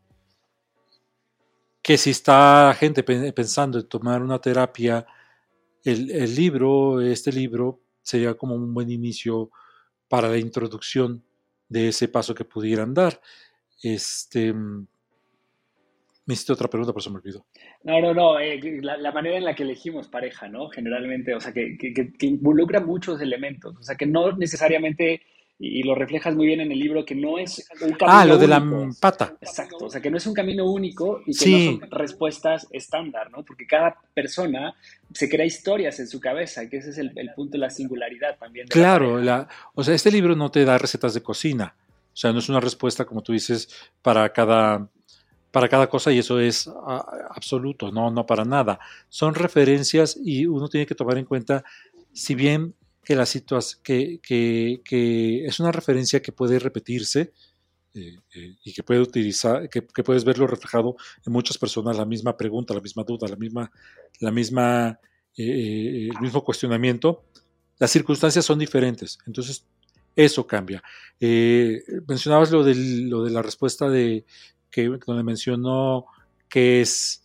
que 1.83 1.99
si 1.99 2.11
está 2.11 2.69
la 2.69 2.75
gente 2.75 3.03
pensando 3.03 3.79
en 3.79 3.89
tomar 3.89 4.23
una 4.23 4.39
terapia, 4.39 5.07
el, 5.83 6.11
el 6.11 6.35
libro, 6.35 7.01
este 7.01 7.33
libro, 7.33 7.81
sería 8.03 8.35
como 8.35 8.55
un 8.55 8.73
buen 8.75 8.91
inicio 8.91 9.51
para 10.09 10.29
la 10.29 10.39
introducción 10.39 11.23
de 11.69 11.89
ese 11.89 12.09
paso 12.09 12.35
que 12.35 12.45
pudieran 12.45 12.93
dar. 12.93 13.21
Este, 13.83 14.53
Me 14.53 16.35
hiciste 16.35 16.53
otra 16.53 16.69
pregunta, 16.69 16.93
por 16.93 17.01
eso 17.01 17.11
me 17.11 17.19
olvidó. 17.19 17.47
No, 17.85 18.01
no, 18.01 18.13
no. 18.13 18.39
Eh, 18.39 18.61
la, 18.83 19.13
manera 19.13 19.37
en 19.37 19.45
la 19.45 19.55
que 19.55 19.63
elegimos 19.63 20.09
pareja, 20.09 20.49
¿no? 20.49 20.69
Generalmente, 20.69 21.35
o 21.35 21.41
sea, 21.41 21.53
que, 21.53 21.79
que, 21.79 22.27
involucra 22.27 22.81
muchos 22.81 23.21
elementos. 23.21 23.77
O 23.79 23.83
sea, 23.83 23.97
que 23.97 24.07
no 24.07 24.33
necesariamente, 24.33 25.23
y 25.63 25.83
lo 25.83 25.95
reflejas 25.95 26.35
muy 26.35 26.47
bien 26.47 26.63
en 26.63 26.73
el 26.73 26.79
libro, 26.79 27.05
que 27.05 27.15
no 27.15 27.39
es 27.39 27.69
un 27.83 27.93
camino 27.93 28.19
Ah, 28.19 28.25
lo 28.25 28.39
de 28.39 28.49
la 28.49 28.65
pata. 28.99 29.37
Exacto. 29.43 29.77
O 29.85 29.91
sea, 29.91 30.01
que 30.01 30.11
no 30.11 30.17
es 30.17 30.27
un 30.27 30.33
camino 30.33 30.65
único 30.65 31.21
y 31.27 31.37
que 31.37 31.51
no 31.51 31.79
son 31.79 31.91
respuestas 31.91 32.67
estándar, 32.71 33.31
¿no? 33.31 33.45
Porque 33.45 33.67
cada 33.67 33.95
persona 34.15 34.75
se 35.13 35.29
crea 35.29 35.45
historias 35.45 36.01
en 36.01 36.09
su 36.09 36.19
cabeza, 36.19 36.67
que 36.71 36.79
ese 36.79 36.91
es 36.91 36.99
el, 36.99 37.13
punto 37.37 37.53
de 37.53 37.59
la 37.59 37.69
singularidad 37.69 38.39
también. 38.39 38.69
claro, 38.69 39.21
la, 39.21 39.49
o 39.75 39.85
sea, 39.85 39.95
este 39.95 40.11
libro 40.11 40.35
no 40.35 40.51
te 40.51 40.65
da 40.65 40.79
recetas 40.79 41.13
de 41.13 41.23
cocina. 41.23 41.75
O 42.11 42.17
sea, 42.17 42.33
no 42.33 42.39
es 42.39 42.49
una 42.49 42.61
respuesta, 42.61 43.05
como 43.05 43.23
tú 43.23 43.33
dices, 43.35 43.69
para 44.01 44.33
cada 44.33 44.89
para 45.51 45.69
cada 45.69 45.89
cosa 45.89 46.13
y 46.13 46.19
eso 46.19 46.41
es 46.41 46.69
ah, 46.69 47.05
absoluto, 47.35 47.93
no, 47.93 48.11
no 48.11 48.25
para 48.25 48.47
nada. 48.47 48.79
Son 49.11 49.35
referencias 49.35 50.19
y 50.25 50.47
uno 50.47 50.69
tiene 50.69 50.87
que 50.87 50.95
tomar 50.95 51.19
en 51.19 51.27
cuenta, 51.27 51.65
si 52.15 52.35
bien 52.35 52.75
que 53.03 53.15
la 53.15 53.27
situación, 53.27 53.81
que, 53.83 54.21
que, 54.23 55.47
es 55.47 55.61
una 55.61 55.73
referencia 55.73 56.21
que 56.21 56.33
puede 56.33 56.59
repetirse 56.59 57.33
eh, 57.95 58.19
eh, 58.35 58.57
y 58.63 58.73
que 58.73 58.83
puede 58.83 59.01
utilizar, 59.01 59.69
que, 59.69 59.83
puedes 59.83 60.25
verlo 60.25 60.47
reflejado 60.47 60.97
en 61.27 61.33
muchas 61.33 61.59
personas, 61.59 61.97
la 61.97 62.05
misma 62.05 62.37
pregunta, 62.37 62.75
la 62.75 62.81
misma 62.81 63.05
duda, 63.05 63.27
la 63.29 63.37
misma, 63.37 63.71
la 64.21 64.31
misma, 64.31 65.01
eh, 65.37 66.09
el 66.13 66.21
mismo 66.21 66.45
cuestionamiento, 66.45 67.25
las 67.79 67.91
circunstancias 67.91 68.45
son 68.45 68.59
diferentes. 68.59 69.19
Entonces, 69.27 69.65
eso 70.15 70.47
cambia. 70.47 70.83
mencionabas 71.19 72.51
lo, 72.51 72.63
lo 72.63 73.25
de 73.25 73.31
la 73.31 73.43
respuesta 73.43 73.89
de, 73.89 74.27
que, 74.71 74.89
donde 75.07 75.23
mencionó 75.23 76.07
qué 76.49 76.81
es, 76.83 77.23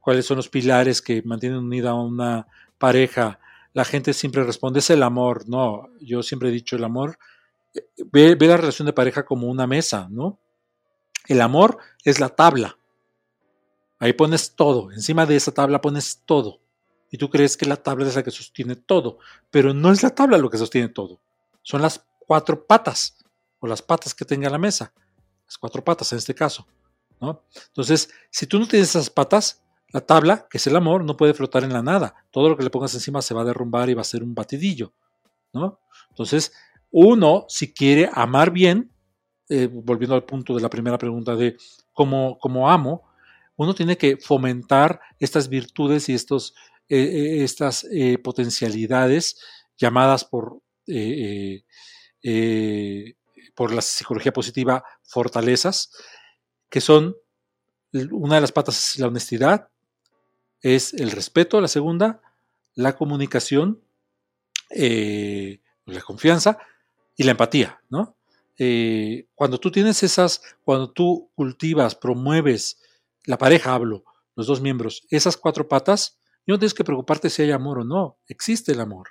cuáles 0.00 0.26
son 0.26 0.36
los 0.38 0.48
pilares 0.48 1.00
que 1.00 1.22
mantienen 1.22 1.58
unida 1.58 1.90
a 1.90 1.94
una 1.94 2.46
pareja, 2.78 3.38
la 3.72 3.84
gente 3.84 4.12
siempre 4.12 4.44
responde, 4.44 4.80
es 4.80 4.90
el 4.90 5.02
amor. 5.02 5.48
No, 5.48 5.88
yo 6.00 6.22
siempre 6.22 6.48
he 6.48 6.52
dicho 6.52 6.76
el 6.76 6.84
amor, 6.84 7.18
ve, 8.10 8.34
ve 8.34 8.46
la 8.46 8.56
relación 8.56 8.86
de 8.86 8.92
pareja 8.92 9.24
como 9.24 9.48
una 9.48 9.66
mesa, 9.66 10.08
¿no? 10.10 10.38
El 11.26 11.40
amor 11.40 11.78
es 12.04 12.20
la 12.20 12.28
tabla. 12.28 12.76
Ahí 13.98 14.12
pones 14.12 14.56
todo, 14.56 14.90
encima 14.90 15.26
de 15.26 15.36
esa 15.36 15.52
tabla 15.52 15.80
pones 15.80 16.22
todo. 16.26 16.60
Y 17.10 17.18
tú 17.18 17.30
crees 17.30 17.56
que 17.56 17.66
la 17.66 17.76
tabla 17.76 18.08
es 18.08 18.16
la 18.16 18.22
que 18.22 18.30
sostiene 18.30 18.74
todo, 18.74 19.18
pero 19.50 19.74
no 19.74 19.92
es 19.92 20.02
la 20.02 20.10
tabla 20.10 20.38
lo 20.38 20.50
que 20.50 20.58
sostiene 20.58 20.88
todo. 20.88 21.20
Son 21.62 21.82
las 21.82 22.04
cuatro 22.26 22.66
patas 22.66 23.18
o 23.60 23.66
las 23.66 23.82
patas 23.82 24.14
que 24.14 24.24
tenga 24.24 24.50
la 24.50 24.58
mesa. 24.58 24.92
Las 25.46 25.58
cuatro 25.58 25.84
patas 25.84 26.10
en 26.12 26.18
este 26.18 26.34
caso. 26.34 26.66
Entonces, 27.68 28.10
si 28.30 28.46
tú 28.46 28.58
no 28.58 28.66
tienes 28.66 28.88
esas 28.90 29.08
patas, 29.08 29.61
la 29.92 30.00
tabla, 30.00 30.46
que 30.50 30.58
es 30.58 30.66
el 30.66 30.76
amor, 30.76 31.04
no 31.04 31.16
puede 31.16 31.34
flotar 31.34 31.64
en 31.64 31.72
la 31.72 31.82
nada. 31.82 32.14
Todo 32.30 32.48
lo 32.48 32.56
que 32.56 32.64
le 32.64 32.70
pongas 32.70 32.94
encima 32.94 33.22
se 33.22 33.34
va 33.34 33.42
a 33.42 33.44
derrumbar 33.44 33.90
y 33.90 33.94
va 33.94 34.00
a 34.00 34.04
ser 34.04 34.22
un 34.22 34.34
batidillo, 34.34 34.92
¿no? 35.52 35.80
Entonces, 36.10 36.52
uno, 36.90 37.46
si 37.48 37.72
quiere 37.72 38.08
amar 38.12 38.50
bien, 38.50 38.90
eh, 39.48 39.68
volviendo 39.70 40.14
al 40.14 40.24
punto 40.24 40.54
de 40.54 40.62
la 40.62 40.70
primera 40.70 40.96
pregunta 40.96 41.36
de 41.36 41.56
cómo, 41.92 42.38
cómo 42.38 42.70
amo, 42.70 43.02
uno 43.56 43.74
tiene 43.74 43.98
que 43.98 44.16
fomentar 44.16 45.00
estas 45.18 45.48
virtudes 45.48 46.08
y 46.08 46.14
estos, 46.14 46.54
eh, 46.88 46.98
eh, 46.98 47.44
estas 47.44 47.86
potencialidades 48.22 49.38
llamadas 49.76 50.24
por, 50.24 50.62
por 53.54 53.72
la 53.72 53.82
psicología 53.82 54.32
positiva 54.32 54.84
fortalezas, 55.02 55.90
que 56.70 56.80
son, 56.80 57.14
una 58.10 58.36
de 58.36 58.40
las 58.40 58.52
patas 58.52 58.94
es 58.94 58.98
la 58.98 59.08
honestidad, 59.08 59.68
es 60.62 60.94
el 60.94 61.10
respeto, 61.10 61.60
la 61.60 61.68
segunda, 61.68 62.20
la 62.74 62.96
comunicación, 62.96 63.82
eh, 64.70 65.60
la 65.84 66.00
confianza 66.00 66.58
y 67.16 67.24
la 67.24 67.32
empatía, 67.32 67.82
¿no? 67.90 68.16
Eh, 68.58 69.26
cuando 69.34 69.58
tú 69.58 69.70
tienes 69.70 70.02
esas, 70.02 70.40
cuando 70.64 70.90
tú 70.90 71.30
cultivas, 71.34 71.94
promueves, 71.94 72.80
la 73.24 73.38
pareja 73.38 73.74
hablo, 73.74 74.04
los 74.36 74.46
dos 74.46 74.60
miembros, 74.60 75.06
esas 75.10 75.36
cuatro 75.36 75.68
patas, 75.68 76.18
no 76.46 76.58
tienes 76.58 76.74
que 76.74 76.84
preocuparte 76.84 77.30
si 77.30 77.42
hay 77.42 77.50
amor 77.50 77.80
o 77.80 77.84
no, 77.84 78.18
existe 78.26 78.72
el 78.72 78.80
amor. 78.80 79.08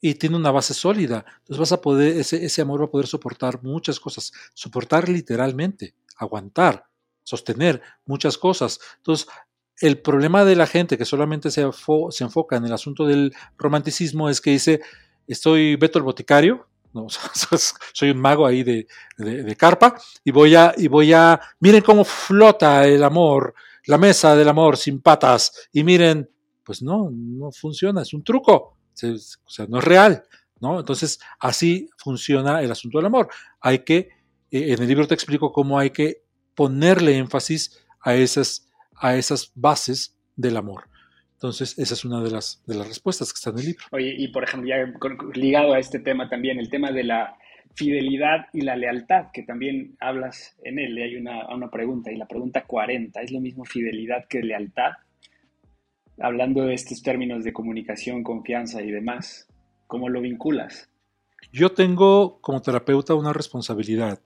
Y 0.00 0.14
tiene 0.14 0.36
una 0.36 0.52
base 0.52 0.74
sólida. 0.74 1.24
Entonces 1.38 1.58
vas 1.58 1.72
a 1.72 1.80
poder, 1.80 2.16
ese, 2.18 2.44
ese 2.44 2.62
amor 2.62 2.80
va 2.80 2.84
a 2.84 2.90
poder 2.90 3.08
soportar 3.08 3.62
muchas 3.62 3.98
cosas, 3.98 4.32
soportar 4.54 5.08
literalmente 5.08 5.94
aguantar, 6.18 6.86
sostener 7.22 7.80
muchas 8.04 8.36
cosas. 8.36 8.80
Entonces, 8.98 9.28
el 9.80 9.98
problema 9.98 10.44
de 10.44 10.56
la 10.56 10.66
gente 10.66 10.98
que 10.98 11.04
solamente 11.04 11.50
se, 11.50 11.64
se 12.10 12.24
enfoca 12.24 12.56
en 12.56 12.64
el 12.64 12.72
asunto 12.72 13.06
del 13.06 13.34
romanticismo 13.56 14.28
es 14.28 14.40
que 14.40 14.50
dice, 14.50 14.80
estoy 15.26 15.76
Beto 15.76 15.98
el 15.98 16.04
Boticario, 16.04 16.66
soy 17.92 18.10
un 18.10 18.18
mago 18.18 18.46
ahí 18.46 18.62
de, 18.62 18.86
de, 19.18 19.56
carpa, 19.56 19.94
y 20.24 20.30
voy, 20.30 20.54
a, 20.54 20.74
y 20.76 20.88
voy 20.88 21.12
a, 21.12 21.40
miren 21.60 21.82
cómo 21.82 22.04
flota 22.04 22.86
el 22.86 23.04
amor, 23.04 23.54
la 23.86 23.98
mesa 23.98 24.34
del 24.34 24.48
amor 24.48 24.76
sin 24.76 25.00
patas, 25.00 25.68
y 25.72 25.84
miren, 25.84 26.28
pues 26.64 26.82
no, 26.82 27.10
no 27.12 27.52
funciona, 27.52 28.02
es 28.02 28.12
un 28.14 28.24
truco, 28.24 28.52
o 28.54 29.50
sea, 29.50 29.66
no 29.68 29.78
es 29.78 29.84
real, 29.84 30.24
¿no? 30.60 30.80
Entonces, 30.80 31.20
así 31.38 31.88
funciona 31.96 32.60
el 32.62 32.72
asunto 32.72 32.98
del 32.98 33.06
amor. 33.06 33.28
Hay 33.60 33.80
que 33.84 34.08
eh, 34.50 34.72
en 34.72 34.82
el 34.82 34.88
libro 34.88 35.06
te 35.06 35.14
explico 35.14 35.52
cómo 35.52 35.78
hay 35.78 35.90
que 35.90 36.22
ponerle 36.54 37.16
énfasis 37.16 37.78
a 38.00 38.14
esas, 38.14 38.67
a 39.00 39.16
esas 39.16 39.52
bases 39.54 40.16
del 40.36 40.56
amor. 40.56 40.88
Entonces, 41.34 41.78
esa 41.78 41.94
es 41.94 42.04
una 42.04 42.22
de 42.22 42.30
las, 42.30 42.62
de 42.66 42.74
las 42.74 42.88
respuestas 42.88 43.32
que 43.32 43.36
está 43.36 43.50
en 43.50 43.58
el 43.58 43.66
libro. 43.66 43.84
Oye, 43.92 44.14
y 44.16 44.28
por 44.28 44.44
ejemplo, 44.44 44.68
ya 44.68 44.92
ligado 45.34 45.72
a 45.72 45.78
este 45.78 46.00
tema 46.00 46.28
también, 46.28 46.58
el 46.58 46.68
tema 46.68 46.90
de 46.90 47.04
la 47.04 47.36
fidelidad 47.74 48.46
y 48.52 48.62
la 48.62 48.76
lealtad, 48.76 49.26
que 49.32 49.44
también 49.44 49.96
hablas 50.00 50.56
en 50.64 50.80
él. 50.80 50.98
Hay 50.98 51.16
una, 51.16 51.46
una 51.54 51.70
pregunta, 51.70 52.10
y 52.10 52.16
la 52.16 52.26
pregunta 52.26 52.64
40, 52.66 53.20
¿es 53.22 53.30
lo 53.30 53.40
mismo 53.40 53.64
fidelidad 53.64 54.24
que 54.28 54.42
lealtad? 54.42 54.92
Hablando 56.20 56.64
de 56.64 56.74
estos 56.74 57.02
términos 57.02 57.44
de 57.44 57.52
comunicación, 57.52 58.24
confianza 58.24 58.82
y 58.82 58.90
demás, 58.90 59.46
¿cómo 59.86 60.08
lo 60.08 60.20
vinculas? 60.20 60.90
Yo 61.52 61.70
tengo 61.70 62.40
como 62.40 62.60
terapeuta 62.60 63.14
una 63.14 63.32
responsabilidad 63.32 64.20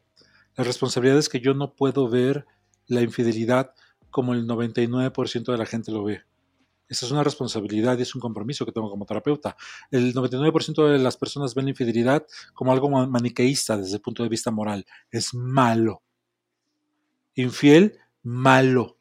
la 0.57 0.65
responsabilidad 0.65 1.19
es 1.19 1.29
que 1.29 1.41
yo 1.41 1.55
no 1.55 1.75
puedo 1.75 2.09
ver 2.09 2.47
la 2.87 3.01
infidelidad 3.01 3.75
como 4.13 4.35
el 4.35 4.47
99% 4.47 5.51
de 5.51 5.59
la 5.59 5.67
gente 5.67 5.91
lo 5.91 6.05
ve. 6.05 6.23
Esa 6.89 7.07
es 7.07 7.13
una 7.13 7.25
responsabilidad 7.25 7.99
y 7.99 8.03
es 8.03 8.15
un 8.15 8.21
compromiso 8.21 8.67
que 8.67 8.73
tengo 8.73 8.91
como 8.91 9.07
terapeuta. 9.07 9.57
El 9.91 10.15
99% 10.15 10.93
de 10.93 10.99
las 10.99 11.17
personas 11.17 11.55
ven 11.55 11.65
la 11.65 11.71
infidelidad 11.71 12.27
como 12.53 12.71
algo 12.71 12.91
maniqueísta 13.07 13.79
desde 13.79 13.97
el 13.97 14.03
punto 14.03 14.23
de 14.23 14.29
vista 14.29 14.51
moral. 14.51 14.85
Es 15.11 15.33
malo. 15.33 16.03
Infiel, 17.35 17.99
malo. 18.23 18.99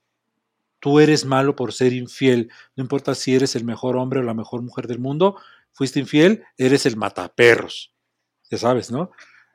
Tú 0.79 1.01
eres 1.01 1.25
malo 1.25 1.55
por 1.55 1.73
ser 1.73 1.91
infiel. 1.91 2.49
No 2.77 2.83
importa 2.83 3.13
si 3.13 3.35
eres 3.35 3.57
el 3.57 3.65
mejor 3.65 3.97
hombre 3.97 4.21
o 4.21 4.23
la 4.23 4.33
mejor 4.33 4.61
mujer 4.61 4.87
del 4.87 4.99
mundo, 4.99 5.35
fuiste 5.73 5.99
infiel, 5.99 6.45
eres 6.57 6.85
el 6.85 6.95
mataperros. 6.95 7.93
Ya 8.49 8.57
sabes, 8.57 8.89
¿no? 8.89 9.11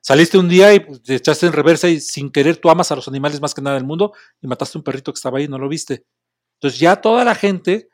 Saliste 0.06 0.38
un 0.38 0.48
día 0.48 0.72
y 0.72 0.78
pues, 0.78 1.02
te 1.02 1.16
echaste 1.16 1.46
en 1.46 1.52
reversa 1.52 1.88
y 1.88 1.98
sin 1.98 2.30
querer 2.30 2.58
tú 2.58 2.70
amas 2.70 2.92
a 2.92 2.94
los 2.94 3.08
animales 3.08 3.40
más 3.40 3.54
que 3.54 3.60
nada 3.60 3.74
del 3.74 3.84
mundo 3.84 4.12
y 4.40 4.46
mataste 4.46 4.78
a 4.78 4.80
un 4.80 4.84
perrito 4.84 5.12
que 5.12 5.16
estaba 5.16 5.38
ahí 5.38 5.46
y 5.46 5.48
no 5.48 5.58
lo 5.58 5.68
viste. 5.68 6.06
Entonces 6.54 6.78
ya 6.78 7.00
toda 7.00 7.24
la 7.24 7.34
gente 7.34 7.88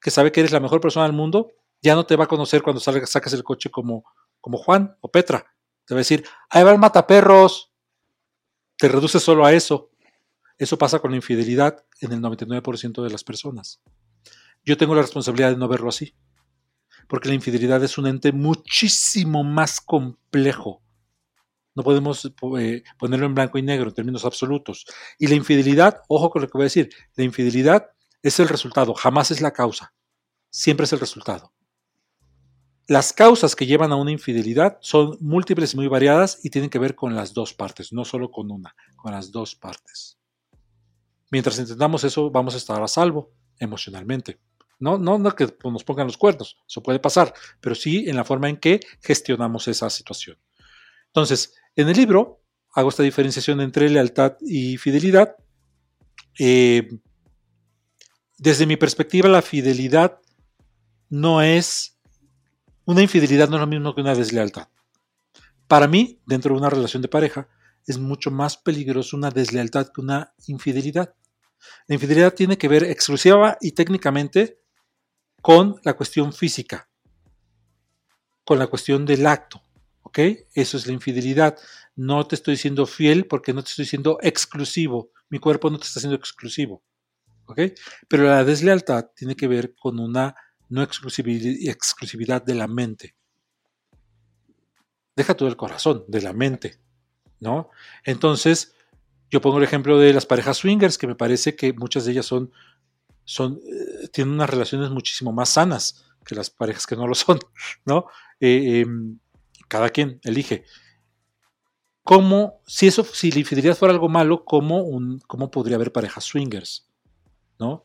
que 0.00 0.10
sabe 0.10 0.32
que 0.32 0.40
eres 0.40 0.50
la 0.50 0.60
mejor 0.60 0.80
persona 0.80 1.04
del 1.04 1.14
mundo 1.14 1.52
ya 1.82 1.94
no 1.94 2.06
te 2.06 2.16
va 2.16 2.24
a 2.24 2.26
conocer 2.26 2.62
cuando 2.62 2.80
salgas, 2.80 3.10
sacas 3.10 3.34
el 3.34 3.44
coche 3.44 3.68
como, 3.68 4.02
como 4.40 4.56
Juan 4.56 4.96
o 5.02 5.10
Petra. 5.10 5.44
Te 5.84 5.92
va 5.92 5.98
a 5.98 6.00
decir, 6.00 6.24
ahí 6.48 6.64
va 6.64 6.72
el 6.72 6.78
mataperros. 6.78 7.70
Te 8.78 8.88
reduces 8.88 9.22
solo 9.22 9.44
a 9.44 9.52
eso. 9.52 9.90
Eso 10.56 10.78
pasa 10.78 11.00
con 11.00 11.10
la 11.10 11.18
infidelidad 11.18 11.84
en 12.00 12.12
el 12.12 12.22
99% 12.22 13.02
de 13.02 13.10
las 13.10 13.24
personas. 13.24 13.82
Yo 14.64 14.78
tengo 14.78 14.94
la 14.94 15.02
responsabilidad 15.02 15.50
de 15.50 15.58
no 15.58 15.68
verlo 15.68 15.90
así. 15.90 16.14
Porque 17.08 17.28
la 17.28 17.34
infidelidad 17.34 17.84
es 17.84 17.98
un 17.98 18.06
ente 18.06 18.32
muchísimo 18.32 19.44
más 19.44 19.82
complejo 19.82 20.82
no 21.78 21.84
podemos 21.84 22.28
eh, 22.58 22.82
ponerlo 22.98 23.26
en 23.26 23.36
blanco 23.36 23.56
y 23.56 23.62
negro 23.62 23.90
en 23.90 23.94
términos 23.94 24.24
absolutos. 24.24 24.84
Y 25.16 25.28
la 25.28 25.36
infidelidad, 25.36 26.00
ojo 26.08 26.28
con 26.28 26.42
lo 26.42 26.48
que 26.48 26.58
voy 26.58 26.62
a 26.62 26.64
decir, 26.64 26.90
la 27.14 27.22
infidelidad 27.22 27.90
es 28.20 28.40
el 28.40 28.48
resultado, 28.48 28.94
jamás 28.94 29.30
es 29.30 29.40
la 29.40 29.52
causa, 29.52 29.94
siempre 30.50 30.86
es 30.86 30.92
el 30.92 30.98
resultado. 30.98 31.52
Las 32.88 33.12
causas 33.12 33.54
que 33.54 33.64
llevan 33.64 33.92
a 33.92 33.96
una 33.96 34.10
infidelidad 34.10 34.78
son 34.80 35.18
múltiples 35.20 35.74
y 35.74 35.76
muy 35.76 35.86
variadas 35.86 36.40
y 36.42 36.50
tienen 36.50 36.68
que 36.68 36.80
ver 36.80 36.96
con 36.96 37.14
las 37.14 37.32
dos 37.32 37.54
partes, 37.54 37.92
no 37.92 38.04
solo 38.04 38.32
con 38.32 38.50
una, 38.50 38.74
con 38.96 39.12
las 39.12 39.30
dos 39.30 39.54
partes. 39.54 40.18
Mientras 41.30 41.60
entendamos 41.60 42.02
eso, 42.02 42.28
vamos 42.28 42.54
a 42.54 42.56
estar 42.56 42.82
a 42.82 42.88
salvo 42.88 43.30
emocionalmente. 43.60 44.40
No, 44.80 44.98
no, 44.98 45.16
no 45.16 45.36
que 45.36 45.46
nos 45.62 45.84
pongan 45.84 46.08
los 46.08 46.18
cuernos, 46.18 46.56
eso 46.66 46.82
puede 46.82 46.98
pasar, 46.98 47.32
pero 47.60 47.76
sí 47.76 48.08
en 48.08 48.16
la 48.16 48.24
forma 48.24 48.48
en 48.48 48.56
que 48.56 48.80
gestionamos 49.00 49.68
esa 49.68 49.88
situación. 49.90 50.38
Entonces, 51.08 51.54
en 51.78 51.88
el 51.88 51.96
libro 51.96 52.42
hago 52.74 52.88
esta 52.88 53.04
diferenciación 53.04 53.60
entre 53.60 53.88
lealtad 53.88 54.36
y 54.40 54.76
fidelidad. 54.76 55.36
eh, 56.38 56.88
desde 58.36 58.66
mi 58.66 58.76
perspectiva, 58.76 59.28
la 59.28 59.42
fidelidad 59.42 60.20
no 61.08 61.42
es, 61.42 61.98
una 62.84 63.02
infidelidad 63.02 63.48
no 63.48 63.56
es 63.56 63.60
lo 63.60 63.66
mismo 63.66 63.94
que 63.94 64.00
una 64.00 64.14
deslealtad. 64.14 64.68
Para 65.66 65.88
mí, 65.88 66.20
dentro 66.26 66.52
de 66.52 66.60
una 66.60 66.70
relación 66.70 67.02
de 67.02 67.08
pareja, 67.08 67.48
es 67.86 67.98
mucho 67.98 68.30
más 68.30 68.56
peligroso 68.56 69.16
una 69.16 69.30
deslealtad 69.30 69.88
que 69.92 70.00
una 70.00 70.34
infidelidad. 70.46 71.14
La 71.86 71.94
infidelidad 71.94 72.34
tiene 72.34 72.58
que 72.58 72.68
ver 72.68 72.84
exclusiva 72.84 73.56
y 73.60 73.72
técnicamente 73.72 74.60
con 75.40 75.80
la 75.84 75.94
cuestión 75.94 76.32
física, 76.32 76.88
con 78.44 78.58
la 78.58 78.66
cuestión 78.66 79.04
del 79.04 79.26
acto. 79.26 79.62
¿Ok? 80.08 80.20
Eso 80.54 80.78
es 80.78 80.86
la 80.86 80.94
infidelidad. 80.94 81.58
No 81.94 82.26
te 82.26 82.34
estoy 82.34 82.56
siendo 82.56 82.86
fiel 82.86 83.26
porque 83.26 83.52
no 83.52 83.62
te 83.62 83.68
estoy 83.68 83.84
siendo 83.84 84.18
exclusivo. 84.22 85.10
Mi 85.28 85.38
cuerpo 85.38 85.68
no 85.68 85.78
te 85.78 85.84
está 85.84 86.00
siendo 86.00 86.16
exclusivo. 86.16 86.82
¿Ok? 87.44 87.60
Pero 88.08 88.24
la 88.24 88.42
deslealtad 88.42 89.10
tiene 89.14 89.36
que 89.36 89.46
ver 89.46 89.74
con 89.74 90.00
una 90.00 90.34
no 90.70 90.82
exclusividad 90.82 92.42
de 92.42 92.54
la 92.54 92.66
mente. 92.66 93.16
Deja 95.14 95.34
todo 95.34 95.48
el 95.48 95.56
corazón, 95.56 96.04
de 96.08 96.22
la 96.22 96.32
mente. 96.32 96.80
¿No? 97.40 97.68
Entonces, 98.02 98.74
yo 99.30 99.42
pongo 99.42 99.58
el 99.58 99.64
ejemplo 99.64 99.98
de 99.98 100.14
las 100.14 100.24
parejas 100.24 100.56
swingers, 100.56 100.96
que 100.96 101.06
me 101.06 101.16
parece 101.16 101.54
que 101.54 101.74
muchas 101.74 102.06
de 102.06 102.12
ellas 102.12 102.24
son, 102.24 102.50
son 103.26 103.60
eh, 103.62 104.08
tienen 104.08 104.32
unas 104.32 104.48
relaciones 104.48 104.88
muchísimo 104.88 105.32
más 105.32 105.50
sanas 105.50 106.06
que 106.24 106.34
las 106.34 106.48
parejas 106.48 106.86
que 106.86 106.96
no 106.96 107.06
lo 107.06 107.14
son, 107.14 107.38
¿no? 107.84 108.06
Eh, 108.40 108.80
em, 108.80 109.18
cada 109.68 109.90
quien 109.90 110.20
elige. 110.24 110.64
¿Cómo, 112.02 112.62
si 112.66 112.86
eso, 112.86 113.04
si 113.04 113.30
la 113.30 113.40
infidelidad 113.40 113.76
fuera 113.76 113.92
algo 113.92 114.08
malo, 114.08 114.44
cómo, 114.44 114.86
cómo 115.26 115.50
podría 115.50 115.76
haber 115.76 115.92
parejas 115.92 116.24
swingers? 116.24 116.88
¿No? 117.58 117.84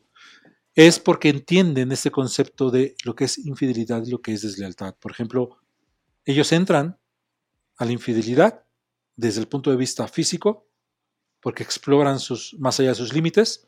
Es 0.76 1.00
porque 1.00 1.30
entienden 1.30 1.92
este 1.92 2.10
concepto 2.10 2.72
de 2.72 2.96
lo 3.04 3.16
que 3.16 3.26
es 3.26 3.38
infidelidad 3.38 4.04
y 4.06 4.12
lo 4.12 4.22
que 4.22 4.34
es 4.34 4.42
deslealtad. 4.42 4.96
Por 4.96 5.12
ejemplo, 5.12 5.58
ellos 6.26 6.52
entran 6.52 6.98
a 7.78 7.86
la 7.86 7.92
infidelidad 7.92 8.64
desde 9.16 9.42
el 9.42 9.48
punto 9.48 9.70
de 9.70 9.78
vista 9.78 10.08
físico, 10.08 10.68
porque 11.42 11.64
exploran 11.64 12.20
sus, 12.20 12.56
más 12.58 12.80
allá 12.80 12.90
de 12.90 12.96
sus 12.96 13.14
límites, 13.14 13.68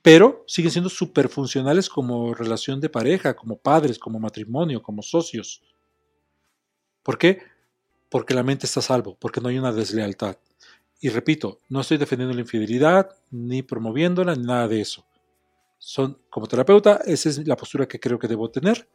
pero 0.00 0.44
siguen 0.46 0.70
siendo 0.70 0.90
súper 0.90 1.28
funcionales 1.28 1.88
como 1.88 2.34
relación 2.34 2.80
de 2.80 2.88
pareja, 2.88 3.34
como 3.34 3.58
padres, 3.58 3.98
como 3.98 4.18
matrimonio, 4.18 4.82
como 4.82 5.02
socios. 5.02 5.62
¿Por 7.02 7.18
qué? 7.18 7.42
Porque 8.10 8.34
la 8.34 8.42
mente 8.42 8.66
está 8.66 8.80
a 8.80 8.82
salvo, 8.82 9.16
porque 9.18 9.40
no 9.40 9.48
hay 9.48 9.58
una 9.58 9.72
deslealtad. 9.72 10.36
Y 11.00 11.08
repito, 11.08 11.58
no 11.68 11.80
estoy 11.80 11.98
defendiendo 11.98 12.34
la 12.34 12.42
infidelidad, 12.42 13.10
ni 13.30 13.62
promoviéndola, 13.62 14.34
ni 14.36 14.44
nada 14.44 14.68
de 14.68 14.80
eso. 14.80 15.04
Son, 15.78 16.18
como 16.30 16.46
terapeuta, 16.46 17.00
esa 17.04 17.28
es 17.28 17.46
la 17.46 17.56
postura 17.56 17.88
que 17.88 17.98
creo 17.98 18.18
que 18.18 18.28
debo 18.28 18.50
tener 18.50 18.88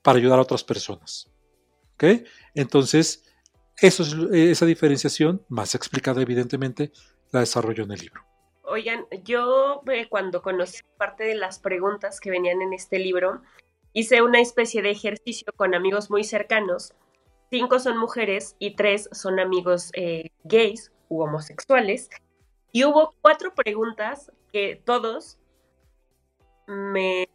para 0.00 0.18
ayudar 0.18 0.38
a 0.38 0.42
otras 0.42 0.64
personas. 0.64 1.30
¿Ok? 1.94 2.04
Entonces, 2.54 3.26
esa 3.76 4.66
diferenciación, 4.66 5.44
más 5.48 5.74
explicada 5.74 6.22
evidentemente, 6.22 6.92
la 7.32 7.40
desarrollo 7.40 7.84
en 7.84 7.92
el 7.92 8.00
libro. 8.00 8.22
Oigan, 8.64 9.06
yo 9.24 9.82
eh, 9.92 10.08
cuando 10.08 10.40
conocí 10.40 10.80
parte 10.96 11.24
de 11.24 11.34
las 11.34 11.58
preguntas 11.58 12.20
que 12.20 12.30
venían 12.30 12.62
en 12.62 12.72
este 12.72 12.98
libro, 12.98 13.42
hice 13.92 14.22
una 14.22 14.40
especie 14.40 14.80
de 14.80 14.90
ejercicio 14.90 15.52
con 15.54 15.74
amigos 15.74 16.10
muy 16.10 16.24
cercanos 16.24 16.94
cinco 17.52 17.78
son 17.78 17.98
mujeres 17.98 18.56
y 18.58 18.76
tres 18.76 19.10
son 19.12 19.38
amigos 19.38 19.90
eh, 19.92 20.30
gays 20.44 20.90
u 21.10 21.20
homosexuales. 21.20 22.08
Y 22.72 22.84
hubo 22.84 23.14
cuatro 23.20 23.54
preguntas 23.54 24.32
que 24.50 24.80
todos 24.82 25.38
me 26.66 27.28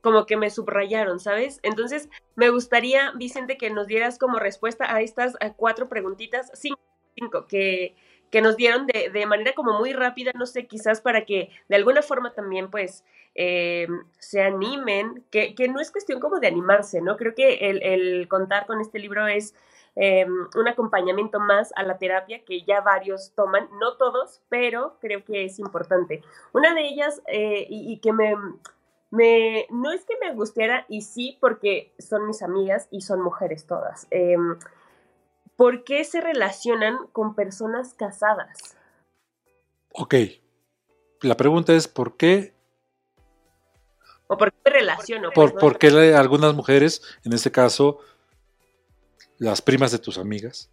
como 0.00 0.26
que 0.26 0.36
me 0.36 0.50
subrayaron, 0.50 1.20
¿sabes? 1.20 1.60
Entonces, 1.62 2.08
me 2.34 2.50
gustaría, 2.50 3.12
Vicente, 3.12 3.56
que 3.56 3.70
nos 3.70 3.86
dieras 3.86 4.18
como 4.18 4.40
respuesta 4.40 4.92
a 4.92 5.02
estas 5.02 5.36
cuatro 5.56 5.88
preguntitas, 5.88 6.50
cinco, 6.54 6.80
cinco 7.14 7.46
que, 7.46 7.94
que 8.30 8.42
nos 8.42 8.56
dieron 8.56 8.86
de, 8.86 9.10
de, 9.10 9.26
manera 9.26 9.52
como 9.54 9.78
muy 9.78 9.92
rápida, 9.92 10.32
no 10.34 10.46
sé, 10.46 10.66
quizás 10.66 11.00
para 11.00 11.24
que 11.24 11.50
de 11.68 11.76
alguna 11.76 12.02
forma 12.02 12.34
también 12.34 12.70
pues 12.70 13.04
eh, 13.40 13.86
se 14.18 14.42
animen, 14.42 15.24
que, 15.30 15.54
que, 15.54 15.68
no 15.68 15.80
es 15.80 15.92
cuestión 15.92 16.18
como 16.18 16.40
de 16.40 16.48
animarse, 16.48 17.00
¿no? 17.00 17.16
Creo 17.16 17.36
que 17.36 17.70
el, 17.70 18.26
contar 18.26 18.66
con 18.66 18.80
este 18.80 18.98
libro 18.98 19.28
es 19.28 19.54
eh, 19.94 20.26
un 20.26 20.68
acompañamiento 20.68 21.38
más 21.38 21.72
a 21.76 21.84
la 21.84 21.98
terapia 21.98 22.44
que 22.44 22.62
ya 22.62 22.80
varios 22.80 23.32
toman, 23.36 23.68
no 23.80 23.96
todos, 23.96 24.40
pero 24.48 24.96
creo 25.00 25.24
que 25.24 25.44
es 25.44 25.60
importante. 25.60 26.22
Una 26.52 26.74
de 26.74 26.88
ellas, 26.88 27.22
eh, 27.28 27.64
y, 27.68 27.98
que 27.98 28.12
me, 28.12 28.34
me, 29.10 29.66
no 29.70 29.92
es 29.92 30.04
que 30.04 30.14
me 30.20 30.34
gustara, 30.34 30.84
y 30.88 31.02
sí, 31.02 31.38
porque 31.40 31.92
son 32.00 32.26
mis 32.26 32.42
amigas 32.42 32.88
y 32.90 33.02
son 33.02 33.20
mujeres 33.20 33.66
todas. 33.66 34.08
Em, 35.58 35.64
¿por 35.66 35.84
qué 35.84 36.04
se 36.04 36.20
relacionan 36.20 36.96
con 37.12 37.34
personas 37.34 37.94
casadas? 37.94 38.76
Ok. 39.92 40.14
La 41.22 41.36
pregunta 41.36 41.74
es 41.74 41.88
¿por 41.88 42.16
qué? 42.16 42.54
¿O 44.28 44.36
por 44.36 44.52
qué 44.52 44.58
me 44.64 44.70
relaciono? 44.70 45.30
Por, 45.32 45.52
pues, 45.52 45.60
¿Por 45.60 45.78
qué 45.78 46.14
algunas 46.14 46.54
mujeres, 46.54 47.02
en 47.24 47.32
este 47.32 47.50
caso, 47.50 47.98
las 49.38 49.62
primas 49.62 49.90
de 49.90 49.98
tus 49.98 50.18
amigas, 50.18 50.70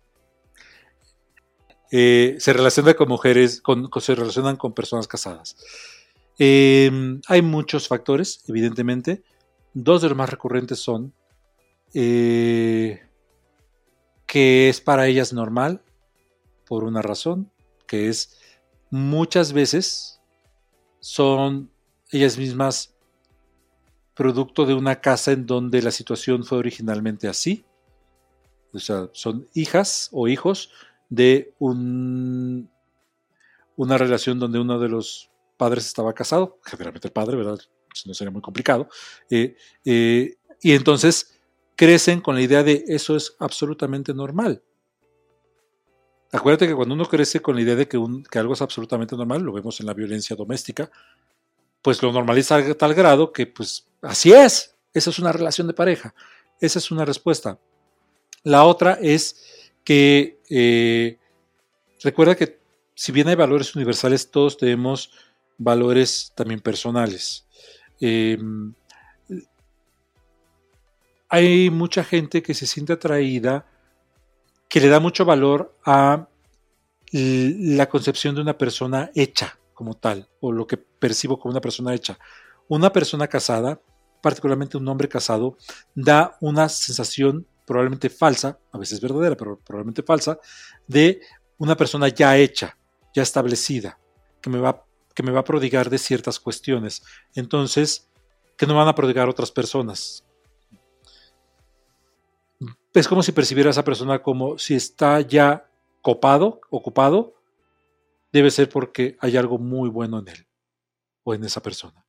eh, 1.91 2.35
se 2.39 2.53
relacionan 2.53 2.93
con 2.93 3.07
mujeres, 3.07 3.61
con, 3.61 3.89
se 3.99 4.15
relacionan 4.15 4.55
con 4.55 4.73
personas 4.73 5.07
casadas? 5.07 5.57
Eh, 6.37 6.91
hay 7.27 7.41
muchos 7.41 7.87
factores, 7.87 8.43
evidentemente. 8.47 9.23
Dos 9.73 10.01
de 10.01 10.09
los 10.09 10.17
más 10.17 10.29
recurrentes 10.29 10.79
son 10.79 11.13
eh, 11.93 13.04
que 14.35 14.67
es 14.67 14.81
para 14.81 15.07
ellas 15.07 15.31
normal 15.31 15.81
por 16.67 16.83
una 16.83 17.01
razón, 17.01 17.49
que 17.87 18.09
es 18.09 18.37
muchas 18.89 19.53
veces 19.53 20.19
son 20.99 21.71
ellas 22.11 22.37
mismas 22.37 22.93
producto 24.13 24.65
de 24.65 24.73
una 24.73 24.99
casa 24.99 25.31
en 25.31 25.45
donde 25.45 25.81
la 25.81 25.91
situación 25.91 26.43
fue 26.43 26.57
originalmente 26.57 27.29
así. 27.29 27.63
O 28.73 28.79
sea, 28.79 29.09
son 29.13 29.47
hijas 29.53 30.09
o 30.11 30.27
hijos 30.27 30.69
de 31.07 31.53
un, 31.57 32.69
una 33.77 33.97
relación 33.97 34.37
donde 34.37 34.59
uno 34.59 34.79
de 34.79 34.89
los 34.89 35.31
padres 35.55 35.85
estaba 35.85 36.11
casado, 36.11 36.59
generalmente 36.65 37.07
el 37.07 37.13
padre, 37.13 37.37
¿verdad? 37.37 37.59
Si 37.93 38.09
no 38.09 38.13
sería 38.13 38.31
muy 38.31 38.41
complicado. 38.41 38.89
Eh, 39.29 39.55
eh, 39.85 40.35
y 40.61 40.73
entonces 40.73 41.34
crecen 41.75 42.21
con 42.21 42.35
la 42.35 42.41
idea 42.41 42.63
de 42.63 42.83
eso 42.87 43.15
es 43.15 43.35
absolutamente 43.39 44.13
normal. 44.13 44.61
Acuérdate 46.31 46.67
que 46.67 46.75
cuando 46.75 46.95
uno 46.95 47.05
crece 47.05 47.41
con 47.41 47.55
la 47.55 47.61
idea 47.61 47.75
de 47.75 47.87
que, 47.87 47.97
algo 48.37 48.53
es 48.53 48.61
absolutamente 48.61 49.15
normal, 49.15 49.41
lo 49.41 49.53
vemos 49.53 49.79
en 49.79 49.85
la 49.85 49.93
violencia 49.93 50.35
doméstica, 50.35 50.89
pues 51.81 52.01
lo 52.01 52.11
normaliza 52.11 52.57
a 52.57 52.73
tal 52.73 52.93
grado 52.93 53.31
que 53.31 53.47
pues 53.47 53.87
así 54.01 54.33
es, 54.33 54.75
esa 54.93 55.09
es 55.11 55.19
una 55.19 55.31
relación 55.31 55.67
de 55.67 55.73
pareja, 55.73 56.13
esa 56.59 56.79
es 56.79 56.91
una 56.91 57.05
respuesta. 57.05 57.59
La 58.43 58.65
otra 58.65 58.97
es 59.01 59.71
que 59.83 60.41
eh, 60.49 61.19
recuerda 62.03 62.35
que 62.35 62.59
si 62.95 63.11
bien 63.11 63.27
hay 63.27 63.35
valores 63.35 63.75
universales, 63.75 64.29
todos 64.31 64.57
tenemos 64.57 65.11
valores 65.57 66.33
también 66.35 66.59
personales. 66.59 67.45
Eh, 67.99 68.37
hay 71.35 71.69
mucha 71.69 72.01
gente 72.05 72.41
que 72.41 72.53
se 72.53 72.65
siente 72.65 72.93
atraída, 72.93 73.65
que 74.69 74.79
le 74.79 74.87
da 74.87 75.01
mucho 75.01 75.25
valor 75.25 75.75
a 75.85 76.29
la 77.11 77.89
concepción 77.89 78.35
de 78.35 78.41
una 78.41 78.57
persona 78.57 79.11
hecha 79.13 79.59
como 79.73 79.95
tal, 79.95 80.29
o 80.39 80.53
lo 80.53 80.65
que 80.65 80.77
percibo 80.77 81.37
como 81.37 81.51
una 81.51 81.59
persona 81.59 81.93
hecha. 81.93 82.17
Una 82.69 82.91
persona 82.93 83.27
casada, 83.27 83.81
particularmente 84.21 84.77
un 84.77 84.87
hombre 84.87 85.09
casado, 85.09 85.57
da 85.93 86.37
una 86.39 86.69
sensación 86.69 87.45
probablemente 87.65 88.09
falsa, 88.09 88.57
a 88.71 88.77
veces 88.77 89.01
verdadera, 89.01 89.35
pero 89.35 89.59
probablemente 89.59 90.03
falsa, 90.03 90.39
de 90.87 91.19
una 91.57 91.75
persona 91.75 92.07
ya 92.07 92.37
hecha, 92.37 92.77
ya 93.13 93.23
establecida, 93.23 93.99
que 94.39 94.49
me 94.49 94.59
va, 94.59 94.85
que 95.13 95.23
me 95.23 95.33
va 95.33 95.41
a 95.41 95.43
prodigar 95.43 95.89
de 95.89 95.97
ciertas 95.97 96.39
cuestiones. 96.39 97.03
Entonces, 97.33 98.09
que 98.57 98.67
no 98.67 98.75
van 98.75 98.87
a 98.87 98.95
prodigar 98.95 99.27
otras 99.27 99.51
personas, 99.51 100.25
es 102.95 103.07
como 103.07 103.23
si 103.23 103.31
percibiera 103.31 103.69
a 103.69 103.71
esa 103.71 103.83
persona 103.83 104.21
como 104.21 104.57
si 104.57 104.73
está 104.73 105.21
ya 105.21 105.69
copado, 106.01 106.61
ocupado, 106.69 107.35
debe 108.31 108.51
ser 108.51 108.69
porque 108.69 109.17
hay 109.19 109.37
algo 109.37 109.57
muy 109.57 109.89
bueno 109.89 110.19
en 110.19 110.29
él 110.29 110.47
o 111.23 111.33
en 111.33 111.43
esa 111.43 111.61
persona. 111.61 112.05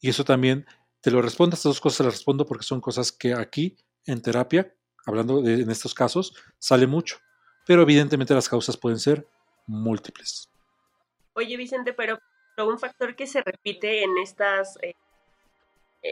Y 0.00 0.08
eso 0.08 0.24
también 0.24 0.66
te 1.00 1.10
lo 1.10 1.22
respondo, 1.22 1.54
estas 1.54 1.70
dos 1.70 1.80
cosas 1.80 2.06
las 2.06 2.14
respondo 2.14 2.46
porque 2.46 2.64
son 2.64 2.80
cosas 2.80 3.12
que 3.12 3.34
aquí 3.34 3.76
en 4.06 4.22
terapia, 4.22 4.74
hablando 5.04 5.42
de, 5.42 5.62
en 5.62 5.70
estos 5.70 5.94
casos, 5.94 6.34
sale 6.58 6.86
mucho. 6.86 7.18
Pero 7.66 7.82
evidentemente 7.82 8.34
las 8.34 8.48
causas 8.48 8.76
pueden 8.76 8.98
ser 8.98 9.26
múltiples. 9.66 10.48
Oye, 11.34 11.56
Vicente, 11.56 11.92
pero, 11.92 12.18
un 12.58 12.78
factor 12.78 13.14
que 13.14 13.26
se 13.26 13.42
repite 13.42 14.02
en 14.02 14.16
estas 14.18 14.78
eh, 14.82 14.94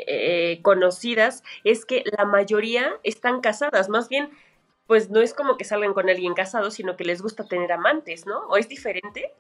eh, 0.07 0.63
conocidas 0.63 1.43
es 1.63 1.85
que 1.85 2.05
la 2.17 2.25
mayoría 2.25 2.93
están 3.03 3.41
casadas, 3.41 3.89
más 3.89 4.09
bien, 4.09 4.31
pues 4.87 5.11
no 5.11 5.21
es 5.21 5.35
como 5.35 5.57
que 5.57 5.65
salgan 5.65 5.95
con 5.95 6.09
alguien 6.09 6.35
casado, 6.35 6.71
sino 6.71 6.97
que 6.97 7.05
les 7.05 7.23
gusta 7.23 7.45
tener 7.45 7.73
amantes, 7.73 8.27
¿no? 8.27 8.41
¿O 8.49 8.57
es 8.57 8.69
diferente? 8.69 9.33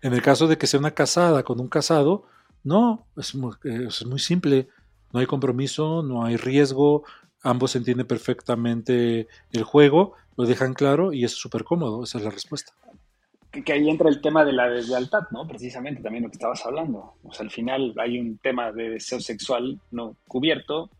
En 0.00 0.12
el 0.12 0.22
caso 0.22 0.48
de 0.48 0.58
que 0.58 0.66
sea 0.66 0.80
una 0.80 0.92
casada 0.92 1.42
con 1.42 1.60
un 1.60 1.68
casado, 1.68 2.24
no, 2.64 3.06
es 3.16 3.34
muy, 3.34 3.54
eh, 3.64 3.86
es 3.88 4.04
muy 4.06 4.18
simple, 4.18 4.68
no 5.12 5.20
hay 5.20 5.26
compromiso, 5.26 6.02
no 6.02 6.24
hay 6.24 6.36
riesgo, 6.36 7.04
ambos 7.42 7.76
entienden 7.76 8.06
perfectamente 8.06 9.28
el 9.52 9.64
juego, 9.64 10.14
lo 10.36 10.46
dejan 10.46 10.74
claro 10.74 11.12
y 11.12 11.24
es 11.24 11.32
súper 11.32 11.64
cómodo, 11.64 12.04
esa 12.04 12.18
es 12.18 12.24
la 12.24 12.30
respuesta 12.30 12.72
que, 13.60 13.72
ahí 13.72 13.88
entra 13.88 14.08
el 14.08 14.20
tema 14.20 14.44
de 14.44 14.52
la 14.52 14.68
deslealtad, 14.68 15.24
¿no? 15.30 15.46
Precisamente 15.46 16.02
también 16.02 16.24
lo 16.24 16.30
que 16.30 16.36
estabas 16.36 16.64
hablando. 16.64 17.14
O 17.22 17.32
sea, 17.32 17.44
al 17.44 17.50
final 17.50 17.94
hay 17.98 18.18
un 18.18 18.38
tema 18.38 18.72
de 18.72 18.90
deseo 18.90 19.20
sexual 19.20 19.78
no 19.90 20.16
cubierto. 20.26 20.90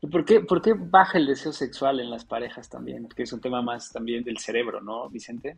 ¿Y 0.00 0.08
por 0.08 0.24
qué, 0.24 0.40
por 0.40 0.60
qué 0.60 0.74
baja 0.76 1.18
el 1.18 1.26
deseo 1.26 1.52
sexual 1.52 2.00
en 2.00 2.10
las 2.10 2.24
parejas 2.24 2.68
también? 2.68 3.08
Que 3.08 3.22
es 3.22 3.32
un 3.32 3.40
tema 3.40 3.62
más 3.62 3.92
también 3.92 4.24
del 4.24 4.38
cerebro, 4.38 4.80
¿no, 4.80 5.08
Vicente? 5.08 5.56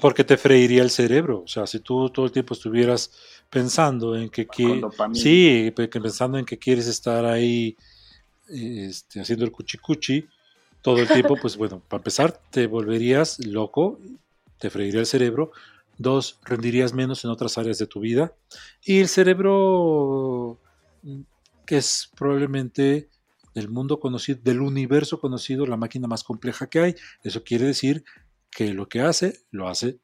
Porque 0.00 0.24
te 0.24 0.36
freiría 0.36 0.82
el 0.82 0.90
cerebro. 0.90 1.42
O 1.44 1.48
sea, 1.48 1.66
si 1.66 1.80
tú 1.80 2.10
todo 2.10 2.26
el 2.26 2.32
tiempo 2.32 2.54
estuvieras 2.54 3.12
pensando 3.48 4.16
en 4.16 4.28
que, 4.28 4.48
sí, 5.12 5.72
pensando 5.76 6.38
en 6.38 6.44
que 6.44 6.58
quieres 6.58 6.88
estar 6.88 7.24
ahí 7.26 7.76
este, 8.48 9.20
haciendo 9.20 9.44
el 9.44 9.52
cuchicuchi 9.52 10.26
todo 10.80 10.98
el 10.98 11.06
tiempo, 11.06 11.36
pues 11.40 11.56
bueno, 11.56 11.80
para 11.88 12.00
empezar 12.00 12.32
te 12.50 12.66
volverías 12.66 13.38
loco 13.46 14.00
te 14.62 14.70
freiría 14.70 15.00
el 15.00 15.06
cerebro. 15.06 15.50
Dos, 15.98 16.38
rendirías 16.44 16.94
menos 16.94 17.24
en 17.24 17.30
otras 17.30 17.58
áreas 17.58 17.78
de 17.78 17.88
tu 17.88 17.98
vida. 17.98 18.32
Y 18.84 19.00
el 19.00 19.08
cerebro, 19.08 20.60
que 21.66 21.78
es 21.78 22.12
probablemente 22.16 23.08
del 23.56 23.68
mundo 23.68 23.98
conocido, 23.98 24.38
del 24.40 24.60
universo 24.60 25.18
conocido, 25.18 25.66
la 25.66 25.76
máquina 25.76 26.06
más 26.06 26.22
compleja 26.22 26.68
que 26.68 26.78
hay. 26.78 26.94
Eso 27.24 27.42
quiere 27.42 27.66
decir 27.66 28.04
que 28.52 28.72
lo 28.72 28.88
que 28.88 29.00
hace, 29.00 29.40
lo 29.50 29.68
hace 29.68 29.98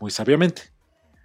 muy 0.00 0.10
sabiamente. 0.10 0.72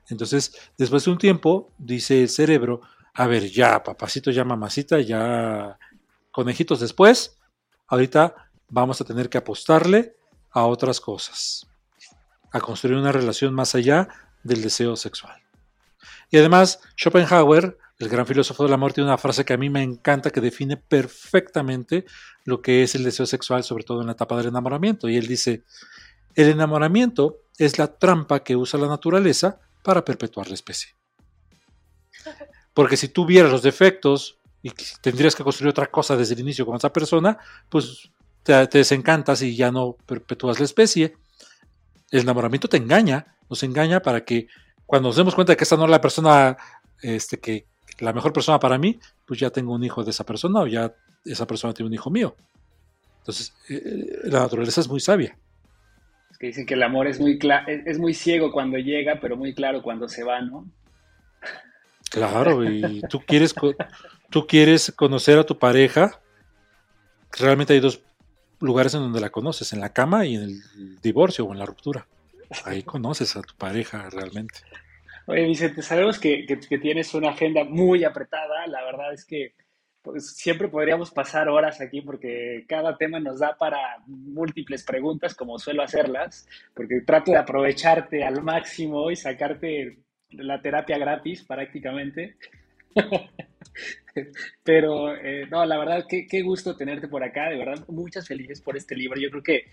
Entonces, 0.09 0.53
después 0.77 1.05
de 1.05 1.11
un 1.11 1.17
tiempo, 1.17 1.71
dice 1.77 2.23
el 2.23 2.29
cerebro, 2.29 2.81
a 3.13 3.25
ver, 3.25 3.49
ya, 3.49 3.81
papacito, 3.83 4.31
ya, 4.31 4.43
mamacita, 4.43 4.99
ya, 4.99 5.79
conejitos 6.29 6.81
después, 6.81 7.37
ahorita 7.87 8.35
vamos 8.67 8.99
a 8.99 9.05
tener 9.05 9.29
que 9.29 9.37
apostarle 9.37 10.17
a 10.51 10.65
otras 10.65 10.99
cosas 10.99 11.67
a 12.53 12.61
construir 12.61 12.97
una 12.97 13.11
relación 13.11 13.53
más 13.53 13.75
allá 13.75 14.07
del 14.43 14.61
deseo 14.61 14.95
sexual. 14.95 15.41
Y 16.29 16.37
además, 16.37 16.79
Schopenhauer, 16.95 17.77
el 17.97 18.09
gran 18.09 18.27
filósofo 18.27 18.63
del 18.63 18.73
amor, 18.73 18.93
tiene 18.93 19.09
una 19.09 19.17
frase 19.17 19.43
que 19.43 19.53
a 19.53 19.57
mí 19.57 19.69
me 19.69 19.81
encanta 19.81 20.29
que 20.29 20.39
define 20.39 20.77
perfectamente 20.77 22.05
lo 22.45 22.61
que 22.61 22.83
es 22.83 22.95
el 22.95 23.03
deseo 23.03 23.25
sexual, 23.25 23.63
sobre 23.63 23.83
todo 23.83 24.01
en 24.01 24.07
la 24.07 24.13
etapa 24.13 24.37
del 24.37 24.47
enamoramiento. 24.47 25.09
Y 25.09 25.17
él 25.17 25.27
dice, 25.27 25.63
el 26.35 26.49
enamoramiento 26.49 27.39
es 27.57 27.79
la 27.79 27.87
trampa 27.87 28.43
que 28.43 28.55
usa 28.55 28.79
la 28.79 28.87
naturaleza 28.87 29.59
para 29.83 30.05
perpetuar 30.05 30.47
la 30.47 30.53
especie. 30.53 30.95
Porque 32.73 32.97
si 32.97 33.07
tú 33.07 33.25
vieras 33.25 33.51
los 33.51 33.63
defectos 33.63 34.37
y 34.61 34.71
tendrías 35.01 35.35
que 35.35 35.43
construir 35.43 35.71
otra 35.71 35.87
cosa 35.87 36.15
desde 36.15 36.35
el 36.35 36.39
inicio 36.41 36.65
con 36.65 36.75
esa 36.75 36.93
persona, 36.93 37.37
pues 37.69 38.09
te, 38.43 38.67
te 38.67 38.77
desencantas 38.79 39.41
y 39.41 39.55
ya 39.55 39.71
no 39.71 39.97
perpetúas 40.05 40.59
la 40.59 40.65
especie 40.65 41.15
el 42.13 42.21
enamoramiento 42.21 42.69
te 42.69 42.77
engaña, 42.77 43.25
nos 43.49 43.63
engaña 43.63 43.99
para 43.99 44.23
que 44.23 44.47
cuando 44.85 45.09
nos 45.09 45.15
demos 45.15 45.33
cuenta 45.33 45.53
de 45.53 45.57
que 45.57 45.63
esta 45.63 45.75
no 45.75 45.85
es 45.85 45.89
la 45.89 45.99
persona, 45.99 46.55
este, 47.01 47.39
que 47.39 47.65
la 47.99 48.13
mejor 48.13 48.31
persona 48.31 48.59
para 48.59 48.77
mí, 48.77 48.99
pues 49.25 49.39
ya 49.39 49.49
tengo 49.49 49.73
un 49.73 49.83
hijo 49.83 50.03
de 50.03 50.11
esa 50.11 50.23
persona 50.23 50.61
o 50.61 50.67
ya 50.67 50.93
esa 51.25 51.47
persona 51.47 51.73
tiene 51.73 51.87
un 51.87 51.95
hijo 51.95 52.11
mío. 52.11 52.35
Entonces, 53.17 53.51
eh, 53.67 53.81
eh, 53.83 54.19
la 54.25 54.41
naturaleza 54.41 54.79
es 54.79 54.87
muy 54.87 54.99
sabia. 54.99 55.35
Es 56.29 56.37
que 56.37 56.47
dicen 56.47 56.67
que 56.67 56.75
el 56.75 56.83
amor 56.83 57.07
es 57.07 57.19
muy, 57.19 57.39
es 57.67 57.97
muy 57.97 58.13
ciego 58.13 58.51
cuando 58.51 58.77
llega, 58.77 59.19
pero 59.19 59.35
muy 59.35 59.55
claro 59.55 59.81
cuando 59.81 60.07
se 60.07 60.23
va, 60.23 60.39
¿no? 60.39 60.67
Claro, 62.11 62.63
y 62.63 63.01
tú 63.09 63.21
quieres, 63.25 63.55
tú 64.29 64.45
quieres 64.45 64.93
conocer 64.95 65.39
a 65.39 65.45
tu 65.45 65.57
pareja. 65.57 66.21
Realmente 67.39 67.73
hay 67.73 67.79
dos 67.79 68.03
lugares 68.63 68.93
en 68.93 69.01
donde 69.01 69.19
la 69.19 69.29
conoces, 69.29 69.73
en 69.73 69.79
la 69.79 69.89
cama 69.89 70.25
y 70.25 70.35
en 70.35 70.43
el 70.43 71.01
divorcio 71.01 71.45
o 71.45 71.53
en 71.53 71.59
la 71.59 71.65
ruptura. 71.65 72.07
Ahí 72.65 72.83
conoces 72.83 73.35
a 73.35 73.41
tu 73.41 73.55
pareja 73.55 74.09
realmente. 74.09 74.59
Oye, 75.25 75.45
Vicente, 75.45 75.81
sabemos 75.81 76.19
que, 76.19 76.45
tienes 76.81 77.13
una 77.13 77.29
agenda 77.29 77.63
muy 77.63 78.03
apretada. 78.03 78.67
La 78.67 78.83
verdad 78.83 79.13
es 79.13 79.25
que 79.25 79.53
pues, 80.01 80.35
siempre 80.35 80.67
podríamos 80.67 81.11
pasar 81.11 81.47
horas 81.47 81.79
aquí 81.81 82.01
porque 82.01 82.65
cada 82.67 82.97
tema 82.97 83.19
nos 83.19 83.39
da 83.39 83.57
para 83.57 83.79
múltiples 84.05 84.83
preguntas, 84.83 85.33
como 85.33 85.59
suelo 85.59 85.81
hacerlas, 85.81 86.47
porque 86.73 87.01
trato 87.01 87.31
de 87.31 87.37
aprovecharte 87.37 88.23
al 88.23 88.43
máximo 88.43 89.11
y 89.11 89.15
sacarte 89.15 89.99
la 90.29 90.61
terapia 90.61 90.97
gratis 90.97 91.43
prácticamente. 91.43 92.35
Pero, 94.63 95.15
eh, 95.15 95.47
no, 95.49 95.65
la 95.65 95.77
verdad, 95.77 96.05
qué, 96.07 96.27
qué, 96.27 96.41
gusto 96.41 96.75
tenerte 96.75 97.07
por 97.07 97.23
acá, 97.23 97.49
de 97.49 97.57
verdad, 97.57 97.83
muchas 97.87 98.27
felices 98.27 98.61
por 98.61 98.77
este 98.77 98.95
libro. 98.95 99.19
Yo 99.19 99.29
creo 99.29 99.43
que 99.43 99.63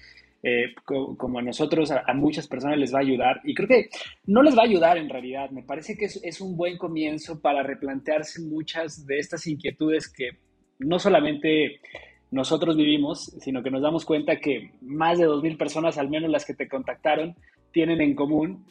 eh, 0.42 0.74
como 0.86 1.38
a 1.38 1.42
nosotros, 1.42 1.90
a, 1.90 2.14
muchas 2.14 2.48
personas 2.48 2.78
les 2.78 2.94
va 2.94 2.98
a 2.98 3.02
ayudar, 3.02 3.40
y 3.44 3.54
creo 3.54 3.68
que 3.68 3.90
no 4.24 4.42
les 4.42 4.56
va 4.56 4.62
a 4.62 4.64
ayudar 4.64 4.96
en 4.96 5.10
realidad, 5.10 5.50
me 5.50 5.62
parece 5.62 5.98
que 5.98 6.06
es, 6.06 6.40
un 6.40 6.56
buen 6.56 6.78
comienzo 6.78 7.40
para 7.42 7.62
replantearse 7.62 8.40
muchas 8.40 9.06
de 9.06 9.18
estas 9.18 9.46
inquietudes 9.46 10.08
que 10.10 10.30
no 10.78 10.98
solamente 10.98 11.80
nosotros 12.30 12.74
vivimos, 12.74 13.36
sino 13.40 13.62
que 13.62 13.70
nos 13.70 13.82
damos 13.82 14.06
cuenta 14.06 14.40
que 14.40 14.70
más 14.80 15.18
de 15.18 15.26
2.000 15.26 15.58
personas, 15.58 15.98
al 15.98 16.08
menos 16.08 16.30
las 16.30 16.46
que 16.46 16.54
te 16.54 16.68
contactaron, 16.68 17.36
tienen 17.70 18.00
en 18.00 18.14
común 18.14 18.64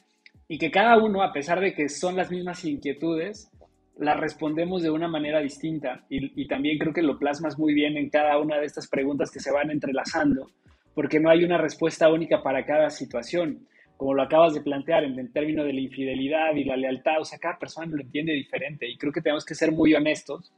y 0.48 0.58
que 0.58 0.72
cada 0.72 0.98
uno, 0.98 1.22
a 1.22 1.32
pesar 1.32 1.60
de 1.60 1.76
que 1.76 1.88
son 1.88 2.16
las 2.16 2.32
mismas 2.32 2.66
inquietudes, 2.66 3.52
la 4.00 4.14
respondemos 4.16 4.82
de 4.82 4.90
una 4.90 5.08
manera 5.08 5.40
distinta 5.40 6.06
y, 6.10 6.48
también 6.48 6.78
creo 6.78 6.94
que 6.94 7.02
lo 7.02 7.20
plasmas 7.20 7.60
muy 7.60 7.74
bien 7.74 7.98
en 7.98 8.10
cada 8.10 8.38
una 8.40 8.58
de 8.58 8.66
estas 8.66 8.88
preguntas 8.88 9.30
que 9.30 9.42
se 9.42 9.52
van 9.52 9.72
entrelazando, 9.72 10.50
porque 10.96 11.20
no 11.20 11.30
hay 11.30 11.44
una 11.44 11.58
respuesta 11.58 12.10
única 12.10 12.42
para 12.42 12.66
cada 12.66 12.90
situación, 12.90 13.68
como 13.98 14.14
lo 14.14 14.24
acabas 14.24 14.54
de 14.54 14.62
plantear 14.62 15.04
en 15.04 15.20
el 15.20 15.32
término 15.34 15.66
de 15.66 15.74
la 15.74 15.82
infidelidad 15.82 16.56
y 16.56 16.64
la 16.64 16.78
lealtad, 16.78 17.20
o 17.20 17.26
sea, 17.26 17.40
cada 17.40 17.60
persona 17.60 17.88
lo 17.94 18.02
entiende 18.02 18.32
diferente 18.34 18.90
y 18.90 18.98
creo 18.98 19.12
que 19.12 19.22
tenemos 19.22 19.46
que 19.46 19.56
ser 19.56 19.74
muy 19.74 19.94
honestos, 19.94 20.54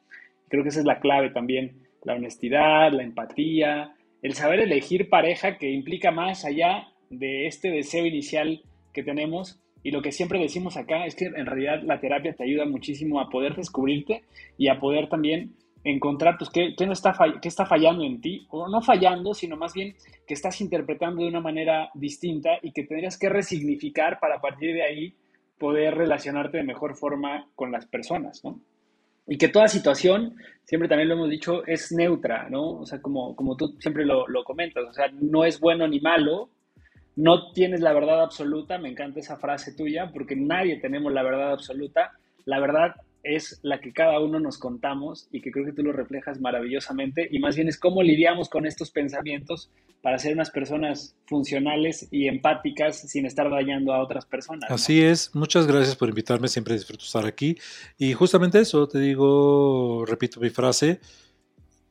creo 0.48 0.62
que 0.62 0.70
esa 0.70 0.82
es 0.82 0.86
la 0.86 1.00
clave 1.00 1.32
también, 1.32 1.82
la 2.04 2.14
honestidad, 2.14 2.92
la 2.92 3.04
empatía, 3.04 3.96
el 4.22 4.34
saber 4.34 4.60
elegir 4.60 5.10
pareja 5.10 5.58
que 5.58 5.72
implica 5.72 6.12
más 6.12 6.46
allá 6.46 6.90
de 7.10 7.48
este 7.48 7.72
deseo 7.72 8.06
inicial 8.06 8.62
que 8.94 9.02
tenemos, 9.02 9.60
y 9.84 9.92
lo 9.92 10.02
que 10.02 10.12
siempre 10.12 10.40
decimos 10.40 10.78
acá 10.78 11.06
es 11.06 11.16
que 11.16 11.26
en 11.26 11.46
realidad 11.46 11.82
la 11.84 12.00
terapia 12.00 12.34
te 12.34 12.44
ayuda 12.44 12.66
muchísimo 12.66 13.20
a 13.20 13.30
poder 13.30 13.56
descubrirte 13.56 14.24
y 14.58 14.68
a 14.68 14.80
poder 14.80 15.10
también 15.10 15.56
encontrar 15.84 16.38
pues, 16.38 16.50
qué, 16.52 16.74
no 16.86 16.94
está, 16.94 17.16
qué 17.42 17.48
está 17.48 17.66
fallando 17.66 18.04
en 18.04 18.22
ti, 18.22 18.46
o 18.50 18.70
no 18.70 18.82
fallando, 18.82 19.34
sino 19.34 19.58
más 19.58 19.74
bien 19.74 19.96
que 20.28 20.34
estás 20.34 20.62
interpretando 20.62 21.24
de 21.24 21.30
una 21.30 21.40
manera 21.40 21.90
distinta 21.96 22.52
y 22.62 22.72
que 22.72 22.84
tendrías 22.84 23.18
que 23.18 23.30
resignificar 23.30 24.20
para 24.20 24.36
a 24.36 24.42
partir 24.42 24.74
de 24.74 24.84
ahí 24.84 25.16
poder 25.58 25.96
relacionarte 25.96 26.58
de 26.58 26.64
mejor 26.64 26.96
forma 26.96 27.48
con 27.56 27.72
las 27.72 27.86
personas, 27.86 28.44
¿no? 28.44 28.60
Y 29.28 29.38
que 29.38 29.48
toda 29.48 29.68
situación, 29.68 30.36
siempre 30.66 30.90
también 30.90 31.08
lo 31.08 31.16
hemos 31.16 31.30
dicho, 31.30 31.66
es 31.66 31.92
neutra, 31.92 32.50
¿no? 32.50 32.80
O 32.80 32.86
sea, 32.86 33.02
como, 33.02 33.36
como 33.36 33.56
tú 33.56 33.76
siempre 33.80 34.06
lo, 34.06 34.28
lo 34.28 34.44
comentas, 34.44 34.84
o 34.88 34.94
sea, 34.94 35.08
no 35.14 35.46
es 35.46 35.60
bueno 35.60 35.88
ni 35.88 36.00
malo, 36.00 36.50
no 37.16 37.52
tienes 37.52 37.82
la 37.82 37.94
verdad 37.94 38.22
absoluta, 38.22 38.78
me 38.78 38.90
encanta 38.90 39.20
esa 39.20 39.38
frase 39.38 39.74
tuya, 39.74 40.12
porque 40.14 40.36
nadie 40.36 40.80
tenemos 40.80 41.12
la 41.12 41.24
verdad 41.24 41.52
absoluta. 41.52 42.12
La 42.46 42.60
verdad 42.60 42.96
es 43.24 43.60
la 43.62 43.80
que 43.80 43.94
cada 43.94 44.20
uno 44.20 44.40
nos 44.40 44.58
contamos 44.58 45.28
y 45.32 45.42
que 45.42 45.52
creo 45.52 45.66
que 45.66 45.74
tú 45.74 45.84
lo 45.84 45.92
reflejas 45.92 46.40
maravillosamente 46.40 47.28
y 47.30 47.40
más 47.40 47.56
bien 47.56 47.68
es 47.68 47.78
cómo 47.78 48.02
lidiamos 48.02 48.50
con 48.50 48.66
estos 48.66 48.92
pensamientos 48.92 49.70
para 50.02 50.18
ser 50.18 50.34
unas 50.34 50.50
personas 50.50 51.16
funcionales 51.28 52.08
y 52.10 52.28
empáticas 52.28 53.00
sin 53.00 53.28
estar 53.28 53.50
dañando 53.52 53.94
a 53.94 54.02
otras 54.02 54.26
personas. 54.26 54.72
Así 54.72 55.04
es, 55.04 55.36
muchas 55.36 55.68
gracias 55.68 55.96
por 55.96 56.10
invitarme, 56.10 56.48
siempre 56.48 56.74
disfruto 56.74 57.06
estar 57.06 57.26
aquí 57.26 57.56
y 57.98 58.14
justamente 58.14 58.60
eso, 58.60 58.88
te 58.88 59.00
digo, 59.00 60.04
repito 60.08 60.40
mi 60.40 60.50
frase, 60.50 61.00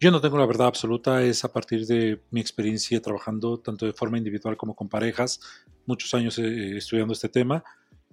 yo 0.01 0.11
no 0.11 0.21
tengo 0.21 0.39
la 0.39 0.47
verdad 0.47 0.67
absoluta, 0.67 1.23
es 1.23 1.45
a 1.45 1.53
partir 1.53 1.87
de 1.87 2.23
mi 2.31 2.41
experiencia 2.41 3.01
trabajando 3.03 3.59
tanto 3.59 3.85
de 3.85 3.93
forma 3.93 4.17
individual 4.17 4.57
como 4.57 4.75
con 4.75 4.89
parejas, 4.89 5.41
muchos 5.85 6.15
años 6.15 6.39
eh, 6.39 6.79
estudiando 6.79 7.13
este 7.13 7.29
tema. 7.29 7.63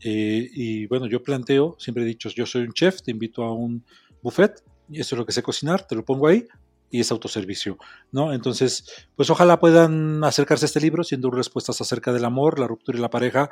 Eh, 0.04 0.50
y 0.54 0.86
bueno, 0.88 1.08
yo 1.08 1.24
planteo, 1.24 1.78
siempre 1.80 2.04
he 2.04 2.06
dicho, 2.06 2.30
yo 2.30 2.46
soy 2.46 2.64
un 2.64 2.74
chef, 2.74 3.02
te 3.02 3.12
invito 3.12 3.42
a 3.44 3.54
un 3.54 3.86
buffet, 4.22 4.62
y 4.90 5.00
eso 5.00 5.16
es 5.16 5.20
lo 5.20 5.26
que 5.26 5.32
sé 5.32 5.42
cocinar, 5.42 5.88
te 5.88 5.96
lo 5.96 6.04
pongo 6.04 6.28
ahí 6.28 6.46
y 6.90 7.00
es 7.00 7.12
autoservicio, 7.12 7.78
¿no? 8.12 8.34
Entonces, 8.34 9.08
pues 9.16 9.30
ojalá 9.30 9.60
puedan 9.60 10.24
acercarse 10.24 10.66
a 10.66 10.68
este 10.68 10.82
libro 10.82 11.04
siendo 11.04 11.30
respuestas 11.32 11.80
acerca 11.82 12.14
del 12.14 12.26
amor, 12.26 12.60
la 12.60 12.68
ruptura 12.68 12.98
y 12.98 13.02
la 13.02 13.10
pareja 13.10 13.50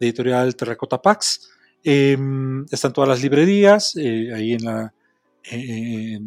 de 0.00 0.06
editorial 0.06 0.56
Terracota 0.56 1.00
Pax. 1.00 1.50
Em, 1.84 2.64
están 2.70 2.92
todas 2.92 3.08
las 3.08 3.22
librerías, 3.22 3.96
eh, 3.96 4.32
ahí 4.34 4.52
en, 4.52 4.64
la, 4.64 4.94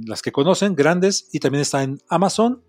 las 0.05 0.21
que 0.21 0.31
conocen, 0.31 0.75
grandes, 0.75 1.29
y 1.31 1.39
también 1.39 1.61
está 1.61 1.83
en 1.83 1.99
Amazon 2.09 2.61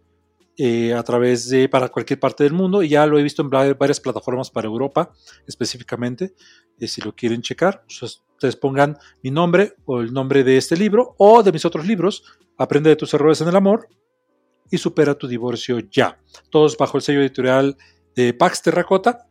eh, 0.59 0.94
a 0.94 1.03
través 1.03 1.51
de 1.51 1.68
para 1.68 1.90
cualquier 1.90 2.18
parte 2.18 2.44
del 2.44 2.55
mundo 2.55 2.82
y 2.82 2.88
ya 2.88 3.05
lo 3.05 3.18
he 3.18 3.22
visto 3.22 3.42
en 3.42 3.51
varias 3.51 4.01
plataformas 4.01 4.51
para 4.51 4.66
Europa 4.66 5.12
específicamente. 5.47 6.34
Eh, 6.78 6.88
si 6.88 7.03
lo 7.03 7.14
quieren 7.14 7.42
checar, 7.42 7.84
pues, 7.86 8.22
ustedes 8.32 8.57
pongan 8.57 8.97
mi 9.22 9.30
nombre 9.30 9.74
o 9.84 10.01
el 10.01 10.14
nombre 10.14 10.44
de 10.44 10.57
este 10.57 10.74
libro 10.74 11.14
o 11.18 11.42
de 11.42 11.53
mis 11.53 11.66
otros 11.66 11.86
libros, 11.86 12.22
Aprende 12.59 12.88
de 12.88 12.97
tus 12.97 13.12
errores 13.12 13.42
en 13.42 13.49
el 13.49 13.57
amor 13.57 13.86
y 14.70 14.78
supera 14.78 15.14
tu 15.14 15.28
divorcio 15.28 15.78
ya. 15.78 16.18
Todos 16.49 16.78
bajo 16.78 16.97
el 16.97 17.03
sello 17.03 17.20
editorial 17.20 17.76
de 18.14 18.32
Pax 18.32 18.62
Terracota. 18.62 19.28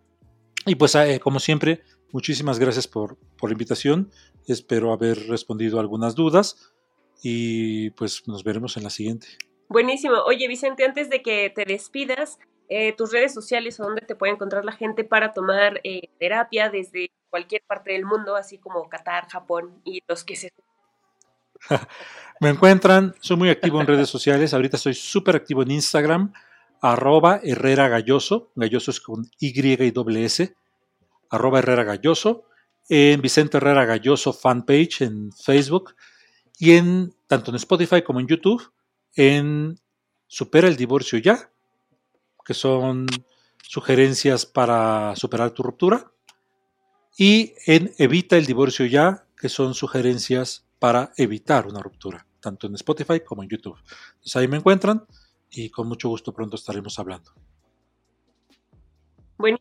Y 0.68 0.76
pues 0.76 0.94
eh, 0.94 1.20
como 1.20 1.40
siempre, 1.40 1.82
muchísimas 2.12 2.60
gracias 2.60 2.88
por, 2.88 3.18
por 3.36 3.50
la 3.50 3.54
invitación. 3.54 4.12
Espero 4.46 4.94
haber 4.94 5.28
respondido 5.28 5.80
algunas 5.80 6.14
dudas 6.14 6.75
y 7.22 7.90
pues 7.92 8.28
nos 8.28 8.44
veremos 8.44 8.78
en 8.78 8.84
la 8.84 8.90
siguiente. 8.90 9.28
Buenísimo. 9.68 10.18
Oye, 10.26 10.48
Vicente, 10.48 10.86
antes 10.86 11.10
de 11.10 11.22
que 11.22 11.52
te 11.54 11.66
despidas, 11.66 12.40
eh, 12.70 12.94
tus 12.94 13.12
redes 13.12 13.34
sociales 13.34 13.80
o 13.80 13.84
dónde 13.84 14.02
te 14.02 14.16
puede 14.16 14.34
encontrar 14.34 14.66
la 14.66 14.72
gente 14.72 15.04
para 15.04 15.34
tomar 15.34 15.82
eh, 15.84 16.10
terapia 16.20 16.70
desde 16.70 17.12
cualquier 17.30 17.62
parte 17.68 17.92
del 17.92 18.06
mundo, 18.06 18.36
así 18.36 18.58
como 18.58 18.88
Qatar, 18.90 19.28
Japón 19.28 19.82
y 19.84 20.02
los 20.08 20.24
que 20.24 20.36
se... 20.36 20.50
Me 22.40 22.50
encuentran, 22.50 23.16
soy 23.20 23.38
muy 23.38 23.50
activo 23.50 23.80
en 23.80 23.88
redes 23.88 24.10
sociales, 24.10 24.54
ahorita 24.54 24.78
estoy 24.78 24.94
súper 24.94 25.36
activo 25.36 25.62
en 25.62 25.72
Instagram, 25.72 26.34
arroba 26.82 27.40
Herrera 27.44 27.88
Galloso, 27.88 28.52
Galloso 28.56 28.92
es 28.92 29.00
con 29.00 29.26
Y 29.40 29.84
y 29.84 29.92
doble 29.92 30.26
S, 30.26 30.56
arroba 31.30 31.60
Herrera 31.60 31.84
Galloso, 31.84 32.46
en 32.90 33.22
Vicente 33.22 33.58
Herrera 33.58 33.86
Galloso 33.86 34.34
fanpage 34.34 35.02
en 35.02 35.32
Facebook 35.32 35.96
y 36.60 36.72
en 36.72 37.14
tanto 37.28 37.52
en 37.52 37.56
Spotify 37.56 38.02
como 38.02 38.20
en 38.20 38.28
YouTube 38.28 38.72
en 39.16 39.80
Supera 40.28 40.68
el 40.68 40.76
divorcio 40.76 41.20
ya, 41.20 41.52
que 42.44 42.54
son 42.54 43.06
sugerencias 43.62 44.46
para 44.46 45.16
superar 45.16 45.52
tu 45.52 45.64
ruptura, 45.64 46.12
y 47.18 47.54
en 47.68 47.94
Evita 47.98 48.36
el 48.36 48.46
divorcio 48.46 48.86
ya, 48.86 49.26
que 49.38 49.50
son 49.50 49.74
sugerencias 49.74 50.68
para 50.80 51.14
evitar 51.18 51.68
una 51.68 51.80
ruptura, 51.80 52.26
tanto 52.40 52.68
en 52.68 52.76
Spotify 52.76 53.22
como 53.22 53.44
en 53.44 53.50
YouTube. 53.50 53.78
Entonces 54.16 54.36
ahí 54.36 54.48
me 54.48 54.58
encuentran 54.58 55.06
y 55.50 55.70
con 55.70 55.88
mucho 55.88 56.10
gusto 56.10 56.34
pronto 56.34 56.56
estaremos 56.56 56.98
hablando. 57.00 57.32
Bueno, 59.38 59.58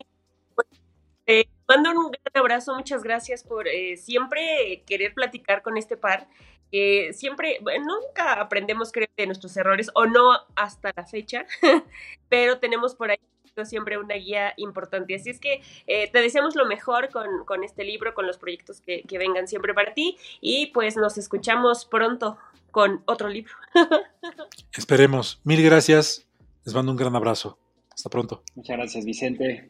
mando 1.67 1.91
un 1.91 2.11
gran 2.11 2.43
abrazo, 2.43 2.75
muchas 2.75 3.03
gracias 3.03 3.43
por 3.43 3.67
eh, 3.67 3.97
siempre 3.97 4.83
querer 4.85 5.13
platicar 5.13 5.61
con 5.61 5.77
este 5.77 5.97
par 5.97 6.27
que 6.75 7.13
siempre, 7.13 7.57
nunca 7.79 8.33
aprendemos 8.33 8.91
creo 8.91 9.07
de 9.15 9.27
nuestros 9.27 9.55
errores 9.55 9.89
o 9.93 10.07
no 10.07 10.33
hasta 10.57 10.91
la 10.93 11.05
fecha, 11.05 11.45
pero 12.29 12.59
tenemos 12.59 12.95
por 12.95 13.11
ahí 13.11 13.17
siempre 13.63 13.97
una 13.97 14.15
guía 14.15 14.53
importante. 14.57 15.15
Así 15.15 15.29
es 15.29 15.39
que 15.39 15.61
eh, 15.87 16.11
te 16.11 16.19
deseamos 16.19 16.57
lo 16.57 16.65
mejor 16.65 17.07
con, 17.11 17.63
este 17.63 17.85
libro, 17.85 18.13
con 18.13 18.27
los 18.27 18.37
proyectos 18.37 18.81
que, 18.81 19.03
que, 19.03 19.17
vengan 19.17 19.47
siempre 19.47 19.73
para 19.73 19.93
ti 19.93 20.17
y 20.41 20.65
pues 20.73 20.97
nos 20.97 21.17
escuchamos 21.17 21.85
pronto 21.85 22.37
con 22.71 23.03
otro 23.05 23.29
libro. 23.29 23.53
Esperemos. 24.77 25.39
Mil 25.45 25.63
gracias. 25.63 26.27
Les 26.65 26.75
mando 26.75 26.91
un 26.91 26.97
gran 26.97 27.15
abrazo. 27.15 27.57
Hasta 27.89 28.09
pronto. 28.09 28.43
Muchas 28.53 28.75
gracias, 28.75 29.05
Vicente. 29.05 29.69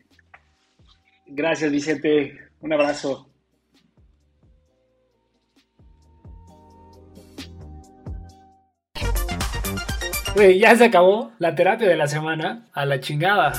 Gracias, 1.27 1.71
Vicente. 1.71 2.49
Un 2.61 2.73
abrazo. 2.73 3.29
Ya 10.35 10.75
se 10.75 10.85
acabó 10.85 11.31
la 11.39 11.55
terapia 11.55 11.87
de 11.87 11.95
la 11.95 12.07
semana 12.07 12.65
a 12.73 12.85
la 12.85 12.99
chingada. 12.99 13.53